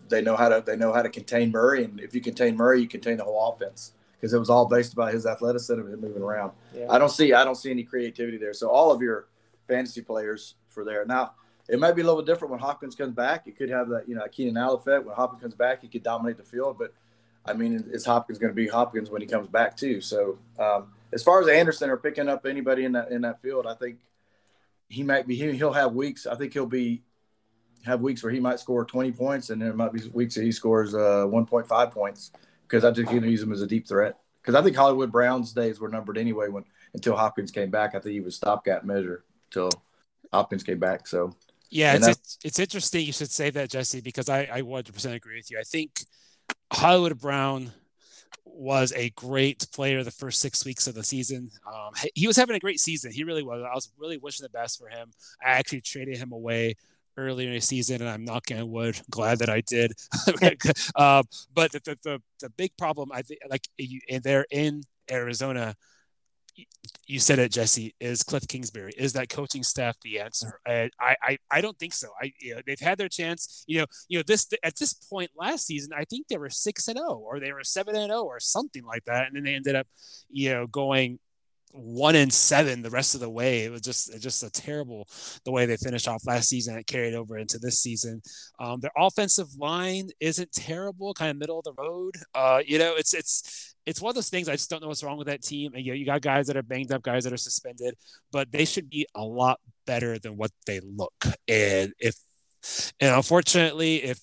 they 0.07 0.21
know 0.21 0.35
how 0.35 0.49
to 0.49 0.63
they 0.65 0.75
know 0.75 0.93
how 0.93 1.01
to 1.01 1.09
contain 1.09 1.51
Murray, 1.51 1.83
and 1.83 1.99
if 1.99 2.15
you 2.15 2.21
contain 2.21 2.55
Murray, 2.55 2.81
you 2.81 2.87
contain 2.87 3.17
the 3.17 3.23
whole 3.23 3.53
offense 3.53 3.93
because 4.13 4.33
it 4.33 4.39
was 4.39 4.49
all 4.49 4.65
based 4.65 4.93
about 4.93 5.13
his 5.13 5.25
athleticism 5.25 5.79
and 5.79 6.01
moving 6.01 6.21
around. 6.21 6.51
Yeah. 6.75 6.87
I 6.89 6.97
don't 6.97 7.09
see 7.09 7.33
I 7.33 7.43
don't 7.43 7.55
see 7.55 7.71
any 7.71 7.83
creativity 7.83 8.37
there. 8.37 8.53
So 8.53 8.69
all 8.69 8.91
of 8.91 9.01
your 9.01 9.27
fantasy 9.67 10.01
players 10.01 10.55
for 10.69 10.85
there. 10.85 11.05
Now, 11.05 11.33
it 11.67 11.79
might 11.79 11.95
be 11.95 12.01
a 12.01 12.05
little 12.05 12.21
different 12.21 12.51
when 12.51 12.59
Hopkins 12.59 12.95
comes 12.95 13.13
back. 13.13 13.47
It 13.47 13.57
could 13.57 13.69
have 13.69 13.89
that, 13.89 14.09
you 14.09 14.15
know, 14.15 14.25
Keenan 14.31 14.57
Allen 14.57 14.77
effect. 14.77 15.05
When 15.05 15.15
Hopkins 15.15 15.41
comes 15.41 15.55
back, 15.55 15.81
he 15.81 15.87
could 15.87 16.03
dominate 16.03 16.37
the 16.37 16.43
field. 16.43 16.77
But 16.79 16.93
I 17.45 17.53
mean, 17.53 17.85
is 17.91 18.05
Hopkins 18.05 18.39
going 18.39 18.51
to 18.51 18.55
be 18.55 18.67
Hopkins 18.67 19.09
when 19.09 19.21
he 19.21 19.27
comes 19.27 19.47
back 19.47 19.77
too? 19.77 20.01
So 20.01 20.39
um, 20.57 20.93
as 21.13 21.23
far 21.23 21.41
as 21.41 21.47
Anderson 21.47 21.89
or 21.89 21.97
picking 21.97 22.27
up 22.27 22.45
anybody 22.45 22.85
in 22.85 22.93
that 22.93 23.11
in 23.11 23.21
that 23.21 23.41
field, 23.41 23.67
I 23.67 23.75
think 23.75 23.99
he 24.89 25.03
might 25.03 25.27
be. 25.27 25.35
He, 25.35 25.51
he'll 25.51 25.73
have 25.73 25.93
weeks. 25.93 26.25
I 26.25 26.35
think 26.35 26.53
he'll 26.53 26.65
be 26.65 27.03
have 27.85 28.01
weeks 28.01 28.23
where 28.23 28.31
he 28.31 28.39
might 28.39 28.59
score 28.59 28.83
20 28.83 29.11
points, 29.11 29.49
and 29.51 29.61
there 29.61 29.73
might 29.73 29.93
be 29.93 30.01
weeks 30.09 30.35
that 30.35 30.43
he 30.43 30.51
scores 30.51 30.93
uh, 30.93 31.25
1.5 31.27 31.91
points 31.91 32.31
because 32.63 32.83
I 32.83 32.91
just 32.91 33.11
know 33.11 33.19
use 33.19 33.41
him 33.41 33.53
as 33.53 33.61
a 33.61 33.67
deep 33.67 33.87
threat. 33.87 34.17
Because 34.41 34.55
I 34.55 34.61
think 34.63 34.75
Hollywood 34.75 35.11
Brown's 35.11 35.53
days 35.53 35.79
were 35.79 35.89
numbered 35.89 36.17
anyway 36.17 36.47
when 36.47 36.65
until 36.93 37.15
Hopkins 37.15 37.51
came 37.51 37.69
back. 37.69 37.95
I 37.95 37.99
think 37.99 38.13
he 38.13 38.19
was 38.19 38.35
stopgap 38.35 38.83
measure 38.83 39.23
until 39.49 39.69
Hopkins 40.31 40.63
came 40.63 40.79
back. 40.79 41.07
So 41.07 41.35
Yeah, 41.69 41.95
it's, 41.95 42.07
it's, 42.07 42.37
it's 42.43 42.59
interesting 42.59 43.05
you 43.05 43.13
should 43.13 43.31
say 43.31 43.49
that, 43.51 43.69
Jesse, 43.69 44.01
because 44.01 44.29
I, 44.29 44.47
I 44.51 44.61
100% 44.61 45.13
agree 45.13 45.37
with 45.37 45.51
you. 45.51 45.59
I 45.59 45.63
think 45.63 46.01
Hollywood 46.71 47.19
Brown 47.19 47.71
was 48.45 48.91
a 48.95 49.09
great 49.11 49.67
player 49.71 50.03
the 50.03 50.11
first 50.11 50.41
six 50.41 50.65
weeks 50.65 50.87
of 50.87 50.95
the 50.95 51.03
season. 51.03 51.49
Um, 51.67 51.93
he 52.13 52.27
was 52.27 52.35
having 52.35 52.55
a 52.55 52.59
great 52.59 52.79
season. 52.79 53.11
He 53.11 53.23
really 53.23 53.43
was. 53.43 53.63
I 53.63 53.73
was 53.73 53.91
really 53.97 54.17
wishing 54.17 54.43
the 54.43 54.49
best 54.49 54.79
for 54.79 54.89
him. 54.89 55.11
I 55.41 55.51
actually 55.51 55.81
traded 55.81 56.17
him 56.17 56.31
away 56.31 56.75
earlier 57.17 57.49
in 57.49 57.55
the 57.55 57.61
season, 57.61 58.01
and 58.01 58.09
I'm 58.09 58.25
knocking 58.25 58.59
on 58.59 58.69
wood, 58.69 58.99
glad 59.09 59.39
that 59.39 59.49
I 59.49 59.61
did. 59.61 59.93
uh, 60.95 61.23
but 61.53 61.71
the, 61.71 61.79
the, 61.83 61.97
the, 62.03 62.21
the, 62.39 62.49
big 62.51 62.75
problem, 62.77 63.11
I 63.13 63.21
think, 63.21 63.41
like, 63.49 63.67
and 64.09 64.23
they're 64.23 64.45
in 64.51 64.83
Arizona 65.11 65.75
you 67.07 67.19
said 67.19 67.39
it, 67.39 67.51
Jesse. 67.51 67.95
Is 67.99 68.23
Cliff 68.23 68.47
Kingsbury? 68.47 68.93
Is 68.97 69.13
that 69.13 69.29
coaching 69.29 69.63
staff 69.63 69.97
the 70.01 70.19
answer? 70.19 70.59
I 70.67 70.89
I, 70.99 71.37
I 71.51 71.61
don't 71.61 71.77
think 71.77 71.93
so. 71.93 72.09
I 72.21 72.31
you 72.39 72.55
know, 72.55 72.61
they've 72.65 72.79
had 72.79 72.97
their 72.97 73.09
chance. 73.09 73.63
You 73.67 73.79
know, 73.79 73.85
you 74.07 74.19
know 74.19 74.23
this 74.25 74.47
at 74.63 74.75
this 74.77 74.93
point 74.93 75.31
last 75.37 75.65
season, 75.65 75.91
I 75.95 76.05
think 76.05 76.27
they 76.27 76.37
were 76.37 76.49
six 76.49 76.87
and 76.87 76.97
zero, 76.97 77.09
oh, 77.11 77.15
or 77.17 77.39
they 77.39 77.51
were 77.51 77.63
seven 77.63 77.95
and 77.95 78.09
zero, 78.09 78.21
oh, 78.21 78.25
or 78.25 78.39
something 78.39 78.83
like 78.85 79.05
that, 79.05 79.27
and 79.27 79.35
then 79.35 79.43
they 79.43 79.55
ended 79.55 79.75
up, 79.75 79.87
you 80.29 80.51
know, 80.51 80.67
going 80.67 81.19
one 81.71 82.15
and 82.15 82.33
seven 82.33 82.81
the 82.81 82.89
rest 82.89 83.13
of 83.15 83.21
the 83.21 83.29
way. 83.29 83.63
It 83.63 83.71
was 83.71 83.81
just 83.81 84.13
it 84.13 84.19
just 84.19 84.43
a 84.43 84.49
terrible 84.49 85.07
the 85.45 85.51
way 85.51 85.65
they 85.65 85.77
finished 85.77 86.07
off 86.07 86.25
last 86.25 86.49
season. 86.49 86.77
It 86.77 86.87
carried 86.87 87.13
over 87.13 87.37
into 87.37 87.59
this 87.59 87.79
season. 87.79 88.21
Um, 88.59 88.79
their 88.79 88.91
offensive 88.97 89.47
line 89.57 90.09
isn't 90.19 90.51
terrible, 90.51 91.13
kind 91.13 91.31
of 91.31 91.37
middle 91.37 91.59
of 91.59 91.65
the 91.65 91.73
road. 91.73 92.15
Uh, 92.33 92.61
you 92.65 92.79
know, 92.79 92.95
it's 92.95 93.13
it's 93.13 93.75
it's 93.85 94.01
one 94.01 94.09
of 94.09 94.15
those 94.15 94.29
things 94.29 94.49
I 94.49 94.53
just 94.53 94.69
don't 94.69 94.81
know 94.81 94.87
what's 94.87 95.03
wrong 95.03 95.17
with 95.17 95.27
that 95.27 95.43
team. 95.43 95.73
And 95.73 95.85
you 95.85 95.91
know, 95.91 95.95
you 95.95 96.05
got 96.05 96.21
guys 96.21 96.47
that 96.47 96.57
are 96.57 96.63
banged 96.63 96.91
up, 96.91 97.01
guys 97.01 97.23
that 97.23 97.33
are 97.33 97.37
suspended, 97.37 97.95
but 98.31 98.51
they 98.51 98.65
should 98.65 98.89
be 98.89 99.07
a 99.15 99.23
lot 99.23 99.59
better 99.85 100.19
than 100.19 100.37
what 100.37 100.51
they 100.65 100.79
look. 100.79 101.25
And 101.47 101.93
if 101.99 102.15
and 102.99 103.15
unfortunately, 103.15 104.03
if 104.03 104.19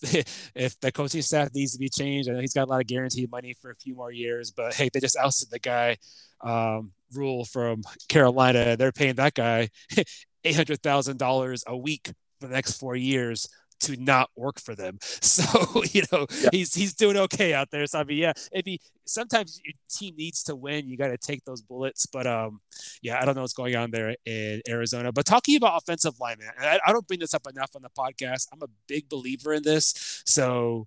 if 0.54 0.78
the 0.80 0.92
coaching 0.92 1.22
staff 1.22 1.50
needs 1.54 1.72
to 1.72 1.78
be 1.78 1.88
changed, 1.88 2.28
I 2.28 2.32
know 2.32 2.40
he's 2.40 2.54
got 2.54 2.68
a 2.68 2.70
lot 2.70 2.80
of 2.80 2.86
guaranteed 2.86 3.30
money 3.30 3.54
for 3.60 3.70
a 3.70 3.76
few 3.76 3.94
more 3.94 4.12
years. 4.12 4.50
But 4.50 4.74
hey, 4.74 4.90
they 4.92 5.00
just 5.00 5.16
ousted 5.16 5.50
the 5.50 5.58
guy 5.58 5.96
um, 6.42 6.92
Rhule 7.12 7.44
from 7.44 7.82
Carolina. 8.08 8.76
They're 8.76 8.92
paying 8.92 9.16
that 9.16 9.34
guy 9.34 9.68
eight 10.44 10.56
hundred 10.56 10.82
thousand 10.82 11.18
dollars 11.18 11.64
a 11.66 11.76
week 11.76 12.12
for 12.40 12.48
the 12.48 12.54
next 12.54 12.78
four 12.78 12.96
years 12.96 13.48
to 13.78 13.96
not 13.96 14.30
work 14.36 14.60
for 14.60 14.74
them. 14.74 14.98
So 15.20 15.82
you 15.92 16.02
know 16.12 16.26
yeah. 16.30 16.48
he's 16.52 16.74
he's 16.74 16.94
doing 16.94 17.16
okay 17.16 17.52
out 17.52 17.70
there. 17.70 17.86
So 17.86 17.98
I 18.00 18.04
mean, 18.04 18.18
yeah, 18.18 18.32
if 18.52 18.64
he 18.64 18.80
sometimes 19.04 19.60
your 19.62 19.74
team 19.90 20.14
needs 20.16 20.42
to 20.44 20.56
win, 20.56 20.88
you 20.88 20.96
got 20.96 21.08
to 21.08 21.18
take 21.18 21.44
those 21.44 21.60
bullets. 21.60 22.06
But 22.06 22.26
um, 22.26 22.60
yeah, 23.02 23.20
I 23.20 23.24
don't 23.24 23.34
know 23.34 23.42
what's 23.42 23.52
going 23.52 23.76
on 23.76 23.90
there 23.90 24.16
in 24.24 24.62
Arizona. 24.68 25.12
But 25.12 25.26
talking 25.26 25.56
about 25.56 25.76
offensive 25.82 26.14
lineman, 26.20 26.48
I, 26.58 26.78
I 26.86 26.92
don't 26.92 27.06
bring 27.06 27.20
this 27.20 27.34
up 27.34 27.46
enough 27.46 27.70
on 27.76 27.82
the 27.82 27.90
podcast. 27.90 28.46
I'm 28.52 28.62
a 28.62 28.68
big 28.88 29.08
believer 29.08 29.52
in 29.52 29.62
this. 29.62 30.22
So 30.26 30.86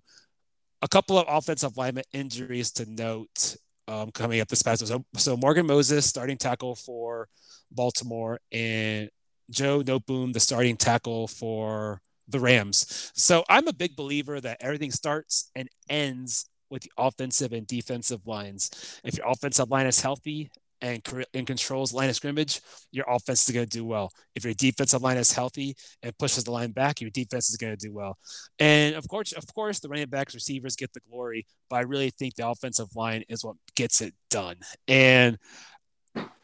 a 0.82 0.88
couple 0.88 1.18
of 1.18 1.26
offensive 1.28 1.76
lineman 1.76 2.04
injuries 2.12 2.72
to 2.72 2.90
note 2.90 3.56
um, 3.90 4.10
coming 4.12 4.40
up 4.40 4.48
this 4.48 4.62
past. 4.62 4.86
So, 4.86 5.04
so 5.16 5.36
Morgan 5.36 5.66
Moses, 5.66 6.06
starting 6.06 6.38
tackle 6.38 6.76
for 6.76 7.28
Baltimore, 7.70 8.40
and 8.52 9.10
Joe 9.50 9.82
Noteboom, 9.82 10.32
the 10.32 10.40
starting 10.40 10.76
tackle 10.76 11.26
for 11.26 12.00
the 12.28 12.38
Rams. 12.38 13.10
So 13.14 13.44
I'm 13.48 13.66
a 13.66 13.72
big 13.72 13.96
believer 13.96 14.40
that 14.40 14.58
everything 14.60 14.92
starts 14.92 15.50
and 15.56 15.68
ends 15.88 16.48
with 16.70 16.82
the 16.82 16.92
offensive 16.96 17.52
and 17.52 17.66
defensive 17.66 18.26
lines. 18.26 19.00
If 19.02 19.16
your 19.16 19.28
offensive 19.28 19.70
line 19.70 19.86
is 19.86 20.00
healthy 20.00 20.50
and, 20.82 21.02
and 21.34 21.46
controls 21.46 21.92
line 21.92 22.08
of 22.08 22.16
scrimmage, 22.16 22.60
your 22.92 23.04
offense 23.08 23.48
is 23.48 23.54
going 23.54 23.66
to 23.66 23.78
do 23.78 23.84
well. 23.84 24.12
If 24.34 24.44
your 24.44 24.54
defensive 24.54 25.02
line 25.02 25.16
is 25.16 25.32
healthy 25.32 25.76
and 26.02 26.16
pushes 26.18 26.44
the 26.44 26.52
line 26.52 26.72
back, 26.72 27.00
your 27.00 27.10
defense 27.10 27.50
is 27.50 27.56
going 27.56 27.76
to 27.76 27.86
do 27.86 27.92
well. 27.92 28.16
And 28.58 28.94
of 28.94 29.06
course, 29.08 29.32
of 29.32 29.44
course, 29.54 29.80
the 29.80 29.88
running 29.88 30.08
backs, 30.08 30.34
receivers 30.34 30.76
get 30.76 30.92
the 30.92 31.00
glory, 31.10 31.46
but 31.68 31.76
I 31.76 31.80
really 31.82 32.10
think 32.10 32.34
the 32.34 32.48
offensive 32.48 32.94
line 32.96 33.24
is 33.28 33.44
what 33.44 33.56
gets 33.74 34.00
it 34.00 34.14
done. 34.30 34.56
And 34.88 35.38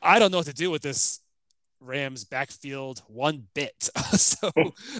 I 0.02 0.18
don't 0.18 0.30
know 0.30 0.38
what 0.38 0.46
to 0.46 0.54
do 0.54 0.70
with 0.70 0.82
this 0.82 1.20
Rams 1.80 2.24
backfield 2.24 3.02
one 3.06 3.44
bit. 3.54 3.90
so, 4.12 4.50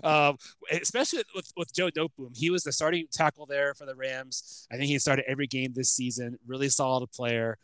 um, 0.05 0.37
especially 0.71 1.23
with, 1.35 1.51
with 1.57 1.75
Joe 1.75 1.91
Noteboom, 1.91 2.37
he 2.37 2.51
was 2.51 2.65
the 2.65 2.73
starting 2.73 3.07
tackle 3.13 3.47
there 3.47 3.75
for 3.75 3.87
the 3.87 3.95
Rams. 3.95 4.67
I 4.71 4.77
think 4.77 4.89
he 4.89 4.99
started 4.99 5.25
every 5.29 5.47
game 5.47 5.73
this 5.75 5.91
season. 5.93 6.39
Really 6.47 6.69
solid 6.69 7.11
player 7.11 7.59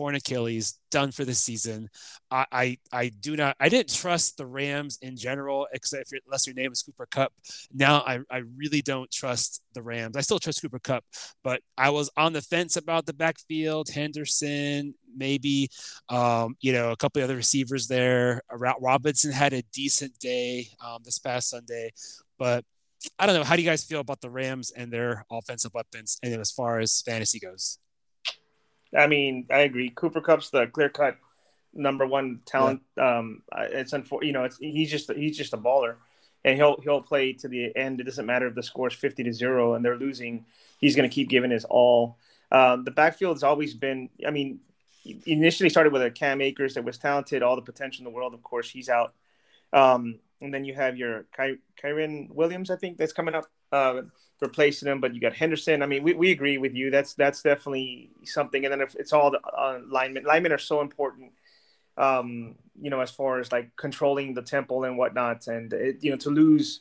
torn 0.00 0.14
Achilles, 0.14 0.78
done 0.90 1.12
for 1.12 1.26
the 1.26 1.34
season. 1.34 1.86
I, 2.30 2.46
I, 2.50 2.78
I 2.90 3.08
do 3.20 3.36
not, 3.36 3.54
I 3.60 3.68
didn't 3.68 3.92
trust 3.92 4.38
the 4.38 4.46
Rams 4.46 4.98
in 5.02 5.14
general, 5.14 5.68
except 5.74 6.10
if 6.10 6.22
unless 6.24 6.46
your 6.46 6.54
name 6.54 6.72
is 6.72 6.82
Cooper 6.82 7.06
Kupp. 7.10 7.34
Now 7.70 8.02
I, 8.06 8.20
I 8.30 8.42
really 8.56 8.80
don't 8.80 9.10
trust 9.10 9.62
the 9.74 9.82
Rams. 9.82 10.16
I 10.16 10.22
still 10.22 10.38
trust 10.38 10.62
Cooper 10.62 10.78
Kupp, 10.78 11.04
but 11.44 11.60
I 11.76 11.90
was 11.90 12.10
on 12.16 12.32
the 12.32 12.40
fence 12.40 12.78
about 12.78 13.04
the 13.04 13.12
backfield, 13.12 13.90
Henderson, 13.90 14.94
maybe, 15.14 15.68
um, 16.08 16.56
you 16.62 16.72
know, 16.72 16.92
a 16.92 16.96
couple 16.96 17.22
other 17.22 17.36
receivers 17.36 17.86
there. 17.86 18.40
Robinson 18.50 19.32
had 19.32 19.52
a 19.52 19.62
decent 19.74 20.18
day 20.18 20.68
um, 20.82 21.02
this 21.04 21.18
past 21.18 21.50
Sunday, 21.50 21.90
but 22.38 22.64
I 23.18 23.26
don't 23.26 23.34
know. 23.34 23.44
How 23.44 23.54
do 23.54 23.60
you 23.60 23.68
guys 23.68 23.84
feel 23.84 24.00
about 24.00 24.22
the 24.22 24.30
Rams 24.30 24.70
and 24.70 24.90
their 24.90 25.26
offensive 25.30 25.72
weapons, 25.74 26.18
and 26.22 26.40
as 26.40 26.50
far 26.50 26.80
as 26.80 27.02
fantasy 27.02 27.38
goes? 27.38 27.78
I 28.96 29.06
mean, 29.06 29.46
I 29.50 29.60
agree. 29.60 29.90
Cooper 29.90 30.20
Kupp's 30.20 30.50
the 30.50 30.66
clear 30.66 30.88
cut 30.88 31.16
number 31.72 32.06
one 32.06 32.40
talent. 32.46 32.82
Yeah. 32.96 33.18
Um, 33.18 33.42
it's 33.56 33.92
unfortunate, 33.92 34.26
you 34.26 34.32
know, 34.32 34.44
it's 34.44 34.58
he's 34.58 34.90
just 34.90 35.10
he's 35.12 35.36
just 35.36 35.52
a 35.52 35.56
baller, 35.56 35.96
and 36.44 36.56
he'll 36.56 36.80
he'll 36.82 37.02
play 37.02 37.32
to 37.34 37.48
the 37.48 37.74
end. 37.76 38.00
It 38.00 38.04
doesn't 38.04 38.26
matter 38.26 38.48
if 38.48 38.54
the 38.54 38.62
score's 38.62 38.94
fifty 38.94 39.22
to 39.24 39.32
zero 39.32 39.74
and 39.74 39.84
they're 39.84 39.96
losing. 39.96 40.44
He's 40.78 40.96
going 40.96 41.08
to 41.08 41.14
keep 41.14 41.28
giving 41.28 41.50
his 41.50 41.64
all. 41.64 42.18
Um, 42.52 42.84
the 42.84 42.90
backfield 42.90 43.36
has 43.36 43.44
always 43.44 43.74
been. 43.74 44.08
I 44.26 44.30
mean, 44.30 44.60
initially 45.26 45.70
started 45.70 45.92
with 45.92 46.02
a 46.02 46.10
Cam 46.10 46.40
Akers 46.40 46.74
that 46.74 46.84
was 46.84 46.98
talented, 46.98 47.42
all 47.42 47.56
the 47.56 47.62
potential 47.62 48.00
in 48.00 48.04
the 48.04 48.16
world. 48.16 48.34
Of 48.34 48.42
course, 48.42 48.68
he's 48.68 48.88
out. 48.88 49.14
Um, 49.72 50.18
and 50.40 50.52
then 50.52 50.64
you 50.64 50.74
have 50.74 50.96
your 50.96 51.26
Ky- 51.36 51.58
Kyren 51.82 52.30
Williams, 52.30 52.70
I 52.70 52.76
think, 52.76 52.96
that's 52.96 53.12
coming 53.12 53.34
up. 53.34 53.44
Uh, 53.72 54.02
replacing 54.40 54.88
him, 54.88 55.00
but 55.00 55.14
you 55.14 55.20
got 55.20 55.34
Henderson. 55.34 55.82
I 55.82 55.86
mean, 55.86 56.02
we, 56.02 56.14
we 56.14 56.30
agree 56.30 56.58
with 56.58 56.74
you. 56.74 56.90
That's 56.90 57.14
that's 57.14 57.42
definitely 57.42 58.10
something. 58.24 58.64
And 58.64 58.72
then 58.72 58.80
if 58.80 58.94
it's 58.94 59.12
all 59.12 59.30
the 59.30 59.40
uh, 59.40 59.80
linemen, 59.86 60.24
linemen 60.24 60.52
are 60.52 60.58
so 60.58 60.80
important. 60.80 61.32
Um, 61.96 62.54
you 62.80 62.88
know, 62.90 63.00
as 63.00 63.10
far 63.10 63.40
as 63.40 63.52
like 63.52 63.76
controlling 63.76 64.34
the 64.34 64.42
temple 64.42 64.84
and 64.84 64.96
whatnot, 64.96 65.46
and 65.46 65.72
it, 65.72 65.98
you 66.00 66.10
know, 66.10 66.16
to 66.18 66.30
lose 66.30 66.80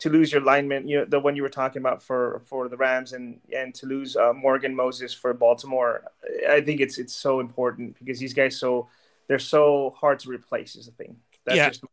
to 0.00 0.10
lose 0.10 0.30
your 0.30 0.42
lineman, 0.42 0.86
you 0.86 0.98
know, 0.98 1.04
the 1.04 1.18
one 1.18 1.34
you 1.34 1.42
were 1.42 1.48
talking 1.48 1.80
about 1.80 2.02
for 2.02 2.42
for 2.44 2.68
the 2.68 2.76
Rams, 2.76 3.12
and 3.12 3.40
and 3.54 3.74
to 3.76 3.86
lose 3.86 4.16
uh, 4.16 4.32
Morgan 4.32 4.74
Moses 4.74 5.14
for 5.14 5.32
Baltimore, 5.32 6.04
I 6.48 6.60
think 6.60 6.80
it's 6.80 6.98
it's 6.98 7.14
so 7.14 7.40
important 7.40 7.98
because 7.98 8.18
these 8.18 8.34
guys 8.34 8.58
so 8.58 8.88
they're 9.26 9.38
so 9.38 9.94
hard 9.98 10.18
to 10.20 10.28
replace. 10.28 10.76
Is 10.76 10.86
the 10.86 10.92
thing. 10.92 11.16
That's 11.46 11.56
yeah. 11.56 11.68
Just, 11.68 11.84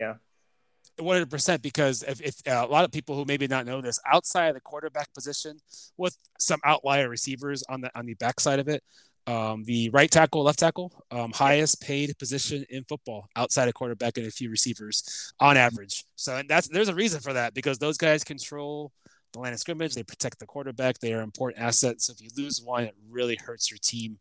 yeah. 0.00 0.14
100% 0.98 1.62
because 1.62 2.02
if, 2.02 2.20
if 2.20 2.34
uh, 2.48 2.64
a 2.66 2.70
lot 2.70 2.84
of 2.84 2.92
people 2.92 3.14
who 3.14 3.24
maybe 3.24 3.46
not 3.46 3.66
know 3.66 3.80
this 3.80 4.00
outside 4.10 4.48
of 4.48 4.54
the 4.54 4.60
quarterback 4.60 5.12
position 5.12 5.58
with 5.96 6.16
some 6.38 6.60
outlier 6.64 7.08
receivers 7.08 7.62
on 7.68 7.80
the 7.80 7.90
on 7.98 8.06
the 8.06 8.14
backside 8.14 8.58
of 8.58 8.68
it 8.68 8.82
um, 9.26 9.64
the 9.64 9.90
right 9.90 10.10
tackle 10.10 10.44
left 10.44 10.58
tackle 10.58 10.92
um, 11.10 11.32
highest 11.32 11.80
paid 11.82 12.16
position 12.18 12.64
in 12.70 12.84
football 12.84 13.28
outside 13.34 13.68
of 13.68 13.74
quarterback 13.74 14.16
and 14.18 14.26
a 14.26 14.30
few 14.30 14.50
receivers 14.50 15.32
on 15.40 15.56
average. 15.56 16.04
So 16.14 16.36
and 16.36 16.48
that's 16.48 16.68
there's 16.68 16.88
a 16.88 16.94
reason 16.94 17.20
for 17.20 17.32
that 17.32 17.52
because 17.52 17.78
those 17.78 17.96
guys 17.98 18.22
control 18.22 18.92
the 19.32 19.40
line 19.40 19.52
of 19.52 19.58
scrimmage 19.58 19.94
they 19.94 20.04
protect 20.04 20.38
the 20.38 20.46
quarterback 20.46 20.98
they 20.98 21.12
are 21.12 21.22
important 21.22 21.62
assets. 21.62 22.06
So 22.06 22.12
if 22.12 22.22
you 22.22 22.30
lose 22.36 22.62
one 22.62 22.84
it 22.84 22.94
really 23.10 23.36
hurts 23.36 23.70
your 23.70 23.78
team. 23.78 24.18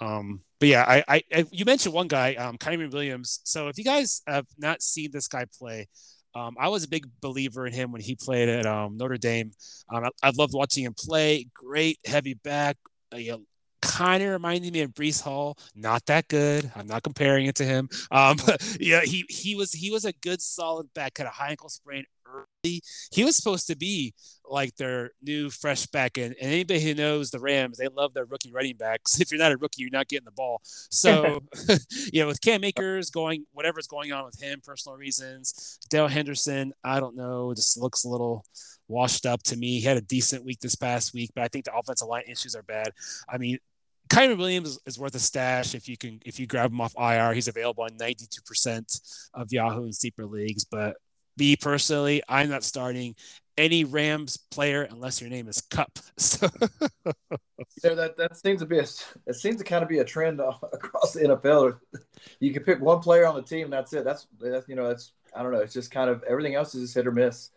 Um, 0.00 0.40
but 0.60 0.68
yeah, 0.68 0.84
I, 0.86 1.04
I, 1.08 1.22
I, 1.34 1.44
you 1.50 1.64
mentioned 1.64 1.94
one 1.94 2.06
guy, 2.06 2.34
um, 2.34 2.58
Kyren 2.58 2.92
Williams. 2.92 3.40
So 3.44 3.68
if 3.68 3.78
you 3.78 3.84
guys 3.84 4.20
have 4.26 4.46
not 4.58 4.82
seen 4.82 5.10
this 5.10 5.26
guy 5.26 5.46
play, 5.58 5.88
um, 6.34 6.54
I 6.60 6.68
was 6.68 6.84
a 6.84 6.88
big 6.88 7.06
believer 7.20 7.66
in 7.66 7.72
him 7.72 7.92
when 7.92 8.02
he 8.02 8.14
played 8.14 8.48
at 8.48 8.66
um, 8.66 8.96
Notre 8.96 9.16
Dame. 9.16 9.52
Um, 9.92 10.04
I, 10.04 10.10
I, 10.22 10.32
loved 10.36 10.52
watching 10.54 10.84
him 10.84 10.94
play. 10.96 11.46
Great 11.54 11.98
heavy 12.06 12.34
back. 12.34 12.76
Uh, 13.12 13.16
you 13.16 13.32
know, 13.32 13.42
kind 13.82 14.22
of 14.22 14.30
reminded 14.30 14.72
me 14.72 14.82
of 14.82 14.92
Breece 14.92 15.22
Hall. 15.22 15.56
Not 15.74 16.06
that 16.06 16.28
good. 16.28 16.70
I'm 16.76 16.86
not 16.86 17.02
comparing 17.02 17.46
it 17.46 17.56
to 17.56 17.64
him. 17.64 17.88
Um, 18.10 18.36
yeah, 18.80 19.00
he 19.00 19.24
he 19.28 19.54
was 19.54 19.72
he 19.72 19.90
was 19.90 20.04
a 20.04 20.12
good 20.12 20.40
solid 20.40 20.92
back. 20.94 21.18
Had 21.18 21.26
a 21.26 21.30
high 21.30 21.50
ankle 21.50 21.68
sprain 21.68 22.04
early. 22.32 22.82
He 23.12 23.24
was 23.24 23.36
supposed 23.36 23.66
to 23.68 23.76
be 23.76 24.14
like 24.50 24.74
their 24.76 25.12
new 25.22 25.50
fresh 25.50 25.86
back. 25.86 26.18
And, 26.18 26.34
and 26.40 26.52
anybody 26.52 26.80
who 26.80 26.94
knows 26.94 27.30
the 27.30 27.40
Rams, 27.40 27.78
they 27.78 27.88
love 27.88 28.12
their 28.14 28.24
rookie 28.24 28.52
running 28.52 28.76
backs. 28.76 29.20
If 29.30 29.30
you're 29.30 29.40
not 29.40 29.52
a 29.52 29.56
rookie, 29.56 29.82
you're 29.82 29.90
not 29.90 30.08
getting 30.08 30.24
the 30.24 30.32
ball. 30.32 30.60
So, 30.64 31.40
you 32.12 32.20
know, 32.20 32.26
with 32.26 32.40
Cam 32.40 32.64
Akers 32.64 33.10
going, 33.10 33.46
whatever's 33.52 33.86
going 33.86 34.12
on 34.12 34.24
with 34.24 34.40
him, 34.40 34.60
personal 34.64 34.96
reasons. 34.96 35.78
Dale 35.88 36.08
Henderson, 36.08 36.72
I 36.82 37.00
don't 37.00 37.16
know, 37.16 37.54
just 37.54 37.78
looks 37.78 38.04
a 38.04 38.08
little 38.08 38.44
washed 38.88 39.24
up 39.24 39.42
to 39.44 39.56
me. 39.56 39.78
He 39.78 39.86
had 39.86 39.96
a 39.96 40.02
decent 40.02 40.44
week 40.44 40.60
this 40.60 40.74
past 40.74 41.14
week, 41.14 41.30
but 41.34 41.44
I 41.44 41.48
think 41.48 41.64
the 41.64 41.76
offensive 41.76 42.08
line 42.08 42.24
issues 42.28 42.56
are 42.56 42.62
bad. 42.62 42.92
I 43.28 43.38
mean, 43.38 43.58
Kyren 44.10 44.38
Williams 44.38 44.78
is 44.86 44.98
worth 44.98 45.14
a 45.14 45.20
stash 45.20 45.74
if 45.76 45.88
you 45.88 45.96
can 45.96 46.20
if 46.26 46.40
you 46.40 46.46
grab 46.48 46.72
him 46.72 46.80
off 46.80 46.94
IR. 46.98 47.32
He's 47.32 47.46
available 47.46 47.84
on 47.84 47.90
92% 47.90 49.28
of 49.34 49.52
Yahoo 49.52 49.84
and 49.84 49.94
sleeper 49.94 50.26
leagues, 50.26 50.64
but 50.64 50.96
Me 51.40 51.56
personally, 51.56 52.22
I'm 52.28 52.50
not 52.50 52.62
starting 52.62 53.16
any 53.56 53.84
Rams 53.84 54.36
player 54.36 54.82
unless 54.82 55.22
your 55.22 55.30
name 55.30 55.48
is 55.48 55.60
Kupp. 55.62 55.98
So 56.18 56.48
know, 57.88 57.94
that 57.94 58.16
that 58.16 58.36
seems 58.36 58.60
to 58.60 58.66
be 58.66 58.78
a 58.78 58.86
it 59.26 59.34
seems 59.34 59.56
to 59.56 59.64
kind 59.64 59.82
of 59.82 59.88
be 59.88 59.98
a 59.98 60.04
trend 60.04 60.40
across 60.72 61.12
the 61.12 61.20
NFL. 61.20 61.78
You 62.38 62.52
can 62.52 62.62
pick 62.62 62.80
one 62.80 63.00
player 63.00 63.26
on 63.26 63.34
the 63.34 63.42
team, 63.42 63.70
that's 63.70 63.92
it. 63.92 64.04
That's 64.04 64.26
that's 64.38 64.68
you 64.68 64.76
know 64.76 64.88
that's 64.88 65.12
I 65.34 65.42
don't 65.42 65.52
know. 65.52 65.60
It's 65.60 65.72
just 65.72 65.90
kind 65.90 66.10
of 66.10 66.22
everything 66.24 66.54
else 66.54 66.74
is 66.74 66.82
just 66.82 66.94
hit 66.94 67.06
or 67.06 67.12
miss. 67.12 67.50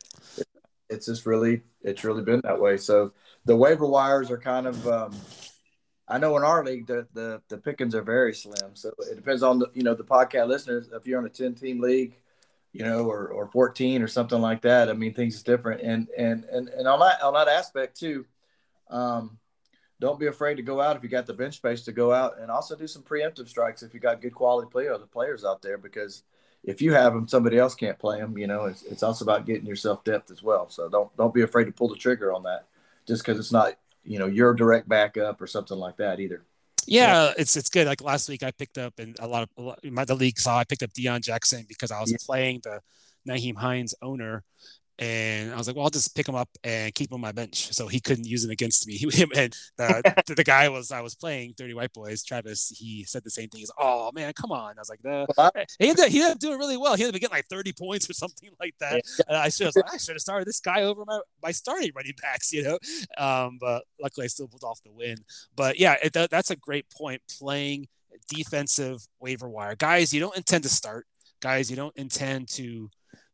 It's 0.89 1.05
just 1.05 1.25
really 1.25 1.63
it's 1.81 2.03
really 2.03 2.23
been 2.23 2.41
that 2.43 2.59
way. 2.59 2.77
So 2.77 3.11
the 3.45 3.55
waiver 3.55 3.85
wires 3.85 4.31
are 4.31 4.37
kind 4.37 4.67
of. 4.67 4.87
Um, 4.87 5.15
I 6.07 6.17
know 6.17 6.35
in 6.37 6.43
our 6.43 6.63
league 6.63 6.87
the, 6.87 7.07
the 7.13 7.41
the 7.49 7.57
pickings 7.57 7.95
are 7.95 8.01
very 8.01 8.33
slim. 8.33 8.75
So 8.75 8.93
it 9.11 9.15
depends 9.15 9.43
on 9.43 9.59
the 9.59 9.69
you 9.73 9.83
know 9.83 9.93
the 9.93 10.03
podcast 10.03 10.47
listeners. 10.47 10.89
If 10.93 11.05
you're 11.05 11.19
on 11.19 11.25
a 11.25 11.29
ten 11.29 11.53
team 11.53 11.81
league, 11.81 12.17
you 12.73 12.83
know, 12.83 13.05
or, 13.05 13.27
or 13.27 13.47
14 13.47 14.01
or 14.01 14.07
something 14.07 14.41
like 14.41 14.63
that. 14.63 14.89
I 14.89 14.93
mean, 14.93 15.13
things 15.13 15.35
is 15.35 15.43
different. 15.43 15.81
And, 15.81 16.09
and, 16.17 16.43
and, 16.45 16.69
and 16.69 16.87
on 16.87 16.99
that, 16.99 17.21
on 17.21 17.33
that 17.35 17.47
aspect 17.47 17.99
too, 17.99 18.25
um, 18.89 19.37
don't 20.01 20.19
be 20.19 20.25
afraid 20.25 20.55
to 20.55 20.63
go 20.63 20.81
out 20.81 20.97
if 20.97 21.03
you 21.03 21.07
got 21.07 21.27
the 21.27 21.33
bench 21.33 21.55
space 21.55 21.83
to 21.83 21.91
go 21.91 22.11
out 22.11 22.39
and 22.39 22.51
also 22.51 22.75
do 22.75 22.87
some 22.87 23.03
preemptive 23.03 23.47
strikes 23.47 23.83
if 23.83 23.93
you 23.93 23.99
got 23.99 24.21
good 24.21 24.33
quality 24.33 24.69
player, 24.69 24.97
the 24.97 25.05
players 25.05 25.45
out 25.45 25.61
there, 25.61 25.77
because 25.77 26.23
if 26.63 26.81
you 26.81 26.93
have 26.93 27.13
them, 27.13 27.27
somebody 27.27 27.57
else 27.57 27.75
can't 27.75 27.99
play 27.99 28.19
them. 28.19 28.37
You 28.37 28.47
know, 28.47 28.65
it's, 28.65 28.83
it's 28.83 29.03
also 29.03 29.23
about 29.23 29.45
getting 29.45 29.67
yourself 29.67 30.03
depth 30.03 30.31
as 30.31 30.41
well. 30.41 30.67
So 30.67 30.89
don't, 30.89 31.15
don't 31.15 31.33
be 31.33 31.43
afraid 31.43 31.65
to 31.65 31.71
pull 31.71 31.89
the 31.89 31.95
trigger 31.95 32.33
on 32.33 32.43
that 32.43 32.65
just 33.07 33.23
because 33.23 33.39
it's 33.39 33.51
not, 33.51 33.75
you 34.03 34.17
know, 34.17 34.25
your 34.25 34.53
direct 34.53 34.89
backup 34.89 35.39
or 35.41 35.47
something 35.47 35.77
like 35.77 35.97
that 35.97 36.19
either. 36.19 36.43
Yeah, 36.87 37.25
yeah, 37.25 37.33
it's 37.37 37.55
it's 37.55 37.69
good. 37.69 37.87
Like 37.87 38.01
last 38.01 38.29
week, 38.29 38.43
I 38.43 38.51
picked 38.51 38.77
up 38.77 38.99
and 38.99 39.15
a 39.19 39.27
lot 39.27 39.43
of 39.43 39.49
a 39.57 39.61
lot, 39.61 39.79
my 39.83 40.05
the 40.05 40.15
league 40.15 40.39
saw 40.39 40.57
I 40.57 40.63
picked 40.63 40.83
up 40.83 40.91
Deon 40.93 41.21
Jackson 41.21 41.65
because 41.67 41.91
I 41.91 41.99
was 41.99 42.11
yeah. 42.11 42.17
playing 42.25 42.61
the 42.63 42.81
Nyheim 43.27 43.55
Hines 43.55 43.95
owner, 44.01 44.43
and 44.99 45.51
I 45.51 45.57
was 45.57 45.65
like, 45.65 45.75
well, 45.75 45.85
I'll 45.85 45.89
just 45.91 46.15
pick 46.15 46.27
him 46.27 46.35
up 46.35 46.49
and 46.63 46.93
keep 46.93 47.09
him 47.09 47.15
on 47.15 47.21
my 47.21 47.31
bench, 47.31 47.73
so 47.73 47.87
he 47.87 47.99
couldn't 47.99 48.27
use 48.27 48.45
him 48.45 48.51
against 48.51 48.87
me. 48.87 48.97
Him 49.13 49.29
and 49.35 49.55
the, 49.77 50.23
the 50.35 50.43
guy 50.43 50.69
was 50.69 50.91
I 50.91 51.01
was 51.01 51.15
playing 51.15 51.53
Thirty 51.57 51.73
White 51.73 51.93
Boys, 51.93 52.23
Travis. 52.23 52.69
He 52.69 53.03
said 53.03 53.23
the 53.23 53.29
same 53.29 53.49
thing. 53.49 53.59
He's, 53.59 53.71
oh 53.79 54.11
man, 54.13 54.33
come 54.33 54.51
on. 54.51 54.75
I 54.77 54.81
was 54.81 54.89
like, 54.89 55.01
the, 55.01 55.67
he 55.79 55.89
ended, 55.89 56.09
he 56.09 56.19
ended 56.19 56.33
up 56.33 56.39
doing 56.39 56.59
really 56.59 56.77
well. 56.77 56.95
He 56.95 57.03
ended 57.03 57.15
up 57.15 57.21
getting 57.21 57.35
like 57.35 57.47
thirty 57.47 57.73
points 57.73 58.09
or 58.09 58.13
something 58.13 58.49
like 58.59 58.75
that. 58.79 59.01
Yeah. 59.29 59.39
I 59.41 59.49
should 59.49 59.65
have 59.65 59.75
like, 59.75 59.93
I 59.93 59.97
should 59.97 60.15
have 60.15 60.21
started 60.21 60.47
this 60.47 60.59
guy 60.59 60.83
over 60.83 61.03
my 61.05 61.19
my 61.41 61.51
starting 61.51 61.91
running 61.95 62.13
backs, 62.21 62.53
you 62.53 62.63
know. 62.63 62.77
Um, 63.17 63.57
but 63.59 63.83
luckily, 64.01 64.25
I 64.25 64.27
still 64.27 64.47
pulled 64.47 64.63
off 64.63 64.81
the 64.83 64.91
win. 64.91 65.17
But 65.55 65.79
yeah, 65.79 65.95
it, 66.03 66.13
that, 66.13 66.29
that's 66.29 66.51
a 66.51 66.55
great 66.55 66.85
point. 66.89 67.21
Playing 67.39 67.87
defensive 68.29 69.07
waiver 69.19 69.49
wire 69.49 69.75
guys, 69.75 70.13
you 70.13 70.19
don't 70.19 70.37
intend 70.37 70.63
to 70.63 70.69
start. 70.69 71.05
Guys, 71.41 71.69
you 71.69 71.75
don't 71.75 71.95
intend 71.97 72.47
to 72.49 72.89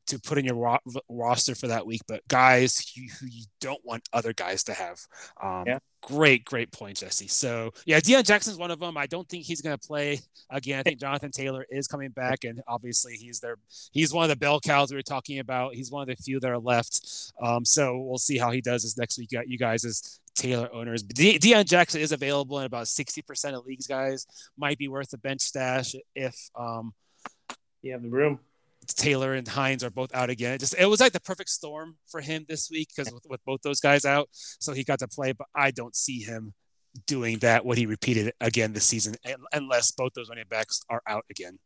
to 0.09 0.19
put 0.19 0.37
in 0.37 0.45
your 0.45 0.55
ro- 0.55 0.77
roster 1.09 1.55
for 1.55 1.67
that 1.67 1.85
week, 1.85 2.01
but 2.07 2.27
guys 2.27 2.93
who, 2.95 3.03
who, 3.19 3.27
you 3.27 3.45
don't 3.61 3.83
want 3.83 4.07
other 4.13 4.33
guys 4.33 4.63
to 4.65 4.73
have. 4.73 4.99
Um, 5.41 5.63
yeah. 5.65 5.79
Great, 6.01 6.45
great 6.45 6.71
point, 6.71 6.97
Jesse. 6.97 7.27
So 7.27 7.71
yeah, 7.85 7.99
Deon 7.99 8.23
Jackson's 8.23 8.57
one 8.57 8.71
of 8.71 8.79
them. 8.79 8.97
I 8.97 9.05
don't 9.05 9.27
think 9.27 9.45
he's 9.45 9.61
going 9.61 9.77
to 9.77 9.87
play 9.87 10.21
again. 10.49 10.79
I 10.79 10.83
think 10.83 10.99
Jonathan 10.99 11.31
Taylor 11.31 11.65
is 11.69 11.87
coming 11.87 12.11
back, 12.11 12.45
and 12.45 12.61
obviously 12.67 13.15
he's 13.15 13.39
there. 13.39 13.57
He's 13.91 14.13
one 14.13 14.23
of 14.23 14.29
the 14.29 14.37
bell 14.37 14.59
cows 14.59 14.91
we 14.91 14.97
were 14.97 15.01
talking 15.01 15.39
about. 15.39 15.75
He's 15.75 15.91
one 15.91 16.01
of 16.01 16.07
the 16.07 16.21
few 16.21 16.39
that 16.39 16.49
are 16.49 16.59
left. 16.59 17.33
Um, 17.41 17.65
so 17.65 17.97
we'll 17.97 18.17
see 18.17 18.37
how 18.37 18.51
he 18.51 18.61
does 18.61 18.83
this 18.83 18.97
next 18.97 19.17
week. 19.17 19.29
You 19.31 19.57
guys 19.57 19.83
as 19.83 20.19
Taylor 20.39 20.69
owners. 20.73 21.03
But 21.03 21.17
De- 21.17 21.37
Deon 21.37 21.65
Jackson 21.65 22.01
is 22.01 22.11
available 22.11 22.59
in 22.59 22.65
about 22.65 22.85
60% 22.85 23.53
of 23.57 23.65
leagues, 23.65 23.87
guys. 23.87 24.25
Might 24.57 24.77
be 24.77 24.87
worth 24.87 25.13
a 25.13 25.17
bench 25.17 25.41
stash 25.41 25.95
if 26.15 26.35
um, 26.55 26.93
you 27.81 27.91
have 27.91 28.01
the 28.01 28.09
room. 28.09 28.39
Taylor 28.93 29.33
and 29.33 29.47
Hines 29.47 29.83
are 29.83 29.89
both 29.89 30.13
out 30.13 30.29
again. 30.29 30.53
It 30.53 30.59
just 30.59 30.75
it 30.77 30.85
was 30.85 30.99
like 30.99 31.13
the 31.13 31.19
perfect 31.19 31.49
storm 31.49 31.97
for 32.07 32.21
him 32.21 32.45
this 32.47 32.69
week 32.69 32.89
because 32.95 33.11
with, 33.13 33.25
with, 33.29 33.43
both 33.45 33.61
those 33.61 33.79
guys 33.79 34.05
out, 34.05 34.29
so 34.31 34.73
he 34.73 34.83
got 34.83 34.99
to 34.99 35.07
play. 35.07 35.31
But 35.31 35.47
I 35.55 35.71
don't 35.71 35.95
see 35.95 36.21
him 36.21 36.53
doing 37.05 37.39
that 37.39 37.65
what 37.65 37.77
he 37.77 37.85
repeated 37.85 38.33
again 38.41 38.73
this 38.73 38.85
season 38.85 39.15
unless 39.53 39.91
both 39.91 40.13
those 40.15 40.29
running 40.29 40.45
backs 40.49 40.81
are 40.89 41.01
out 41.07 41.25
again. 41.29 41.59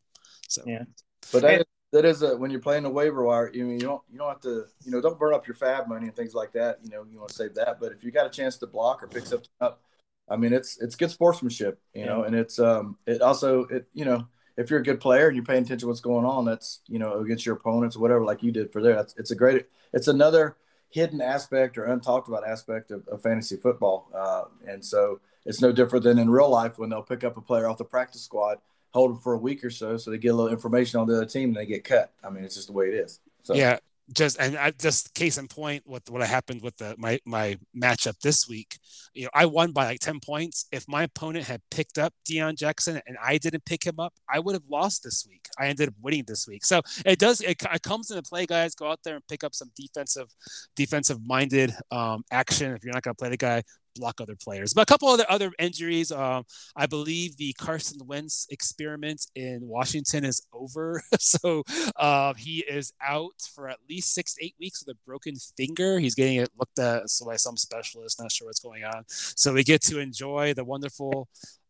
So 0.47 0.63
yeah, 0.65 0.83
but 1.31 1.41
that 1.41 1.59
is, 1.59 1.65
that 1.91 2.05
is 2.05 2.21
a, 2.23 2.35
when 2.35 2.51
you're 2.51 2.59
playing 2.59 2.83
the 2.83 2.89
waiver 2.89 3.23
wire. 3.23 3.51
You 3.53 3.65
mean 3.65 3.79
you 3.79 3.85
don't 3.85 4.01
you 4.11 4.17
don't 4.17 4.29
have 4.29 4.41
to 4.41 4.65
you 4.83 4.91
know 4.91 5.01
don't 5.01 5.17
burn 5.17 5.33
up 5.33 5.47
your 5.47 5.55
FAAB 5.55 5.87
money 5.87 6.07
and 6.07 6.15
things 6.15 6.33
like 6.33 6.51
that. 6.53 6.79
You 6.83 6.89
know 6.89 7.05
you 7.09 7.19
want 7.19 7.29
to 7.29 7.35
save 7.35 7.55
that. 7.55 7.79
But 7.79 7.91
if 7.91 8.03
you 8.03 8.11
got 8.11 8.25
a 8.25 8.29
chance 8.29 8.57
to 8.57 8.67
block 8.67 9.03
or 9.03 9.07
pick 9.07 9.25
something 9.25 9.49
up, 9.61 9.81
I 10.29 10.35
mean 10.35 10.53
it's 10.53 10.81
it's 10.81 10.95
good 10.95 11.11
sportsmanship. 11.11 11.79
You 11.93 12.01
yeah. 12.01 12.07
know, 12.07 12.23
and 12.23 12.35
it's 12.35 12.59
um 12.59 12.97
it 13.05 13.21
also 13.21 13.65
it 13.65 13.87
you 13.93 14.05
know 14.05 14.27
if 14.57 14.69
you're 14.69 14.79
a 14.79 14.83
good 14.83 14.99
player 14.99 15.27
and 15.27 15.35
you're 15.35 15.45
paying 15.45 15.63
attention 15.63 15.79
to 15.79 15.87
what's 15.87 16.01
going 16.01 16.25
on, 16.25 16.45
that's 16.45 16.79
you 16.87 16.99
know 16.99 17.19
against 17.19 17.45
your 17.45 17.55
opponents 17.55 17.95
or 17.95 17.99
whatever, 17.99 18.23
like 18.23 18.43
you 18.43 18.51
did 18.51 18.71
for 18.71 18.81
there. 18.81 18.95
That's, 18.95 19.15
it's 19.17 19.31
a 19.31 19.35
great. 19.35 19.67
It's 19.93 20.07
another 20.07 20.57
hidden 20.89 21.21
aspect 21.21 21.77
or 21.77 21.85
untalked 21.85 22.27
about 22.27 22.47
aspect 22.47 22.91
of, 22.91 23.07
of 23.07 23.21
fantasy 23.21 23.57
football, 23.57 24.09
uh, 24.13 24.43
and 24.67 24.83
so 24.83 25.19
it's 25.45 25.61
no 25.61 25.71
different 25.71 26.03
than 26.03 26.19
in 26.19 26.29
real 26.29 26.49
life 26.49 26.77
when 26.77 26.89
they'll 26.89 27.01
pick 27.01 27.23
up 27.23 27.37
a 27.37 27.41
player 27.41 27.67
off 27.67 27.77
the 27.77 27.85
practice 27.85 28.21
squad, 28.21 28.59
hold 28.91 29.11
them 29.11 29.19
for 29.19 29.33
a 29.33 29.37
week 29.37 29.63
or 29.63 29.69
so, 29.69 29.97
so 29.97 30.11
they 30.11 30.17
get 30.17 30.29
a 30.29 30.33
little 30.33 30.51
information 30.51 30.99
on 30.99 31.07
the 31.07 31.15
other 31.15 31.25
team 31.25 31.49
and 31.49 31.57
they 31.57 31.65
get 31.65 31.83
cut. 31.83 32.13
I 32.23 32.29
mean, 32.29 32.43
it's 32.43 32.55
just 32.55 32.67
the 32.67 32.73
way 32.73 32.87
it 32.87 32.93
is. 32.93 33.19
So. 33.43 33.53
Yeah, 33.53 33.79
just 34.11 34.39
and 34.39 34.57
I 34.57 34.71
just 34.71 35.13
case 35.13 35.37
in 35.37 35.47
point 35.47 35.83
with 35.85 36.09
what 36.09 36.21
happened 36.27 36.61
with 36.61 36.75
the 36.77 36.95
my 36.97 37.19
my 37.25 37.57
matchup 37.75 38.19
this 38.19 38.47
week. 38.49 38.77
You 39.13 39.23
know, 39.25 39.29
I 39.33 39.45
won 39.45 39.71
by 39.71 39.85
like 39.85 39.99
10 39.99 40.19
points. 40.19 40.65
If 40.71 40.85
my 40.87 41.03
opponent 41.03 41.45
had 41.45 41.61
picked 41.71 41.97
up 41.97 42.13
Deon 42.29 42.57
Jackson 42.57 43.01
and 43.07 43.17
I 43.23 43.37
didn't 43.37 43.65
pick 43.65 43.85
him 43.85 43.99
up, 43.99 44.13
I 44.29 44.39
would 44.39 44.53
have 44.53 44.63
lost 44.69 45.03
this 45.03 45.25
week. 45.29 45.47
I 45.57 45.67
ended 45.67 45.89
up 45.89 45.95
winning 46.01 46.25
this 46.27 46.47
week. 46.47 46.65
So 46.65 46.81
it 47.05 47.19
does 47.19 47.41
it, 47.41 47.61
it 47.61 47.81
comes 47.83 48.11
into 48.11 48.23
play, 48.23 48.45
guys. 48.45 48.75
Go 48.75 48.91
out 48.91 48.99
there 49.03 49.15
and 49.15 49.27
pick 49.27 49.43
up 49.43 49.55
some 49.55 49.71
defensive 49.75 50.27
defensive 50.75 51.19
minded 51.25 51.73
um, 51.91 52.23
action. 52.31 52.73
If 52.73 52.83
you're 52.83 52.93
not 52.93 53.03
going 53.03 53.15
to 53.15 53.19
play 53.19 53.29
the 53.29 53.37
guy, 53.37 53.63
block 53.95 54.21
other 54.21 54.35
players. 54.35 54.73
But 54.73 54.81
a 54.81 54.85
couple 54.85 55.07
other 55.09 55.25
other 55.29 55.51
injuries. 55.59 56.11
Um, 56.11 56.45
I 56.75 56.85
believe 56.85 57.37
the 57.37 57.53
Carson 57.53 57.99
Wentz 58.05 58.47
experiment 58.49 59.27
in 59.35 59.67
Washington 59.67 60.25
is 60.25 60.45
over, 60.53 61.01
so 61.19 61.63
uh, 61.95 62.33
he 62.33 62.63
is 62.67 62.93
out 63.01 63.41
for 63.53 63.69
at 63.69 63.79
least 63.89 64.13
six 64.13 64.35
to 64.35 64.45
eight 64.45 64.55
weeks 64.59 64.83
with 64.85 64.95
a 64.95 64.99
broken 65.05 65.35
finger. 65.57 65.99
He's 65.99 66.15
getting 66.15 66.37
it 66.37 66.49
looked 66.57 66.79
at 66.79 67.03
by 67.25 67.35
some 67.35 67.57
specialist. 67.57 68.19
Not 68.19 68.31
sure 68.31 68.47
what's 68.47 68.59
going 68.59 68.83
on. 68.83 69.03
So 69.07 69.53
we 69.53 69.63
get 69.63 69.81
to 69.83 69.99
enjoy 69.99 70.53
the 70.53 70.63
wonderful 70.63 71.29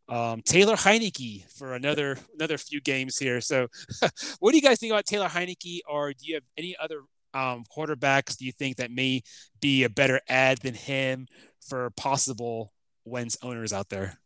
um, 0.09 0.41
Taylor 0.41 0.76
Heinicke 0.76 1.49
for 1.57 1.74
another 1.74 2.17
another 2.36 2.57
few 2.57 2.82
games 2.82 3.17
here. 3.17 3.41
So, 3.41 3.67
what 4.39 4.51
do 4.51 4.57
you 4.57 4.61
guys 4.61 4.80
think 4.80 4.91
about 4.91 5.05
Taylor 5.05 5.28
Heinicke, 5.28 5.80
or 5.88 6.11
do 6.11 6.19
you 6.21 6.36
have 6.36 6.43
any 6.57 6.76
other 6.80 7.01
um, 7.34 7.63
quarterbacks 7.75 8.38
do 8.38 8.45
you 8.45 8.51
think 8.51 8.77
that 8.77 8.91
may 8.91 9.23
be 9.61 9.84
a 9.84 9.89
better 9.89 10.21
ad 10.27 10.59
than 10.59 10.73
him 10.73 11.27
for 11.67 11.89
possible 11.91 12.71
Wentz 13.05 13.38
owners 13.41 13.73
out 13.73 13.89
there? 13.89 14.19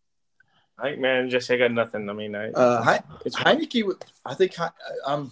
I 0.79 0.95
man, 0.95 1.29
just 1.29 1.49
I 1.49 1.57
got 1.57 1.71
nothing. 1.71 2.09
I 2.09 2.13
mean, 2.13 2.35
I, 2.35 2.51
uh, 2.51 2.93
He- 2.93 2.99
it's 3.25 3.35
Heinicke. 3.35 3.99
I 4.25 4.33
think 4.35 4.55
I'm. 5.05 5.31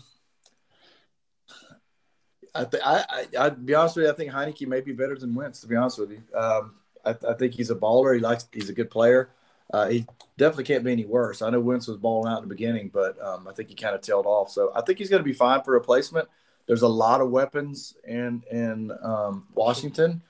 I, 2.55 2.63
th- 2.63 2.83
I, 2.85 3.05
I, 3.09 3.45
I'd 3.45 3.65
be 3.65 3.75
honest 3.75 3.97
with 3.97 4.05
you. 4.05 4.11
I 4.11 4.15
think 4.15 4.31
Heinicke 4.31 4.65
may 4.65 4.79
be 4.81 4.93
better 4.93 5.17
than 5.17 5.35
Wentz. 5.35 5.59
To 5.61 5.67
be 5.67 5.75
honest 5.75 5.99
with 5.99 6.11
you, 6.11 6.21
um, 6.33 6.75
I, 7.03 7.15
I 7.29 7.33
think 7.33 7.53
he's 7.53 7.69
a 7.69 7.75
baller. 7.75 8.15
He 8.15 8.21
likes. 8.21 8.47
He's 8.51 8.69
a 8.69 8.73
good 8.73 8.89
player. 8.89 9.29
Uh, 9.71 9.87
he 9.89 10.05
definitely 10.37 10.63
can't 10.63 10.83
be 10.83 10.91
any 10.91 11.05
worse. 11.05 11.41
I 11.41 11.49
know 11.49 11.59
Wentz 11.59 11.87
was 11.87 11.97
balling 11.97 12.31
out 12.31 12.41
in 12.41 12.47
the 12.47 12.55
beginning, 12.55 12.89
but 12.93 13.21
um, 13.21 13.47
I 13.47 13.53
think 13.53 13.69
he 13.69 13.75
kind 13.75 13.95
of 13.95 14.01
tailed 14.01 14.25
off. 14.25 14.51
So 14.51 14.71
I 14.75 14.81
think 14.81 14.99
he's 14.99 15.09
going 15.09 15.21
to 15.21 15.25
be 15.25 15.33
fine 15.33 15.63
for 15.63 15.73
replacement. 15.73 16.27
There's 16.67 16.81
a 16.81 16.87
lot 16.87 17.21
of 17.21 17.29
weapons 17.29 17.95
in 18.07 18.43
in 18.51 18.91
um, 19.03 19.47
Washington. 19.53 20.21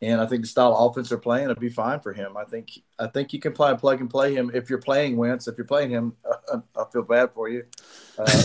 And 0.00 0.20
I 0.20 0.26
think 0.26 0.42
the 0.42 0.48
style 0.48 0.76
of 0.76 0.90
offense 0.90 1.08
they're 1.08 1.18
playing 1.18 1.48
would 1.48 1.58
be 1.58 1.68
fine 1.68 1.98
for 1.98 2.12
him. 2.12 2.36
I 2.36 2.44
think 2.44 2.70
I 2.98 3.08
think 3.08 3.32
you 3.32 3.40
can 3.40 3.52
play 3.52 3.74
plug 3.74 4.00
and 4.00 4.08
play 4.08 4.32
him 4.34 4.50
if 4.54 4.70
you're 4.70 4.80
playing 4.80 5.16
Wentz. 5.16 5.48
If 5.48 5.58
you're 5.58 5.66
playing 5.66 5.90
him, 5.90 6.14
uh, 6.24 6.58
I 6.76 6.84
feel 6.92 7.02
bad 7.02 7.32
for 7.34 7.48
you. 7.48 7.64
Uh, 8.16 8.44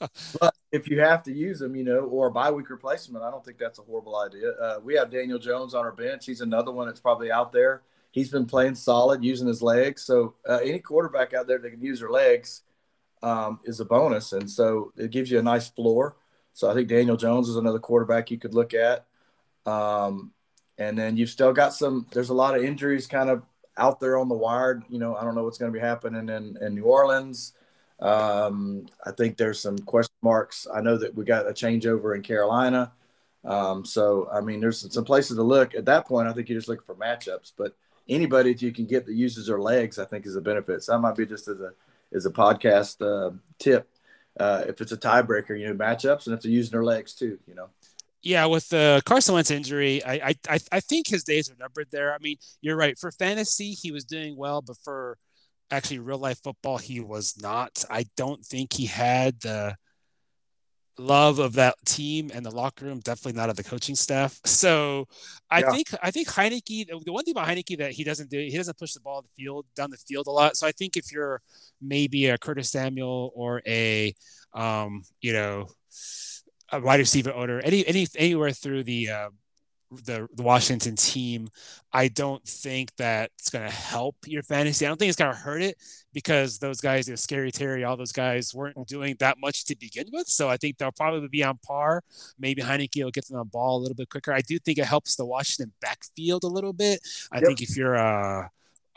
but 0.40 0.54
if 0.72 0.88
you 0.88 1.00
have 1.00 1.22
to 1.24 1.32
use 1.32 1.60
him, 1.60 1.76
you 1.76 1.84
know, 1.84 2.00
or 2.00 2.28
a 2.28 2.30
bye 2.30 2.50
week 2.50 2.70
replacement, 2.70 3.22
I 3.22 3.30
don't 3.30 3.44
think 3.44 3.58
that's 3.58 3.78
a 3.78 3.82
horrible 3.82 4.18
idea. 4.18 4.52
Uh, 4.52 4.80
we 4.82 4.94
have 4.94 5.10
Daniel 5.10 5.38
Jones 5.38 5.74
on 5.74 5.84
our 5.84 5.92
bench. 5.92 6.24
He's 6.24 6.40
another 6.40 6.72
one 6.72 6.86
that's 6.86 7.00
probably 7.00 7.30
out 7.30 7.52
there. 7.52 7.82
He's 8.10 8.30
been 8.30 8.46
playing 8.46 8.74
solid, 8.74 9.22
using 9.22 9.46
his 9.46 9.62
legs. 9.62 10.02
So 10.02 10.34
uh, 10.48 10.60
any 10.62 10.78
quarterback 10.78 11.34
out 11.34 11.46
there 11.46 11.58
that 11.58 11.70
can 11.70 11.82
use 11.82 12.00
their 12.00 12.10
legs 12.10 12.62
um, 13.22 13.60
is 13.64 13.80
a 13.80 13.84
bonus, 13.84 14.32
and 14.32 14.50
so 14.50 14.92
it 14.96 15.10
gives 15.10 15.30
you 15.30 15.38
a 15.38 15.42
nice 15.42 15.68
floor. 15.68 16.16
So 16.54 16.70
I 16.70 16.74
think 16.74 16.88
Daniel 16.88 17.16
Jones 17.16 17.48
is 17.48 17.56
another 17.56 17.78
quarterback 17.78 18.30
you 18.30 18.38
could 18.38 18.54
look 18.54 18.74
at. 18.74 19.06
Um, 19.64 20.32
and 20.78 20.98
then 20.98 21.16
you've 21.16 21.30
still 21.30 21.52
got 21.52 21.74
some. 21.74 22.06
There's 22.12 22.30
a 22.30 22.34
lot 22.34 22.56
of 22.56 22.64
injuries 22.64 23.06
kind 23.06 23.30
of 23.30 23.42
out 23.76 24.00
there 24.00 24.18
on 24.18 24.28
the 24.28 24.34
wire. 24.34 24.82
You 24.88 24.98
know, 24.98 25.14
I 25.16 25.24
don't 25.24 25.34
know 25.34 25.44
what's 25.44 25.58
going 25.58 25.72
to 25.72 25.78
be 25.78 25.84
happening 25.84 26.28
in, 26.28 26.56
in 26.60 26.74
New 26.74 26.84
Orleans. 26.84 27.52
Um, 28.00 28.86
I 29.06 29.12
think 29.12 29.36
there's 29.36 29.60
some 29.60 29.78
question 29.78 30.14
marks. 30.22 30.66
I 30.72 30.80
know 30.80 30.96
that 30.98 31.14
we 31.14 31.24
got 31.24 31.46
a 31.46 31.52
changeover 31.52 32.16
in 32.16 32.22
Carolina. 32.22 32.92
Um, 33.44 33.84
so, 33.84 34.28
I 34.32 34.40
mean, 34.40 34.60
there's 34.60 34.92
some 34.92 35.04
places 35.04 35.36
to 35.36 35.42
look. 35.42 35.74
At 35.74 35.84
that 35.86 36.06
point, 36.06 36.28
I 36.28 36.32
think 36.32 36.48
you're 36.48 36.58
just 36.58 36.68
looking 36.68 36.84
for 36.84 36.96
matchups. 36.96 37.52
But 37.56 37.76
anybody 38.08 38.52
that 38.52 38.62
you 38.62 38.72
can 38.72 38.86
get 38.86 39.06
that 39.06 39.14
uses 39.14 39.46
their 39.46 39.60
legs, 39.60 39.98
I 39.98 40.04
think, 40.04 40.26
is 40.26 40.36
a 40.36 40.40
benefit. 40.40 40.82
So 40.82 40.92
that 40.92 40.98
might 40.98 41.16
be 41.16 41.26
just 41.26 41.48
as 41.48 41.60
a 41.60 41.72
as 42.14 42.26
a 42.26 42.30
podcast 42.30 43.00
uh, 43.02 43.34
tip. 43.58 43.88
uh, 44.38 44.64
if 44.66 44.80
it's 44.80 44.92
a 44.92 44.96
tiebreaker, 44.96 45.58
you 45.58 45.66
know, 45.66 45.74
matchups, 45.74 46.26
and 46.26 46.34
if 46.34 46.42
they're 46.42 46.50
using 46.50 46.72
their 46.72 46.84
legs 46.84 47.14
too, 47.14 47.38
you 47.46 47.54
know. 47.54 47.68
Yeah, 48.22 48.46
with 48.46 48.68
the 48.68 49.02
Carson 49.04 49.34
Wentz 49.34 49.50
injury, 49.50 50.04
I, 50.04 50.34
I 50.48 50.58
I 50.70 50.80
think 50.80 51.08
his 51.08 51.24
days 51.24 51.50
are 51.50 51.56
numbered 51.58 51.88
there. 51.90 52.14
I 52.14 52.18
mean, 52.20 52.36
you're 52.60 52.76
right. 52.76 52.96
For 52.96 53.10
fantasy, 53.10 53.72
he 53.72 53.90
was 53.90 54.04
doing 54.04 54.36
well, 54.36 54.62
but 54.62 54.76
for 54.84 55.18
actually 55.70 55.98
real 55.98 56.18
life 56.18 56.40
football, 56.42 56.78
he 56.78 57.00
was 57.00 57.34
not. 57.42 57.84
I 57.90 58.06
don't 58.16 58.44
think 58.44 58.74
he 58.74 58.86
had 58.86 59.40
the 59.40 59.76
love 60.98 61.38
of 61.38 61.54
that 61.54 61.74
team 61.86 62.30
and 62.34 62.44
the 62.44 62.50
locker 62.50 62.84
room, 62.84 63.00
definitely 63.00 63.38
not 63.38 63.50
of 63.50 63.56
the 63.56 63.64
coaching 63.64 63.94
staff. 63.96 64.40
So 64.62 65.08
I 65.50 65.60
yeah. 65.60 65.70
think 65.70 65.88
I 66.02 66.10
think 66.10 66.28
Heinicke, 66.28 66.86
the 67.04 67.12
one 67.12 67.24
thing 67.24 67.32
about 67.32 67.48
Heinicke 67.48 67.78
that 67.78 67.92
he 67.92 68.04
doesn't 68.04 68.30
do, 68.30 68.38
he 68.38 68.56
doesn't 68.56 68.78
push 68.78 68.92
the 68.92 69.00
ball 69.00 69.22
the 69.22 69.28
field 69.36 69.66
down 69.74 69.90
the 69.90 69.96
field 69.96 70.26
a 70.28 70.30
lot. 70.30 70.56
So 70.56 70.66
I 70.66 70.72
think 70.72 70.96
if 70.96 71.12
you're 71.12 71.42
maybe 71.80 72.26
a 72.26 72.38
Curtis 72.38 72.70
Samuel 72.70 73.32
or 73.34 73.60
a 73.66 74.14
um, 74.54 75.02
you 75.20 75.32
know, 75.32 75.66
a 76.70 76.80
wide 76.80 77.00
receiver 77.00 77.32
owner, 77.32 77.60
any 77.60 77.86
any 77.86 78.06
anywhere 78.16 78.52
through 78.52 78.84
the 78.84 79.10
uh, 79.10 79.28
the, 80.04 80.28
the 80.34 80.42
Washington 80.42 80.96
team, 80.96 81.48
I 81.92 82.08
don't 82.08 82.42
think 82.44 82.94
that 82.96 83.30
it's 83.38 83.50
going 83.50 83.68
to 83.68 83.74
help 83.74 84.16
your 84.26 84.42
fantasy. 84.42 84.86
I 84.86 84.88
don't 84.88 84.98
think 84.98 85.08
it's 85.08 85.18
going 85.18 85.32
to 85.32 85.38
hurt 85.38 85.62
it 85.62 85.76
because 86.12 86.58
those 86.58 86.80
guys, 86.80 87.08
you 87.08 87.12
know, 87.12 87.16
Scary 87.16 87.52
Terry, 87.52 87.84
all 87.84 87.96
those 87.96 88.12
guys 88.12 88.54
weren't 88.54 88.86
doing 88.86 89.16
that 89.20 89.38
much 89.38 89.64
to 89.66 89.76
begin 89.76 90.06
with. 90.12 90.28
So 90.28 90.48
I 90.48 90.56
think 90.56 90.78
they'll 90.78 90.92
probably 90.92 91.28
be 91.28 91.44
on 91.44 91.58
par. 91.58 92.02
Maybe 92.38 92.62
Heinicke 92.62 93.02
will 93.04 93.10
get 93.10 93.26
them 93.26 93.38
the 93.38 93.44
ball 93.44 93.78
a 93.78 93.80
little 93.80 93.94
bit 93.94 94.08
quicker. 94.08 94.32
I 94.32 94.40
do 94.40 94.58
think 94.58 94.78
it 94.78 94.86
helps 94.86 95.16
the 95.16 95.26
Washington 95.26 95.72
backfield 95.80 96.44
a 96.44 96.48
little 96.48 96.72
bit. 96.72 97.00
I 97.30 97.36
yep. 97.36 97.46
think 97.46 97.62
if 97.62 97.76
you're 97.76 97.96
uh 97.96 98.48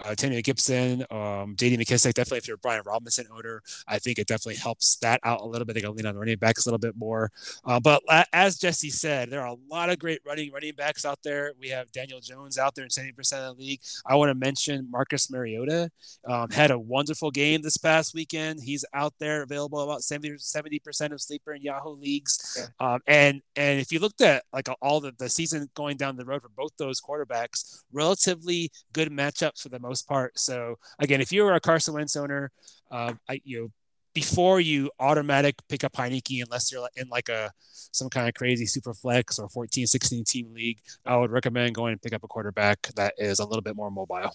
uh, 0.04 0.10
Antonio 0.10 0.42
Gibson, 0.42 1.02
um, 1.12 1.56
JD 1.56 1.78
McKissic. 1.78 2.14
Definitely, 2.14 2.40
if 2.40 2.48
you're 2.48 2.56
a 2.56 2.60
Brian 2.60 2.82
Robinson 2.86 3.26
owner, 3.32 3.62
I 3.88 4.00
think 4.00 4.20
it 4.20 4.28
definitely 4.28 4.56
helps 4.56 4.98
that 4.98 5.20
out 5.24 5.42
a 5.42 5.46
little 5.46 5.66
bit. 5.66 5.74
They 5.74 5.82
can 5.82 5.96
lean 5.96 6.06
on 6.06 6.16
the 6.16 6.20
running 6.20 6.38
backs 6.38 6.66
a 6.66 6.70
little 6.70 6.80
bit 6.80 6.98
more. 6.98 7.32
Uh, 7.64 7.80
but 7.80 8.02
as 8.34 8.58
Jesse 8.58 8.90
said, 8.90 9.30
there 9.30 9.42
are 9.42 9.56
a 9.56 9.58
lot 9.70 9.90
of 9.90 10.00
great 10.00 10.20
running 10.26 10.52
running 10.52 10.74
backs 10.76 11.06
out 11.06 11.20
there. 11.24 11.54
We 11.60 11.70
have 11.70 11.92
Daniel 11.92 12.20
Jones 12.20 12.58
out 12.58 12.76
there 12.76 12.84
in 12.84 12.90
70% 12.90 13.20
of 13.34 13.58
the 13.58 13.64
league. 13.64 13.82
I 14.06 14.16
want 14.16 14.30
to 14.30 14.36
mention 14.36 14.90
Marcus 14.92 15.30
Mariota 15.32 15.90
um, 16.28 16.50
had 16.50 16.72
a 16.72 16.80
wonderful 16.80 17.32
game 17.32 17.62
this 17.62 17.78
past 17.78 18.14
weekend. 18.14 18.62
He's 18.62 18.84
out 18.94 19.14
there 19.20 19.44
available 19.44 19.80
about 19.80 20.04
70 20.04 20.80
percent 20.80 21.14
of 21.14 21.22
sleeper 21.22 21.54
in 21.54 21.62
Yahoo 21.62 21.92
leagues. 21.92 22.58
Yeah. 22.58 22.94
Um, 22.94 23.00
and 23.08 23.42
and 23.56 23.80
if 23.80 23.92
you 23.92 24.00
looked 24.00 24.22
at 24.22 24.44
like 24.52 24.68
all 24.82 25.00
the, 25.00 25.14
the 25.18 25.30
season 25.30 25.70
going 25.74 25.98
down 25.98 26.18
the 26.18 26.26
road 26.26 26.42
for 26.42 26.50
both 26.50 26.72
those 26.78 27.02
quarterbacks, 27.02 27.84
relatively 27.92 28.72
good 28.94 29.10
matchups 29.10 29.62
for 29.62 29.70
the 29.70 29.80
most 29.86 30.08
part. 30.08 30.38
So 30.40 30.78
again, 31.00 31.22
if 31.22 31.32
you're 31.32 31.54
a 31.54 31.60
Carson 31.60 31.94
Wentz 31.94 32.16
owner, 32.16 32.52
uh, 32.92 33.14
I, 33.30 33.42
you 33.44 33.62
know, 33.62 33.72
before 34.14 34.62
you 34.62 34.90
automatic 35.00 35.56
pick 35.68 35.84
up 35.84 35.94
Heinicke, 35.94 36.44
unless 36.44 36.72
you're 36.72 36.88
in 36.96 37.10
like 37.10 37.30
a 37.30 37.52
some 37.92 38.10
kind 38.10 38.28
of 38.28 38.34
crazy 38.34 38.66
super 38.66 38.94
flex 38.94 39.40
or 39.40 39.50
14, 39.50 39.88
16 39.88 40.24
team 40.24 40.54
league, 40.54 40.80
I 41.06 41.18
would 41.18 41.32
recommend 41.32 41.76
going 41.76 41.94
and 41.94 42.02
pick 42.02 42.14
up 42.14 42.24
a 42.24 42.28
quarterback 42.28 42.82
that 42.96 43.14
is 43.18 43.40
a 43.40 43.46
little 43.46 43.62
bit 43.62 43.76
more 43.76 43.92
mobile. 43.92 44.32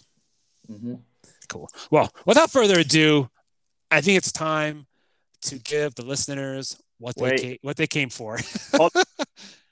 Mm-hmm. 0.70 0.94
Cool. 1.48 1.68
Well, 1.90 2.10
without 2.26 2.50
further 2.50 2.78
ado, 2.78 3.28
I 3.90 4.00
think 4.00 4.18
it's 4.18 4.32
time 4.32 4.86
to 5.42 5.58
give 5.58 5.94
the 5.94 6.04
listeners 6.04 6.80
what 6.98 7.16
they 7.16 7.36
came, 7.36 7.58
what 7.62 7.76
they 7.76 7.86
came 7.86 8.10
for. 8.10 8.38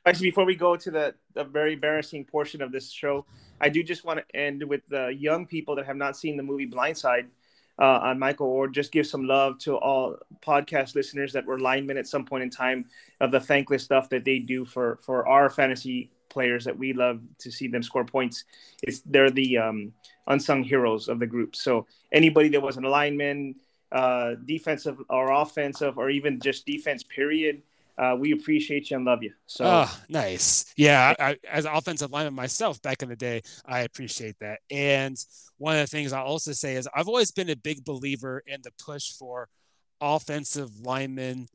Actually, 0.09 0.31
before 0.31 0.47
we 0.47 0.57
go 0.57 0.75
to 0.75 0.91
the, 0.91 1.15
the 1.35 1.45
very 1.45 1.75
embarrassing 1.75 2.25
portion 2.25 2.63
of 2.63 2.73
this 2.73 2.91
show, 2.91 3.27
I 3.61 3.69
do 3.69 3.83
just 3.83 4.07
want 4.07 4.21
to 4.21 4.37
end 4.37 4.63
with 4.67 4.81
the 4.89 5.09
young 5.09 5.45
people 5.45 5.77
that 5.77 5.85
have 5.85 5.97
not 5.97 6.17
seen 6.17 6.39
the 6.39 6.43
movie 6.43 6.67
Blindside 6.67 7.27
uh, 7.79 7.99
on 8.03 8.19
Michael 8.19 8.57
Oher 8.57 8.73
just 8.73 8.91
give 8.91 9.07
some 9.07 9.27
love 9.27 9.59
to 9.59 9.77
all 9.77 10.17
podcast 10.41 10.95
listeners 10.95 11.35
that 11.35 11.45
were 11.45 11.61
linemen 11.61 11.99
at 11.99 12.07
some 12.07 12.25
point 12.25 12.43
in 12.43 12.49
time 12.49 12.87
of 13.21 13.31
the 13.31 13.39
thankless 13.39 13.85
stuff 13.85 14.09
that 14.09 14.25
they 14.25 14.39
do 14.39 14.65
for 14.65 14.99
for 15.03 15.29
our 15.29 15.51
fantasy 15.51 16.11
players 16.31 16.65
that 16.65 16.79
we 16.79 16.95
love 16.95 17.21
to 17.41 17.51
see 17.51 17.69
them 17.69 17.83
score 17.83 18.07
points. 18.07 18.45
It's 18.83 19.01
they're 19.01 19.31
the 19.31 19.59
um, 19.59 19.93
unsung 20.27 20.65
heroes 20.65 21.09
of 21.09 21.19
the 21.19 21.27
group. 21.27 21.55
So 21.55 21.87
anybody 22.13 22.49
that 22.49 22.63
was 22.63 22.79
an 22.79 22.85
lineman, 22.85 23.57
uh, 23.93 24.37
defensive 24.47 24.97
or 25.11 25.33
offensive, 25.33 25.99
or 25.99 26.09
even 26.09 26.41
just 26.41 26.65
defense, 26.65 27.03
period 27.03 27.61
uh, 27.99 28.15
we 28.19 28.33
appreciate 28.33 28.91
you 28.91 28.97
and 28.97 29.05
love 29.05 29.23
you. 29.23 29.33
So 29.47 29.65
oh, 29.65 30.01
nice. 30.09 30.73
Yeah, 30.77 31.15
I, 31.19 31.37
as 31.51 31.65
an 31.65 31.73
offensive 31.75 32.13
lineman 32.13 32.35
myself 32.35 32.81
back 32.81 33.03
in 33.03 33.09
the 33.09 33.17
day, 33.17 33.43
I 33.67 33.81
appreciate 33.81 34.37
that. 34.41 34.61
And 34.71 35.17
one 35.59 35.75
of 35.75 35.81
the 35.81 35.87
things 35.89 36.13
I'll 36.13 36.25
also 36.25 36.53
say 36.53 36.77
is 36.77 36.89
I've 36.95 37.09
always 37.09 37.33
been 37.33 37.51
a 37.51 37.57
big 37.57 37.85
believer 37.85 38.43
in 38.47 38.61
the 38.63 38.71
push 38.83 39.13
for 39.13 39.49
offensive 40.01 40.81
lineman 40.81 41.49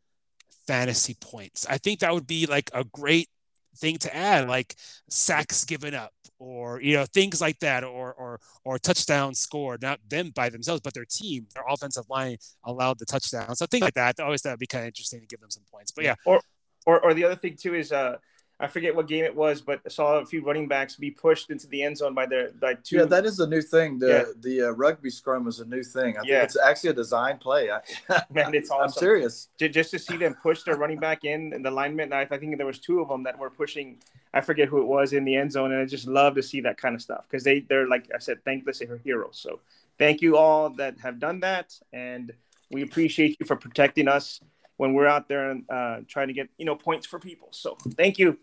fantasy 0.67 1.15
points. 1.19 1.65
I 1.69 1.77
think 1.77 1.99
that 1.99 2.13
would 2.13 2.27
be 2.27 2.45
like 2.45 2.69
a 2.73 2.83
great 2.83 3.29
thing 3.77 3.97
to 3.97 4.15
add, 4.15 4.47
like 4.47 4.75
sacks 5.09 5.65
given 5.65 5.93
up 5.93 6.11
or 6.39 6.81
you 6.81 6.95
know 6.95 7.05
things 7.13 7.39
like 7.39 7.57
that 7.59 7.83
or 7.83 8.13
or 8.13 8.39
or 8.65 8.77
touchdown 8.77 9.33
scored 9.33 9.81
not 9.81 9.99
them 10.09 10.29
by 10.35 10.49
themselves 10.49 10.81
but 10.81 10.93
their 10.93 11.05
team 11.05 11.45
their 11.53 11.63
offensive 11.69 12.03
line 12.09 12.35
allowed 12.65 12.99
the 12.99 13.05
touchdown 13.05 13.55
so 13.55 13.65
things 13.65 13.83
like 13.83 13.93
that 13.93 14.19
always 14.19 14.41
that 14.41 14.51
would 14.51 14.59
be 14.59 14.67
kind 14.67 14.83
of 14.83 14.87
interesting 14.87 15.21
to 15.21 15.27
give 15.27 15.39
them 15.39 15.49
some 15.49 15.63
points 15.71 15.91
but 15.91 16.03
yeah. 16.03 16.15
Or 16.25 16.41
or, 16.85 16.99
or 16.99 17.13
the 17.13 17.23
other 17.23 17.35
thing 17.35 17.55
too 17.55 17.75
is 17.75 17.91
uh 17.91 18.17
I 18.63 18.67
forget 18.67 18.95
what 18.95 19.09
game 19.09 19.25
it 19.25 19.35
was, 19.35 19.59
but 19.59 19.81
I 19.85 19.89
saw 19.89 20.19
a 20.19 20.25
few 20.25 20.41
running 20.41 20.69
backs 20.69 20.95
be 20.95 21.11
pushed 21.11 21.49
into 21.49 21.67
the 21.67 21.83
end 21.83 21.97
zone 21.97 22.13
by 22.13 22.25
their 22.25 22.51
by 22.51 22.75
two. 22.75 22.95
Yeah, 22.95 23.03
that 23.03 23.25
is 23.25 23.41
a 23.41 23.45
new 23.45 23.61
thing. 23.61 23.99
The 23.99 24.07
yeah. 24.07 24.23
the 24.39 24.69
uh, 24.69 24.71
rugby 24.71 25.09
scrum 25.09 25.49
is 25.49 25.59
a 25.59 25.65
new 25.65 25.83
thing. 25.83 26.15
I 26.17 26.21
yeah. 26.23 26.35
think 26.35 26.43
it's 26.45 26.57
actually 26.57 26.91
a 26.91 26.93
design 26.93 27.39
play. 27.39 27.69
I, 27.69 27.81
Man, 28.31 28.55
it's 28.55 28.71
awesome. 28.71 28.83
I'm 28.83 28.91
serious. 28.91 29.49
Just 29.59 29.91
to 29.91 29.99
see 29.99 30.15
them 30.15 30.37
push 30.41 30.63
their 30.63 30.77
running 30.77 30.97
back 30.97 31.25
in 31.25 31.51
and 31.51 31.65
the 31.65 31.71
lineman. 31.71 32.13
I 32.13 32.23
think 32.23 32.55
there 32.55 32.65
was 32.65 32.79
two 32.79 33.01
of 33.01 33.09
them 33.09 33.23
that 33.23 33.37
were 33.37 33.49
pushing. 33.49 33.97
I 34.33 34.39
forget 34.39 34.69
who 34.69 34.79
it 34.79 34.87
was 34.87 35.11
in 35.11 35.25
the 35.25 35.35
end 35.35 35.51
zone, 35.51 35.73
and 35.73 35.81
I 35.81 35.85
just 35.85 36.07
love 36.07 36.35
to 36.35 36.41
see 36.41 36.61
that 36.61 36.77
kind 36.77 36.95
of 36.95 37.01
stuff 37.01 37.27
because 37.29 37.43
they 37.43 37.59
they're 37.59 37.89
like 37.89 38.07
I 38.15 38.19
said, 38.19 38.45
thankless 38.45 38.81
heroes. 39.03 39.39
So 39.39 39.59
thank 39.99 40.21
you 40.21 40.37
all 40.37 40.69
that 40.75 41.01
have 41.01 41.19
done 41.19 41.41
that, 41.41 41.77
and 41.91 42.31
we 42.71 42.81
appreciate 42.81 43.35
you 43.41 43.45
for 43.45 43.57
protecting 43.57 44.07
us 44.07 44.39
when 44.77 44.93
we're 44.93 45.07
out 45.07 45.27
there 45.27 45.51
and 45.51 45.69
uh, 45.69 45.97
trying 46.07 46.27
to 46.27 46.33
get 46.33 46.47
you 46.57 46.63
know 46.63 46.77
points 46.77 47.05
for 47.05 47.19
people. 47.19 47.49
So 47.51 47.75
thank 47.97 48.17
you. 48.17 48.39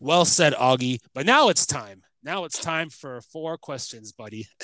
Well 0.00 0.24
said, 0.24 0.54
Augie. 0.54 1.00
But 1.14 1.26
now 1.26 1.48
it's 1.48 1.66
time. 1.66 2.02
Now 2.22 2.44
it's 2.44 2.58
time 2.60 2.90
for 2.90 3.20
four 3.20 3.58
questions, 3.58 4.12
buddy. 4.12 4.46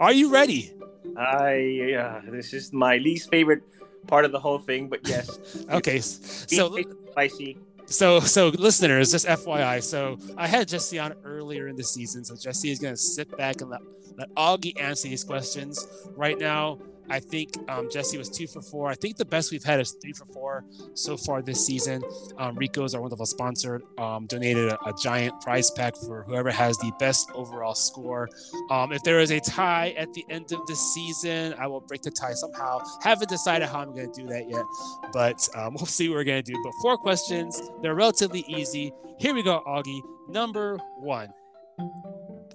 Are 0.00 0.12
you 0.12 0.30
ready? 0.30 0.72
I 1.16 1.94
uh, 1.98 2.20
this 2.30 2.52
is 2.52 2.72
my 2.72 2.98
least 2.98 3.30
favorite 3.30 3.62
part 4.06 4.24
of 4.24 4.32
the 4.32 4.40
whole 4.40 4.58
thing, 4.58 4.88
but 4.88 5.06
yes. 5.08 5.64
okay, 5.70 6.00
so 6.00 6.76
spicy. 7.10 7.58
So, 7.86 8.20
so 8.20 8.48
listeners, 8.48 9.12
just 9.12 9.26
FYI. 9.26 9.82
So, 9.82 10.18
I 10.36 10.46
had 10.46 10.68
Jesse 10.68 10.98
on 10.98 11.14
earlier 11.24 11.68
in 11.68 11.76
the 11.76 11.84
season. 11.84 12.22
So, 12.22 12.36
Jesse 12.36 12.70
is 12.70 12.78
going 12.78 12.92
to 12.92 13.00
sit 13.00 13.34
back 13.38 13.62
and 13.62 13.70
let, 13.70 13.80
let 14.18 14.28
Augie 14.34 14.78
answer 14.78 15.08
these 15.08 15.24
questions. 15.24 15.86
Right 16.14 16.38
now, 16.38 16.78
I 17.10 17.20
think 17.20 17.56
um, 17.68 17.88
Jesse 17.90 18.18
was 18.18 18.28
two 18.28 18.46
for 18.46 18.62
four. 18.62 18.90
I 18.90 18.94
think 18.94 19.16
the 19.16 19.24
best 19.24 19.50
we've 19.50 19.64
had 19.64 19.80
is 19.80 19.96
three 20.02 20.12
for 20.12 20.26
four 20.26 20.64
so 20.94 21.16
far 21.16 21.42
this 21.42 21.64
season. 21.64 22.02
Um, 22.38 22.56
Rico's 22.56 22.94
our 22.94 23.00
wonderful 23.00 23.26
sponsor 23.26 23.80
um, 23.98 24.26
donated 24.26 24.68
a, 24.68 24.78
a, 24.86 24.92
giant 24.98 25.40
prize 25.40 25.70
pack 25.70 25.96
for 25.96 26.24
whoever 26.24 26.50
has 26.50 26.76
the 26.78 26.92
best 26.98 27.30
overall 27.34 27.74
score. 27.74 28.28
Um, 28.70 28.92
if 28.92 29.02
there 29.02 29.20
is 29.20 29.30
a 29.30 29.40
tie 29.40 29.94
at 29.96 30.12
the 30.12 30.24
end 30.28 30.52
of 30.52 30.66
the 30.66 30.74
season, 30.74 31.54
I 31.58 31.66
will 31.66 31.80
break 31.80 32.02
the 32.02 32.10
tie 32.10 32.34
somehow. 32.34 32.80
Haven't 33.02 33.28
decided 33.28 33.68
how 33.68 33.80
I'm 33.80 33.94
going 33.94 34.12
to 34.12 34.22
do 34.22 34.28
that 34.28 34.48
yet, 34.48 34.64
but 35.12 35.48
um, 35.54 35.74
we'll 35.78 35.86
see 35.86 36.08
what 36.08 36.16
we're 36.16 36.24
going 36.24 36.42
to 36.42 36.52
do. 36.52 36.58
But 36.62 36.72
four 36.82 36.96
questions. 36.96 37.60
They're 37.82 37.94
relatively 37.94 38.44
easy. 38.48 38.92
Here 39.18 39.34
we 39.34 39.42
go, 39.42 39.62
Augie. 39.66 40.02
Number 40.28 40.78
one 40.98 41.28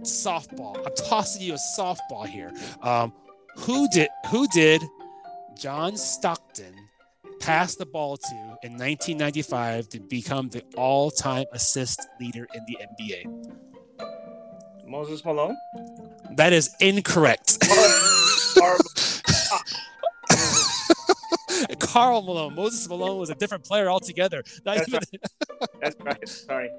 softball. 0.01 0.77
I'm 0.85 0.95
tossing 0.95 1.43
you 1.43 1.53
a 1.53 1.57
softball 1.77 2.27
here. 2.27 2.51
Um, 2.81 3.13
who 3.57 3.87
did 3.89 4.09
who 4.29 4.47
did 4.47 4.81
John 5.57 5.95
Stockton 5.97 6.73
pass 7.39 7.75
the 7.75 7.85
ball 7.85 8.17
to 8.17 8.35
in 8.63 8.73
1995 8.73 9.89
to 9.89 9.99
become 9.99 10.49
the 10.49 10.63
all-time 10.75 11.45
assist 11.51 12.01
leader 12.19 12.47
in 12.53 12.65
the 12.67 12.77
NBA? 12.99 14.87
Moses 14.87 15.23
Malone. 15.25 15.57
That 16.35 16.53
is 16.53 16.73
incorrect. 16.79 17.57
Karl 21.79 22.21
Malone. 22.23 22.55
Moses 22.55 22.87
Malone 22.87 23.19
was 23.19 23.29
a 23.29 23.35
different 23.35 23.63
player 23.63 23.89
altogether. 23.89 24.43
That's, 24.63 24.87
even... 24.87 24.99
right. 24.99 25.69
That's 25.81 25.95
right. 26.01 26.27
Sorry. 26.27 26.69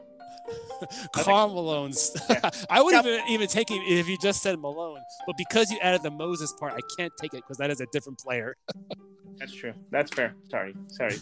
Karl 1.15 1.49
Malone's. 1.49 2.17
Yeah. 2.31 2.51
I 2.71 2.83
would 2.83 2.95
even 2.95 3.21
even 3.29 3.49
take 3.49 3.69
him 3.69 3.83
if 3.87 4.09
you 4.09 4.17
just 4.19 4.43
said 4.43 4.59
Malone, 4.59 5.01
but 5.27 5.37
because 5.37 5.71
you 5.71 5.79
added 5.81 6.03
the 6.03 6.11
Moses 6.11 6.53
part, 6.59 6.73
I 6.73 6.81
can't 6.97 7.13
take 7.21 7.35
it 7.35 7.43
because 7.43 7.59
that 7.59 7.71
is 7.71 7.81
a 7.81 7.87
different 7.93 8.19
player. 8.19 8.57
That's 9.39 9.53
true. 9.53 9.73
That's 9.91 10.13
fair. 10.13 10.35
Sorry. 10.49 10.75
Sorry. 10.89 11.17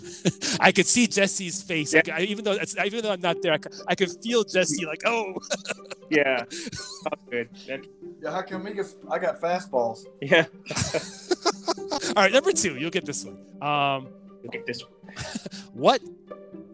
I 0.60 0.70
could 0.70 0.86
see 0.86 1.06
Jesse's 1.06 1.62
face. 1.62 1.92
Yeah. 1.92 2.02
Like, 2.06 2.20
I, 2.20 2.22
even 2.22 2.44
though 2.44 2.58
even 2.84 3.02
though 3.02 3.12
I'm 3.12 3.20
not 3.20 3.40
there, 3.42 3.54
I, 3.54 3.58
I 3.88 3.94
could 3.94 4.10
feel 4.22 4.44
Jesse 4.44 4.84
like, 4.84 5.02
oh. 5.06 5.34
yeah. 6.10 6.44
Oh, 7.06 7.16
good. 7.30 7.48
Yeah, 7.66 8.30
how 8.30 8.42
come 8.42 8.64
me 8.64 8.74
get, 8.74 8.86
I 9.10 9.18
got 9.18 9.40
fastballs? 9.40 10.04
Yeah. 10.20 10.44
All 12.16 12.22
right, 12.22 12.32
number 12.32 12.52
two. 12.52 12.76
You'll 12.76 12.90
get 12.90 13.06
this 13.06 13.24
one. 13.24 13.38
Um, 13.62 14.08
Look 14.44 14.54
at 14.54 14.66
this. 14.66 14.82
one. 14.82 14.92
what 15.72 16.00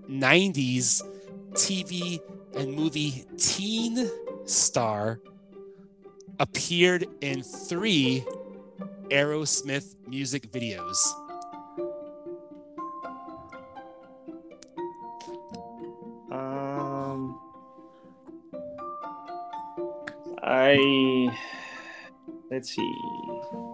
90s 0.09 1.03
TV 1.53 2.21
and 2.55 2.73
movie 2.73 3.25
teen 3.37 4.09
star 4.45 5.21
appeared 6.41 7.07
in 7.21 7.43
three 7.43 8.25
Aerosmith 9.11 9.95
music 10.07 10.51
videos? 10.53 10.99
Um, 16.31 17.41
I 20.43 21.37
let's 22.51 22.75
see, 22.75 22.95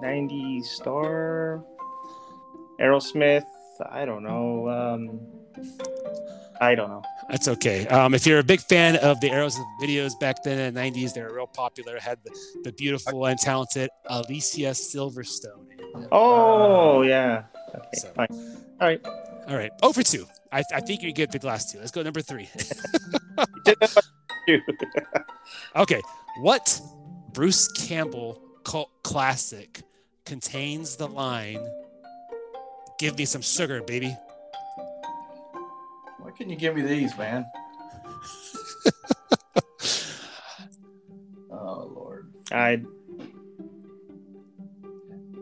'90s 0.02 0.64
star, 0.66 1.64
Aerosmith. 2.80 3.44
I 3.90 4.04
don't 4.04 4.22
know. 4.22 4.68
Um, 4.68 5.20
I 6.60 6.74
don't 6.74 6.88
know. 6.88 7.02
That's 7.28 7.48
okay. 7.48 7.86
Um, 7.88 8.14
if 8.14 8.26
you're 8.26 8.38
a 8.38 8.44
big 8.44 8.60
fan 8.60 8.96
of 8.96 9.20
the 9.20 9.28
Aerosmith 9.28 9.64
videos 9.82 10.18
back 10.18 10.42
then 10.42 10.58
in 10.58 10.74
the 10.74 10.80
90s, 10.80 11.14
they 11.14 11.22
were 11.22 11.34
real 11.34 11.46
popular. 11.46 11.98
Had 11.98 12.18
the, 12.24 12.36
the 12.64 12.72
beautiful 12.72 13.26
and 13.26 13.38
talented 13.38 13.90
Alicia 14.06 14.70
Silverstone. 14.70 15.66
Oh 16.12 17.02
yeah. 17.02 17.44
Okay, 17.74 17.88
So-. 17.94 18.12
All 18.18 18.26
right. 18.80 19.00
All 19.46 19.56
right, 19.56 19.70
over 19.82 20.02
two. 20.02 20.26
I, 20.52 20.62
I 20.72 20.80
think 20.80 21.02
you 21.02 21.12
get 21.12 21.30
the 21.30 21.46
last 21.46 21.70
two. 21.70 21.78
Let's 21.78 21.90
go 21.90 22.02
number 22.02 22.22
three. 22.22 22.48
Okay, 25.76 26.00
what 26.38 26.80
Bruce 27.32 27.68
Campbell 27.72 28.40
cult 28.64 28.90
classic 29.02 29.82
contains 30.24 30.96
the 30.96 31.08
line, 31.08 31.60
"Give 32.98 33.16
me 33.18 33.24
some 33.24 33.42
sugar, 33.42 33.82
baby"? 33.82 34.16
Why 36.24 36.30
couldn't 36.30 36.50
you 36.50 36.56
give 36.56 36.74
me 36.74 36.80
these, 36.80 37.14
man? 37.18 37.44
oh 41.50 41.92
Lord. 41.94 42.32
I 42.50 42.82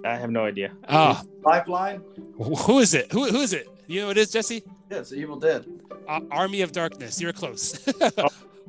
I 0.04 0.16
have 0.16 0.32
no 0.32 0.44
idea. 0.44 0.72
Ah, 0.88 1.22
Lifeline? 1.44 2.02
who 2.36 2.80
is 2.80 2.94
it? 2.94 3.12
Who, 3.12 3.26
who 3.26 3.42
is 3.42 3.52
it? 3.52 3.68
You 3.86 4.00
know 4.00 4.06
who 4.06 4.10
it 4.10 4.16
is, 4.18 4.32
Jesse? 4.32 4.64
Yeah, 4.90 4.98
it's 4.98 5.12
Evil 5.12 5.36
Dead. 5.36 5.64
Uh, 6.08 6.18
Army 6.32 6.62
of 6.62 6.72
Darkness. 6.72 7.20
You're 7.20 7.32
close. 7.32 7.88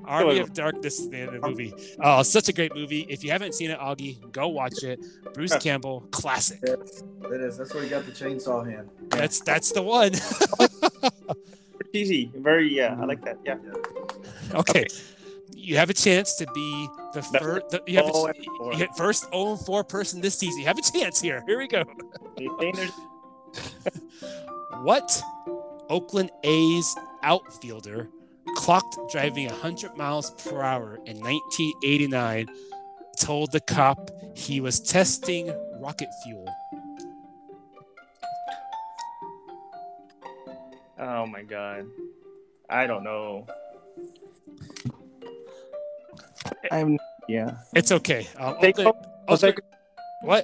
Oh. 0.05 0.09
Army 0.09 0.39
of 0.39 0.51
Darkness 0.51 0.99
is 0.99 1.09
the 1.09 1.15
name 1.15 1.29
of 1.29 1.41
the 1.41 1.47
movie. 1.47 1.73
Oh, 2.01 2.23
such 2.23 2.49
a 2.49 2.53
great 2.53 2.75
movie. 2.75 3.05
If 3.07 3.23
you 3.23 3.31
haven't 3.31 3.55
seen 3.55 3.71
it, 3.71 3.79
Augie, 3.79 4.19
go 4.33 4.49
watch 4.49 4.83
it. 4.83 4.99
Bruce 5.33 5.55
Campbell, 5.55 6.01
classic. 6.11 6.59
Yes, 6.61 7.03
it 7.31 7.39
is. 7.39 7.57
That's 7.57 7.73
where 7.73 7.83
he 7.83 7.89
got 7.89 8.05
the 8.05 8.11
chainsaw 8.11 8.69
hand. 8.69 8.89
That's 9.07 9.39
that's 9.39 9.71
the 9.71 9.81
one. 9.81 10.11
Easy. 11.93 12.31
Very 12.35 12.73
yeah. 12.75 12.87
I 12.87 12.95
mm-hmm. 12.95 13.05
like 13.05 13.23
that. 13.23 13.37
Yeah. 13.45 13.57
okay. 14.55 14.85
You 15.55 15.77
have 15.77 15.89
a 15.89 15.93
chance 15.93 16.35
to 16.35 16.47
be 16.53 16.87
the 17.13 17.21
first. 17.21 17.69
The, 17.69 17.81
you 17.87 17.97
have 17.97 18.09
Oh, 18.11 18.25
a, 18.25 18.29
and 18.29 18.45
four. 18.57 18.71
you 18.73 18.77
hit 18.79 18.89
first 18.97 19.29
0 19.31 19.55
4 19.55 19.83
person 19.83 20.19
this 20.19 20.37
season. 20.37 20.59
You 20.59 20.65
have 20.65 20.77
a 20.79 20.81
chance 20.81 21.21
here. 21.21 21.43
Here 21.47 21.57
we 21.57 21.67
go. 21.67 21.83
You 22.37 22.57
think 22.59 22.75
there's- 22.75 24.01
What 24.81 25.21
Oakland 25.89 26.31
A's 26.43 26.95
outfielder 27.21 28.09
clocked 28.55 28.97
driving 29.11 29.47
100 29.47 29.95
miles 29.95 30.31
per 30.31 30.61
hour 30.61 30.95
in 31.05 31.19
1989 31.19 32.47
told 33.19 33.51
the 33.51 33.59
cop 33.61 34.09
he 34.35 34.59
was 34.59 34.79
testing 34.79 35.53
rocket 35.79 36.09
fuel? 36.23 36.47
Oh 41.23 41.25
my 41.25 41.41
god. 41.41 41.87
I 42.69 42.85
don't 42.85 43.01
know. 43.01 43.47
I'm 46.69 46.99
yeah. 47.29 47.59
It's 47.73 47.93
okay. 47.93 48.27
Um, 48.37 48.55
Seiko? 48.55 48.87
Oakland, 48.87 49.07
Jose, 49.29 49.47
Oakland, 49.47 49.69
what? 50.23 50.43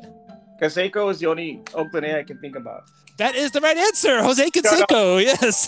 Canseco 0.62 1.12
is 1.12 1.20
the 1.20 1.26
only 1.28 1.62
Oakland 1.74 2.06
A 2.06 2.20
I 2.20 2.24
can 2.24 2.40
think 2.40 2.56
about. 2.56 2.84
That 3.18 3.36
is 3.36 3.52
the 3.52 3.60
right 3.60 3.76
answer. 3.76 4.24
Jose 4.24 4.50
Canseco. 4.52 5.22
Yes. 5.22 5.68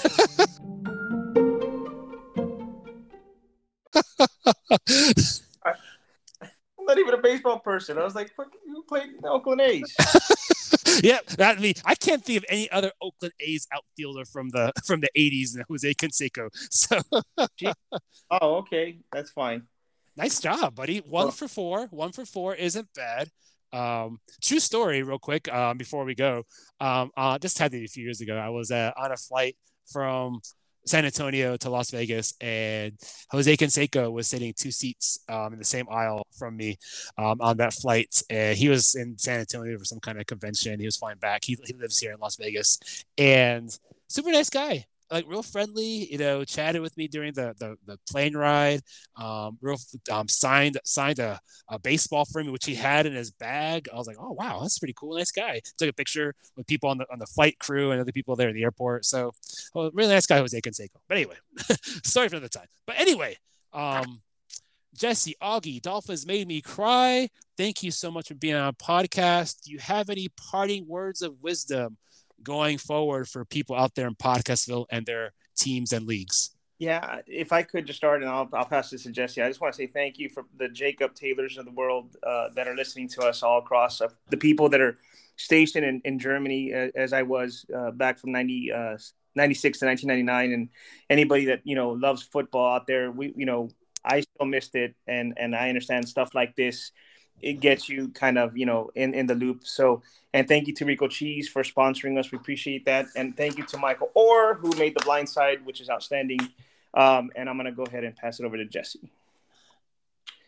Not 6.92 7.00
even 7.00 7.14
a 7.14 7.20
baseball 7.20 7.58
person. 7.58 7.98
I 7.98 8.04
was 8.04 8.16
like, 8.16 8.36
fuck, 8.36 8.54
you 8.68 8.84
played 8.86 9.12
in 9.12 9.22
the 9.22 9.30
Oakland 9.30 9.62
A's. 9.62 9.96
yeah, 11.02 11.20
that 11.38 11.62
me. 11.62 11.74
I 11.86 11.96
can't 11.96 12.22
think 12.22 12.40
of 12.40 12.46
any 12.50 12.70
other 12.70 12.92
Oakland 13.02 13.34
A's 13.40 13.66
outfielder 13.74 14.26
from 14.26 14.50
the 14.50 14.74
from 14.86 15.00
the 15.00 15.10
80s 15.18 15.54
than 15.54 15.64
Jose 15.70 15.94
Canseco. 15.94 16.50
So 16.70 17.00
oh, 18.30 18.56
okay. 18.58 19.00
That's 19.14 19.32
fine. 19.32 19.64
nice 20.18 20.42
job, 20.42 20.76
buddy. 20.76 20.98
One 20.98 21.28
Well- 21.28 21.32
for 21.32 21.48
four. 21.48 21.88
One 21.92 22.12
for 22.12 22.26
four 22.26 22.56
isn't 22.56 22.90
bad. 22.94 23.30
Um, 23.72 24.20
true 24.44 24.60
story, 24.60 25.02
real 25.02 25.18
quick, 25.18 25.48
um, 25.54 25.78
before 25.78 26.04
we 26.04 26.14
go. 26.14 26.44
Um, 26.82 27.10
uh, 27.16 27.38
this 27.38 27.58
happened 27.58 27.86
a 27.86 27.88
few 27.88 28.04
years 28.04 28.20
ago. 28.20 28.36
I 28.36 28.50
was 28.50 28.70
uh, 28.70 28.92
on 28.98 29.14
a 29.14 29.18
flight 29.18 29.56
from 29.90 30.42
San 30.86 31.06
Antonio 31.06 31.58
to 31.58 31.70
Las 31.70 31.92
Vegas, 31.92 32.34
and 32.42 32.94
Jose 33.32 33.58
Canseco 33.58 34.12
was 34.12 34.28
sitting 34.28 34.54
two 34.56 34.72
seats 34.72 35.20
um, 35.30 35.54
in 35.54 35.60
the 35.60 35.66
same 35.66 35.88
aisle 35.90 36.26
from 36.38 36.58
me 36.58 36.78
um, 37.18 37.40
on 37.42 37.58
that 37.58 37.74
flight. 37.74 38.22
And 38.30 38.58
he 38.58 38.70
was 38.70 38.96
in 38.96 39.18
San 39.18 39.40
Antonio 39.40 39.78
for 39.78 39.86
some 39.86 40.00
kind 40.00 40.20
of 40.20 40.26
convention. 40.26 40.80
He 40.80 40.86
was 40.86 40.98
flying 40.98 41.18
back. 41.18 41.44
He, 41.46 41.58
he 41.66 41.74
lives 41.74 42.00
here 42.00 42.12
in 42.14 42.20
Las 42.20 42.36
Vegas, 42.36 42.80
and 43.18 43.70
super 44.08 44.32
nice 44.32 44.50
guy. 44.50 44.86
Like 45.12 45.26
real 45.28 45.44
friendly, 45.44 46.10
you 46.10 46.18
know, 46.18 46.46
chatted 46.46 46.82
with 46.82 46.96
me 46.96 47.08
during 47.08 47.34
the 47.34 47.54
the, 47.60 47.76
the 47.86 48.00
plane 48.10 48.36
ride. 48.36 48.82
Um, 49.18 49.58
real 49.62 49.78
um, 50.12 50.28
signed 50.28 50.80
signed 50.86 51.20
a, 51.20 51.40
a 51.70 51.78
baseball 51.78 52.26
for 52.26 52.44
me, 52.44 52.50
which 52.50 52.66
he 52.66 52.76
had 52.76 53.06
in 53.06 53.14
his 53.14 53.32
bag. 53.32 53.90
I 53.92 53.98
was 53.98 54.08
like, 54.08 54.18
oh 54.20 54.32
wow, 54.32 54.60
that's 54.62 54.80
pretty 54.80 54.96
cool, 54.96 55.18
nice 55.18 55.32
guy. 55.32 55.62
Took 55.78 55.90
a 55.90 55.94
picture 55.94 56.34
with 56.56 56.66
people 56.68 56.90
on 56.90 56.98
the 56.98 57.06
on 57.12 57.20
the 57.20 57.26
flight 57.26 57.60
crew 57.60 57.92
and 57.92 58.00
other 58.00 58.12
people 58.12 58.36
there 58.36 58.50
at 58.50 58.56
the 58.56 58.64
airport. 58.64 59.06
So, 59.06 59.34
well, 59.76 59.92
really 59.94 60.14
nice 60.14 60.26
guy, 60.26 60.38
Jose 60.38 60.60
Canseco. 60.60 60.96
But 61.08 61.18
anyway, 61.18 61.36
sorry 62.04 62.30
for 62.30 62.40
the 62.40 62.50
time. 62.50 62.68
But 62.88 63.00
anyway, 63.00 63.38
um, 63.74 64.22
Jesse 64.98 65.36
Augie, 65.42 65.82
Dolphins 65.82 66.26
made 66.26 66.48
me 66.48 66.62
cry. 66.62 67.30
Thank 67.58 67.84
you 67.84 67.92
so 67.92 68.12
much 68.12 68.28
for 68.28 68.36
being 68.36 68.56
on 68.56 68.68
a 68.68 68.74
podcast. 68.74 69.64
Do 69.64 69.72
you 69.72 69.80
have 69.80 70.10
any 70.10 70.30
parting 70.30 70.88
words 70.88 71.22
of 71.22 71.42
wisdom 71.42 71.98
going 72.44 72.78
forward 72.78 73.28
for 73.28 73.46
people 73.46 73.76
out 73.76 73.96
there 73.96 74.08
in 74.08 74.16
Podcastville 74.16 74.86
and 74.92 75.06
their 75.06 75.34
teams 75.56 75.94
and 75.94 76.06
leagues? 76.06 76.52
Yeah, 76.82 77.20
if 77.28 77.52
I 77.52 77.62
could 77.62 77.86
just 77.86 77.98
start, 77.98 78.24
and 78.24 78.32
I'll, 78.32 78.50
I'll 78.54 78.66
pass 78.66 78.90
this 78.90 79.04
to 79.04 79.12
Jesse. 79.12 79.40
I 79.40 79.48
just 79.48 79.62
want 79.62 79.72
to 79.72 79.78
say 79.78 79.86
thank 79.86 80.18
you 80.18 80.30
for 80.30 80.46
the 80.58 80.68
Jacob 80.68 81.14
Taylors 81.14 81.60
of 81.60 81.66
the 81.66 81.72
world 81.72 82.16
uh, 82.26 82.48
that 82.56 82.68
are 82.68 82.76
listening 82.76 83.08
to 83.10 83.22
us 83.22 83.44
all 83.44 83.60
across, 83.60 84.02
uh, 84.02 84.08
the 84.32 84.38
people 84.38 84.68
that 84.70 84.82
are 84.82 84.98
stationed 85.36 85.86
in, 85.86 86.02
in 86.06 86.18
Germany, 86.18 86.74
uh, 86.74 86.90
as 86.96 87.14
I 87.14 87.22
was 87.22 87.68
uh, 87.76 87.92
back 87.92 88.18
from 88.18 88.32
90, 88.32 88.72
uh, 88.72 88.98
96 89.36 89.78
to 89.78 89.86
1999, 89.86 90.54
and 90.54 90.70
anybody 91.08 91.46
that 91.46 91.62
you 91.66 91.76
know 91.76 91.92
loves 91.92 92.24
football 92.24 92.74
out 92.74 92.88
there. 92.88 93.12
We, 93.12 93.32
you 93.36 93.46
know, 93.46 93.70
I 94.04 94.22
still 94.22 94.48
missed 94.48 94.74
it, 94.74 94.96
and 95.06 95.36
and 95.38 95.56
I 95.56 95.70
understand 95.70 96.10
stuff 96.10 96.34
like 96.34 96.56
this. 96.56 96.92
It 97.42 97.60
gets 97.60 97.90
you 97.90 98.10
kind 98.10 98.38
of 98.38 98.58
you 98.58 98.66
know 98.66 98.92
in 98.96 99.14
in 99.14 99.28
the 99.28 99.36
loop. 99.36 99.66
So 99.66 100.02
and 100.34 100.48
thank 100.48 100.68
you 100.68 100.74
to 100.76 100.86
Rico 100.86 101.08
Cheese 101.08 101.50
for 101.50 101.64
sponsoring 101.64 102.18
us. 102.18 102.32
We 102.32 102.38
appreciate 102.38 102.86
that. 102.86 103.08
And 103.16 103.36
thank 103.36 103.58
you 103.58 103.66
to 103.66 103.78
Michael 103.78 104.12
Oher, 104.16 104.58
who 104.58 104.70
made 104.78 104.96
the 104.96 105.04
blind 105.04 105.28
side, 105.28 105.66
which 105.66 105.82
is 105.82 105.90
outstanding. 105.90 106.40
Um, 106.94 107.32
and 107.36 107.50
I'm 107.50 107.58
going 107.58 107.66
to 107.66 107.72
go 107.72 107.84
ahead 107.84 108.04
and 108.04 108.16
pass 108.16 108.40
it 108.40 108.46
over 108.46 108.56
to 108.56 108.66
Jesse. 108.66 109.10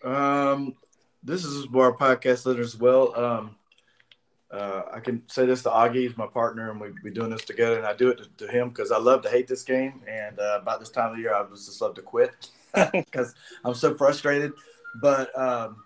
Um, 0.03 0.75
this 1.21 1.43
is 1.43 1.65
our 1.73 1.95
podcast 1.95 2.45
listeners 2.45 2.75
as 2.75 2.79
well. 2.79 3.17
Um, 3.17 3.55
uh, 4.51 4.83
I 4.93 4.99
can 4.99 5.27
say 5.27 5.45
this 5.45 5.63
to 5.63 5.69
Augie, 5.69 5.95
he's 5.95 6.15
my 6.15 6.27
partner, 6.27 6.69
and 6.69 6.79
we 6.79 6.89
we 7.03 7.09
doing 7.09 7.31
this 7.31 7.43
together. 7.43 7.77
And 7.77 7.87
I 7.87 7.93
do 7.93 8.09
it 8.09 8.19
to, 8.19 8.45
to 8.45 8.51
him 8.51 8.69
because 8.69 8.91
I 8.91 8.99
love 8.99 9.23
to 9.23 9.29
hate 9.29 9.47
this 9.47 9.63
game. 9.63 10.01
And 10.07 10.39
uh, 10.39 10.59
about 10.61 10.79
this 10.79 10.89
time 10.89 11.09
of 11.09 11.15
the 11.15 11.23
year, 11.23 11.33
I 11.33 11.43
just 11.49 11.81
love 11.81 11.95
to 11.95 12.01
quit 12.01 12.49
because 12.93 13.33
I'm 13.65 13.73
so 13.73 13.95
frustrated. 13.95 14.53
But 15.01 15.37
um, 15.37 15.77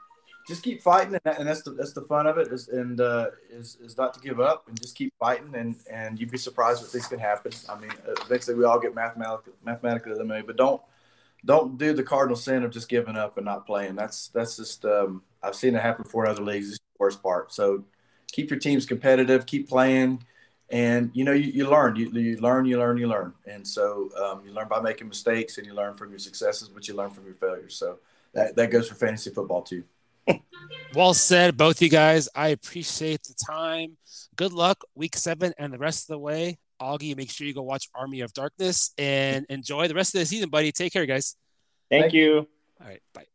just 0.48 0.64
keep 0.64 0.82
fighting, 0.82 1.14
and, 1.14 1.22
that, 1.26 1.40
and 1.40 1.48
that's 1.48 1.62
the 1.62 1.72
that's 1.72 1.92
the 1.92 2.02
fun 2.02 2.26
of 2.26 2.38
it. 2.38 2.48
Is 2.48 2.70
and 2.70 3.02
uh, 3.02 3.28
is 3.50 3.78
is 3.82 3.98
not 3.98 4.14
to 4.14 4.20
give 4.22 4.40
up 4.40 4.68
and 4.68 4.80
just 4.82 4.96
keep 4.96 5.14
fighting, 5.20 5.54
and 5.56 5.76
and 5.92 6.20
you'd 6.20 6.32
be 6.32 6.38
surprised 6.38 6.82
what 6.82 6.90
things 6.90 7.08
can 7.08 7.20
happen. 7.20 7.52
I 7.68 7.78
mean, 7.78 7.92
eventually 8.26 8.56
we 8.56 8.64
all 8.64 8.80
get 8.80 8.96
mathematically 8.96 9.54
mathematically 9.64 10.14
eliminated, 10.14 10.48
but 10.48 10.56
don't 10.56 10.82
don't 11.44 11.78
do 11.78 11.94
the 11.94 12.04
cardinal 12.04 12.38
sin 12.38 12.64
of 12.64 12.72
just 12.72 12.88
giving 12.88 13.18
up 13.18 13.38
and 13.38 13.46
not 13.46 13.66
playing. 13.66 13.96
That's 13.96 14.30
that's 14.30 14.56
just 14.56 14.86
um, 14.86 15.22
I've 15.44 15.56
seen 15.56 15.76
it 15.76 15.82
happen 15.82 16.04
before 16.04 16.26
in 16.26 16.32
other 16.32 16.44
leagues. 16.44 16.70
It's 16.70 16.78
the 16.78 17.00
worst 17.00 17.22
part. 17.22 17.54
So 17.54 17.84
keep 18.32 18.50
your 18.50 18.60
teams 18.60 18.86
competitive, 18.86 19.46
keep 19.46 19.68
playing, 19.68 20.24
and 20.70 21.12
you 21.14 21.26
know 21.26 21.34
you, 21.34 21.52
you 21.52 21.70
learn, 21.70 21.98
you, 21.98 22.10
you 22.12 22.38
learn, 22.40 22.66
you 22.66 22.80
learn, 22.80 22.98
you 22.98 23.08
learn, 23.08 23.34
and 23.46 23.68
so 23.68 24.10
um, 24.18 24.46
you 24.46 24.54
learn 24.54 24.70
by 24.70 24.80
making 24.80 25.10
mistakes, 25.10 25.58
and 25.58 25.68
you 25.68 25.74
learn 25.74 25.94
from 25.94 26.10
your 26.10 26.20
successes, 26.20 26.70
but 26.70 26.88
you 26.88 26.94
learn 26.94 27.10
from 27.10 27.26
your 27.26 27.36
failures. 27.36 27.76
So 27.76 28.00
that 28.34 28.56
that 28.56 28.72
goes 28.72 28.88
for 28.88 28.96
fantasy 28.96 29.30
football 29.30 29.62
too. 29.62 29.84
Well 30.94 31.14
said, 31.14 31.58
both 31.58 31.82
you 31.82 31.90
guys. 31.90 32.30
I 32.34 32.50
appreciate 32.50 33.22
the 33.24 33.36
time. 33.46 33.98
Good 34.36 34.54
luck, 34.54 34.84
week 34.96 35.16
seven 35.16 35.54
and 35.58 35.72
the 35.72 35.78
rest 35.78 36.04
of 36.04 36.14
the 36.14 36.20
way. 36.20 36.58
Augie, 36.82 37.16
make 37.16 37.30
sure 37.30 37.46
you 37.46 37.54
go 37.54 37.62
watch 37.62 37.90
Army 37.94 38.22
of 38.22 38.34
Darkness 38.34 38.94
and 38.98 39.46
enjoy 39.50 39.88
the 39.88 39.94
rest 39.94 40.16
of 40.16 40.20
the 40.20 40.26
season, 40.26 40.50
buddy. 40.50 40.72
Take 40.72 40.94
care, 40.94 41.06
guys. 41.06 41.36
Thank, 41.90 42.04
Thank 42.04 42.14
you. 42.14 42.48
All 42.82 42.88
right, 42.88 43.02
bye. 43.14 43.26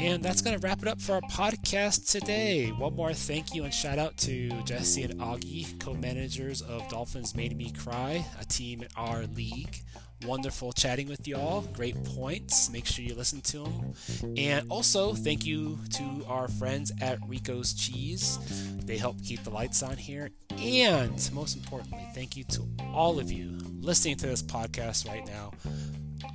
And 0.00 0.22
that's 0.22 0.42
going 0.42 0.58
to 0.58 0.64
wrap 0.64 0.82
it 0.82 0.88
up 0.88 1.00
for 1.00 1.14
our 1.14 1.20
podcast 1.22 2.10
today. 2.10 2.68
One 2.68 2.94
more 2.94 3.12
thank 3.12 3.52
you 3.52 3.64
and 3.64 3.74
shout 3.74 3.98
out 3.98 4.16
to 4.18 4.48
Jesse 4.62 5.02
and 5.02 5.18
Augie, 5.20 5.78
co 5.80 5.94
managers 5.94 6.62
of 6.62 6.88
Dolphins 6.88 7.34
Made 7.34 7.56
Me 7.56 7.72
Cry, 7.72 8.24
a 8.40 8.44
team 8.44 8.82
in 8.82 8.88
our 8.96 9.24
league. 9.26 9.82
Wonderful 10.26 10.72
chatting 10.72 11.08
with 11.08 11.26
y'all. 11.28 11.62
Great 11.72 12.02
points. 12.04 12.70
Make 12.70 12.86
sure 12.86 13.04
you 13.04 13.14
listen 13.14 13.40
to 13.42 13.64
them. 13.64 13.94
And 14.36 14.68
also, 14.70 15.14
thank 15.14 15.46
you 15.46 15.78
to 15.94 16.24
our 16.26 16.48
friends 16.48 16.92
at 17.00 17.18
Rico's 17.26 17.72
Cheese. 17.72 18.38
They 18.84 18.96
help 18.96 19.22
keep 19.22 19.44
the 19.44 19.50
lights 19.50 19.82
on 19.82 19.96
here. 19.96 20.30
And 20.50 21.30
most 21.32 21.56
importantly, 21.56 22.04
thank 22.14 22.36
you 22.36 22.44
to 22.44 22.66
all 22.92 23.20
of 23.20 23.30
you 23.30 23.58
listening 23.80 24.16
to 24.16 24.26
this 24.26 24.42
podcast 24.42 25.06
right 25.06 25.24
now. 25.26 25.52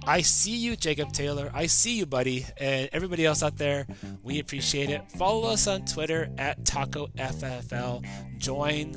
I 0.05 0.21
see 0.21 0.55
you, 0.55 0.75
Jacob 0.75 1.11
Taylor. 1.11 1.51
I 1.53 1.65
see 1.65 1.97
you, 1.97 2.05
buddy. 2.05 2.45
And 2.57 2.89
everybody 2.93 3.25
else 3.25 3.43
out 3.43 3.57
there, 3.57 3.85
we 4.21 4.39
appreciate 4.39 4.89
it. 4.89 5.11
Follow 5.11 5.49
us 5.49 5.67
on 5.67 5.85
Twitter 5.85 6.29
at 6.37 6.63
TacoFFL. 6.63 8.05
Join 8.37 8.95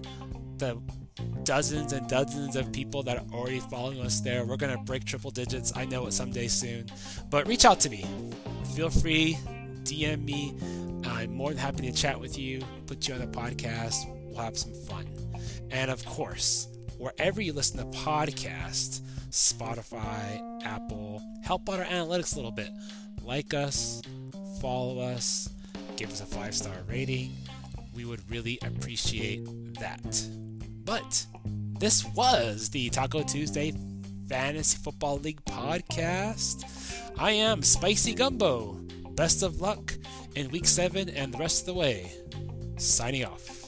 the 0.59 0.80
dozens 1.45 1.93
and 1.93 2.09
dozens 2.09 2.57
of 2.57 2.73
people 2.73 3.03
that 3.05 3.19
are 3.19 3.27
already 3.33 3.61
following 3.61 4.01
us 4.01 4.21
there. 4.21 4.45
We're 4.45 4.57
going 4.57 4.77
to 4.77 4.83
break 4.85 5.05
triple 5.05 5.31
digits. 5.31 5.73
I 5.77 5.85
know 5.85 6.07
it 6.07 6.12
someday 6.12 6.49
soon. 6.49 6.87
But 7.31 7.47
reach 7.47 7.64
out 7.64 7.81
to 7.81 7.91
me. 7.91 8.05
Feel 8.75 8.91
free, 8.91 9.39
DM 9.85 10.25
me. 10.25 10.55
I'm 11.05 11.33
more 11.33 11.51
than 11.51 11.59
happy 11.59 11.91
to 11.91 11.93
chat 11.93 12.19
with 12.19 12.39
you, 12.39 12.61
put 12.87 13.07
you 13.09 13.14
on 13.14 13.21
the 13.21 13.27
podcast. 13.27 14.07
We'll 14.27 14.43
have 14.43 14.59
some 14.59 14.75
fun. 14.75 15.07
And 15.71 15.91
of 15.91 16.05
course, 16.05 16.69
wherever 16.99 17.41
you 17.41 17.53
listen 17.53 17.79
to 17.79 17.99
podcasts, 17.99 19.01
Spotify, 19.37 20.64
Apple. 20.64 21.23
Help 21.43 21.69
out 21.69 21.79
our 21.79 21.85
analytics 21.85 22.33
a 22.33 22.37
little 22.37 22.51
bit. 22.51 22.71
Like 23.23 23.53
us, 23.53 24.01
follow 24.62 24.99
us, 24.99 25.51
give 25.97 26.11
us 26.11 26.23
a 26.23 26.27
five 26.27 26.55
star 26.55 26.75
rating. 26.89 27.33
We 27.95 28.07
would 28.07 28.29
really 28.31 28.59
appreciate 28.62 29.45
that. 29.79 30.46
But 30.87 31.26
this 31.80 32.05
was 32.14 32.70
the 32.70 32.89
Taco 32.91 33.22
Tuesday 33.24 33.74
Fantasy 34.28 34.78
Football 34.78 35.18
League 35.18 35.45
podcast. 35.45 36.64
I 37.18 37.32
am 37.32 37.62
Spicy 37.62 38.14
Gumbo. 38.14 38.74
Best 39.16 39.43
of 39.43 39.61
luck 39.61 39.93
in 40.37 40.49
week 40.51 40.64
seven 40.64 41.09
and 41.09 41.34
the 41.34 41.39
rest 41.39 41.62
of 41.62 41.66
the 41.66 41.74
way. 41.74 42.12
Signing 42.76 43.24
off. 43.24 43.66